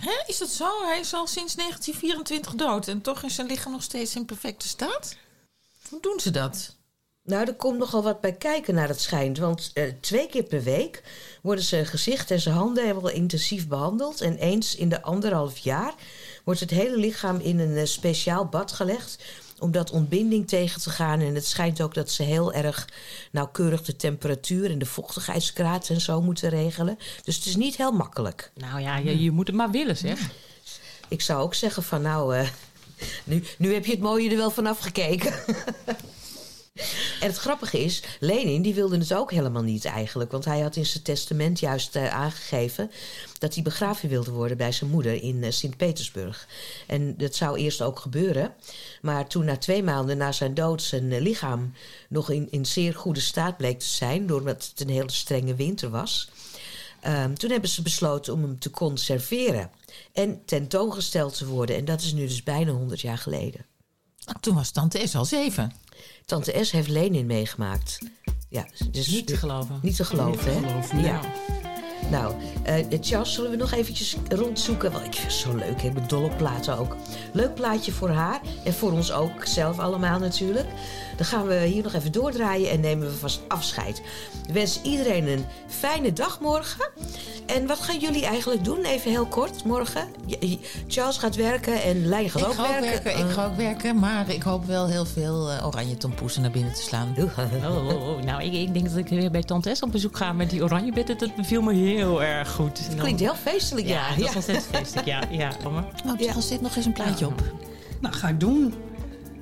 Hè, 0.00 0.22
is 0.26 0.38
dat 0.38 0.48
zo? 0.48 0.84
Hij 0.84 1.00
is 1.00 1.14
al 1.14 1.26
sinds 1.26 1.54
1924 1.54 2.54
dood... 2.54 2.88
en 2.88 3.00
toch 3.00 3.22
is 3.22 3.34
zijn 3.34 3.46
lichaam 3.46 3.72
nog 3.72 3.82
steeds 3.82 4.16
in 4.16 4.24
perfecte 4.24 4.68
staat? 4.68 5.16
Hoe 5.88 6.00
doen 6.00 6.20
ze 6.20 6.30
dat? 6.30 6.76
Nou, 7.24 7.46
er 7.46 7.54
komt 7.54 7.78
nogal 7.78 8.02
wat 8.02 8.20
bij 8.20 8.32
kijken 8.32 8.74
naar 8.74 8.88
het 8.88 9.00
schijnt. 9.00 9.38
Want 9.38 9.70
eh, 9.74 9.84
twee 10.00 10.26
keer 10.26 10.42
per 10.42 10.62
week 10.62 11.02
worden 11.42 11.64
zijn 11.64 11.86
gezicht 11.86 12.30
en 12.30 12.40
zijn 12.40 12.54
handen 12.54 12.84
helemaal 12.84 13.10
intensief 13.10 13.68
behandeld. 13.68 14.20
En 14.20 14.36
eens 14.36 14.76
in 14.76 14.88
de 14.88 15.02
anderhalf 15.02 15.58
jaar 15.58 15.94
wordt 16.44 16.60
het 16.60 16.70
hele 16.70 16.96
lichaam 16.96 17.40
in 17.40 17.58
een 17.58 17.76
eh, 17.76 17.84
speciaal 17.84 18.46
bad 18.46 18.72
gelegd. 18.72 19.24
Om 19.58 19.70
dat 19.70 19.90
ontbinding 19.90 20.48
tegen 20.48 20.80
te 20.80 20.90
gaan. 20.90 21.20
En 21.20 21.34
het 21.34 21.46
schijnt 21.46 21.80
ook 21.80 21.94
dat 21.94 22.10
ze 22.10 22.22
heel 22.22 22.52
erg 22.52 22.88
nauwkeurig 23.30 23.82
de 23.82 23.96
temperatuur 23.96 24.70
en 24.70 24.78
de 24.78 24.86
vochtigheidsgraad 24.86 25.88
en 25.88 26.00
zo 26.00 26.22
moeten 26.22 26.48
regelen. 26.48 26.98
Dus 27.24 27.36
het 27.36 27.44
is 27.44 27.56
niet 27.56 27.76
heel 27.76 27.92
makkelijk. 27.92 28.50
Nou 28.54 28.80
ja, 28.80 28.96
je, 28.96 29.22
je 29.22 29.30
moet 29.30 29.46
het 29.46 29.56
maar 29.56 29.70
willen, 29.70 29.96
zeg. 29.96 30.18
Ik 31.08 31.20
zou 31.20 31.42
ook 31.42 31.54
zeggen 31.54 31.82
van 31.82 32.02
nou, 32.02 32.36
eh, 32.36 32.48
nu, 33.24 33.44
nu 33.58 33.72
heb 33.72 33.84
je 33.84 33.92
het 33.92 34.00
mooie 34.00 34.30
er 34.30 34.36
wel 34.36 34.50
vanaf 34.50 34.78
gekeken. 34.78 35.34
En 37.20 37.30
het 37.30 37.36
grappige 37.36 37.84
is, 37.84 38.02
Lenin 38.20 38.62
die 38.62 38.74
wilde 38.74 38.98
het 38.98 39.14
ook 39.14 39.30
helemaal 39.30 39.62
niet 39.62 39.84
eigenlijk. 39.84 40.30
Want 40.30 40.44
hij 40.44 40.60
had 40.60 40.76
in 40.76 40.86
zijn 40.86 41.02
testament 41.02 41.60
juist 41.60 41.96
eh, 41.96 42.14
aangegeven 42.14 42.90
dat 43.38 43.54
hij 43.54 43.62
begraven 43.62 44.08
wilde 44.08 44.30
worden 44.30 44.56
bij 44.56 44.72
zijn 44.72 44.90
moeder 44.90 45.22
in 45.22 45.42
eh, 45.42 45.50
Sint-Petersburg. 45.50 46.48
En 46.86 47.16
dat 47.16 47.34
zou 47.34 47.58
eerst 47.58 47.82
ook 47.82 47.98
gebeuren. 47.98 48.54
Maar 49.02 49.26
toen 49.26 49.44
na 49.44 49.56
twee 49.56 49.82
maanden 49.82 50.16
na 50.16 50.32
zijn 50.32 50.54
dood 50.54 50.82
zijn 50.82 51.12
eh, 51.12 51.20
lichaam 51.20 51.72
nog 52.08 52.30
in, 52.30 52.50
in 52.50 52.66
zeer 52.66 52.94
goede 52.94 53.20
staat 53.20 53.56
bleek 53.56 53.78
te 53.78 53.86
zijn, 53.86 54.26
doordat 54.26 54.68
het 54.70 54.80
een 54.80 54.94
hele 54.94 55.12
strenge 55.12 55.54
winter 55.54 55.90
was. 55.90 56.30
Ehm, 57.00 57.34
toen 57.34 57.50
hebben 57.50 57.70
ze 57.70 57.82
besloten 57.82 58.32
om 58.32 58.42
hem 58.42 58.58
te 58.58 58.70
conserveren 58.70 59.70
en 60.12 60.44
tentoongesteld 60.44 61.36
te 61.36 61.46
worden. 61.46 61.76
En 61.76 61.84
dat 61.84 62.00
is 62.00 62.12
nu 62.12 62.26
dus 62.26 62.42
bijna 62.42 62.72
100 62.72 63.00
jaar 63.00 63.18
geleden. 63.18 63.66
Toen 64.40 64.54
was 64.54 64.70
tante 64.70 65.06
S 65.06 65.14
al 65.14 65.24
zeven. 65.24 65.72
Tante 66.24 66.64
S 66.64 66.70
heeft 66.70 66.88
Lenin 66.88 67.26
meegemaakt. 67.26 67.98
Ja, 68.48 68.66
dus 68.90 69.08
Niet 69.08 69.26
te 69.26 69.36
geloven. 69.36 69.78
Niet 69.82 69.96
te 69.96 70.04
geloven, 70.04 70.30
Niet 70.32 70.42
te 70.42 70.50
hè? 70.50 70.68
geloven, 70.68 71.00
ja. 71.00 71.04
ja. 71.06 71.20
Nou, 72.10 72.34
eh 72.62 72.74
Charles, 73.00 73.32
zullen 73.32 73.50
we 73.50 73.56
nog 73.56 73.72
eventjes 73.72 74.16
rondzoeken? 74.28 74.92
Want 74.92 75.04
ik 75.04 75.14
vind 75.14 75.32
het 75.32 75.40
zo 75.40 75.54
leuk, 75.54 75.82
hè? 75.82 75.88
Ik 75.88 75.94
ben 75.94 76.08
dol 76.08 76.22
op 76.22 76.36
platen 76.36 76.78
ook. 76.78 76.96
Leuk 77.32 77.54
plaatje 77.54 77.92
voor 77.92 78.10
haar 78.10 78.40
en 78.64 78.72
voor 78.72 78.92
ons 78.92 79.12
ook 79.12 79.44
zelf 79.44 79.78
allemaal 79.78 80.18
natuurlijk. 80.18 80.66
Dan 81.16 81.26
gaan 81.26 81.46
we 81.46 81.60
hier 81.60 81.82
nog 81.82 81.94
even 81.94 82.12
doordraaien 82.12 82.70
en 82.70 82.80
nemen 82.80 83.06
we 83.06 83.12
vast 83.12 83.40
afscheid. 83.48 84.02
Ik 84.46 84.54
wens 84.54 84.80
iedereen 84.82 85.28
een 85.28 85.44
fijne 85.66 86.12
dag 86.12 86.40
morgen. 86.40 86.90
En 87.46 87.66
wat 87.66 87.80
gaan 87.80 87.98
jullie 87.98 88.24
eigenlijk 88.24 88.64
doen? 88.64 88.84
Even 88.84 89.10
heel 89.10 89.26
kort, 89.26 89.64
morgen. 89.64 90.08
Charles 90.88 91.16
gaat 91.16 91.34
werken 91.34 91.82
en 91.82 92.06
Lijn 92.06 92.30
gaat 92.30 92.42
Ik 92.42 92.48
ook 92.48 92.54
ga 92.54 92.62
ook 92.62 92.68
werken. 92.68 93.02
werken, 93.04 93.26
ik 93.26 93.30
ga 93.30 93.46
ook 93.46 93.56
werken, 93.56 93.98
maar 93.98 94.28
ik 94.28 94.42
hoop 94.42 94.64
wel 94.64 94.86
heel 94.86 95.04
veel 95.04 95.50
eh, 95.50 95.66
oranje 95.66 95.96
tompoesen 95.96 96.42
naar 96.42 96.50
binnen 96.50 96.72
te 96.72 96.82
slaan. 96.82 97.14
Oh, 97.18 97.38
oh, 97.64 98.08
oh. 98.08 98.22
Nou, 98.22 98.42
ik, 98.42 98.52
ik 98.52 98.74
denk 98.74 98.88
dat 98.88 98.96
ik 98.96 99.08
weer 99.08 99.30
bij 99.30 99.42
Tante 99.42 99.74
S 99.74 99.82
op 99.82 99.92
bezoek 99.92 100.16
ga 100.16 100.32
met 100.32 100.50
die 100.50 100.62
oranje 100.62 100.92
bitten. 100.92 101.18
Dat 101.18 101.34
beviel 101.34 101.62
me 101.62 101.74
heel 101.74 101.83
erg 102.22 102.50
goed. 102.50 102.88
Dan- 102.88 102.98
Klinkt 102.98 103.20
heel 103.20 103.34
feestelijk, 103.34 103.86
ja. 103.86 104.08
Ja, 104.08 104.16
dat 104.16 104.28
is 104.28 104.34
ontzettend 104.34 104.66
feestelijk. 104.76 105.06
Ja, 105.06 105.22
ja. 105.30 105.50
Nou, 106.04 106.24
ja. 106.24 106.40
zit 106.40 106.60
nog 106.60 106.76
eens 106.76 106.86
een 106.86 106.92
plaatje 106.92 107.26
op. 107.26 107.42
Nou, 108.00 108.14
ga 108.14 108.28
ik 108.28 108.40
doen. 108.40 108.74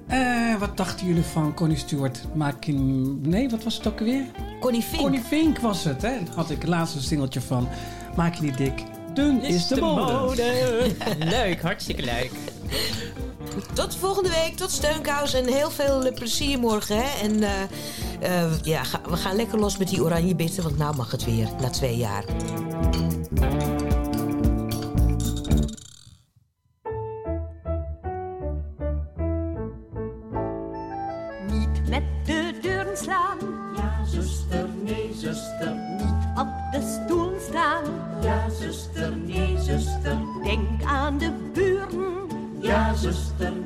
Eh, 0.06 0.56
wat 0.58 0.76
dachten 0.76 1.06
jullie 1.06 1.22
van 1.22 1.54
Connie 1.54 1.76
Stewart? 1.76 2.20
Maak 2.34 2.64
in... 2.66 3.20
Nee, 3.20 3.48
wat 3.50 3.64
was 3.64 3.76
het 3.76 3.86
ook 3.86 3.98
alweer? 3.98 4.24
Connie 4.60 4.82
Fink. 4.82 5.02
Connie 5.02 5.20
Fink 5.20 5.58
was 5.58 5.84
het, 5.84 6.02
hè? 6.02 6.12
Had 6.34 6.50
ik 6.50 6.60
het 6.60 6.68
laatste 6.68 7.02
singeltje 7.02 7.40
van 7.40 7.68
Maak 8.16 8.34
je 8.34 8.42
niet 8.42 8.56
dik. 8.56 8.82
Dun 9.14 9.42
is, 9.42 9.66
de, 9.66 9.80
mode. 9.80 10.42
leuk, 11.18 11.62
hartstikke 11.62 12.02
leuk. 12.02 12.30
Tot 13.72 13.96
volgende 13.96 14.28
week, 14.28 14.56
tot 14.56 14.70
steunkous 14.70 15.34
en 15.34 15.46
heel 15.46 15.70
veel 15.70 16.04
eh, 16.04 16.14
plezier 16.14 16.58
morgen. 16.58 16.96
Hè? 16.96 17.20
En 17.22 17.42
eh, 17.42 18.42
eh, 18.42 18.52
ja, 18.62 18.82
we 19.08 19.16
gaan 19.16 19.36
lekker 19.36 19.58
los 19.58 19.76
met 19.76 19.88
die 19.88 20.02
oranje 20.02 20.34
bitten, 20.34 20.62
want 20.62 20.78
nou 20.78 20.96
mag 20.96 21.10
het 21.10 21.24
weer, 21.24 21.48
na 21.60 21.70
twee 21.70 21.96
jaar. 21.96 22.24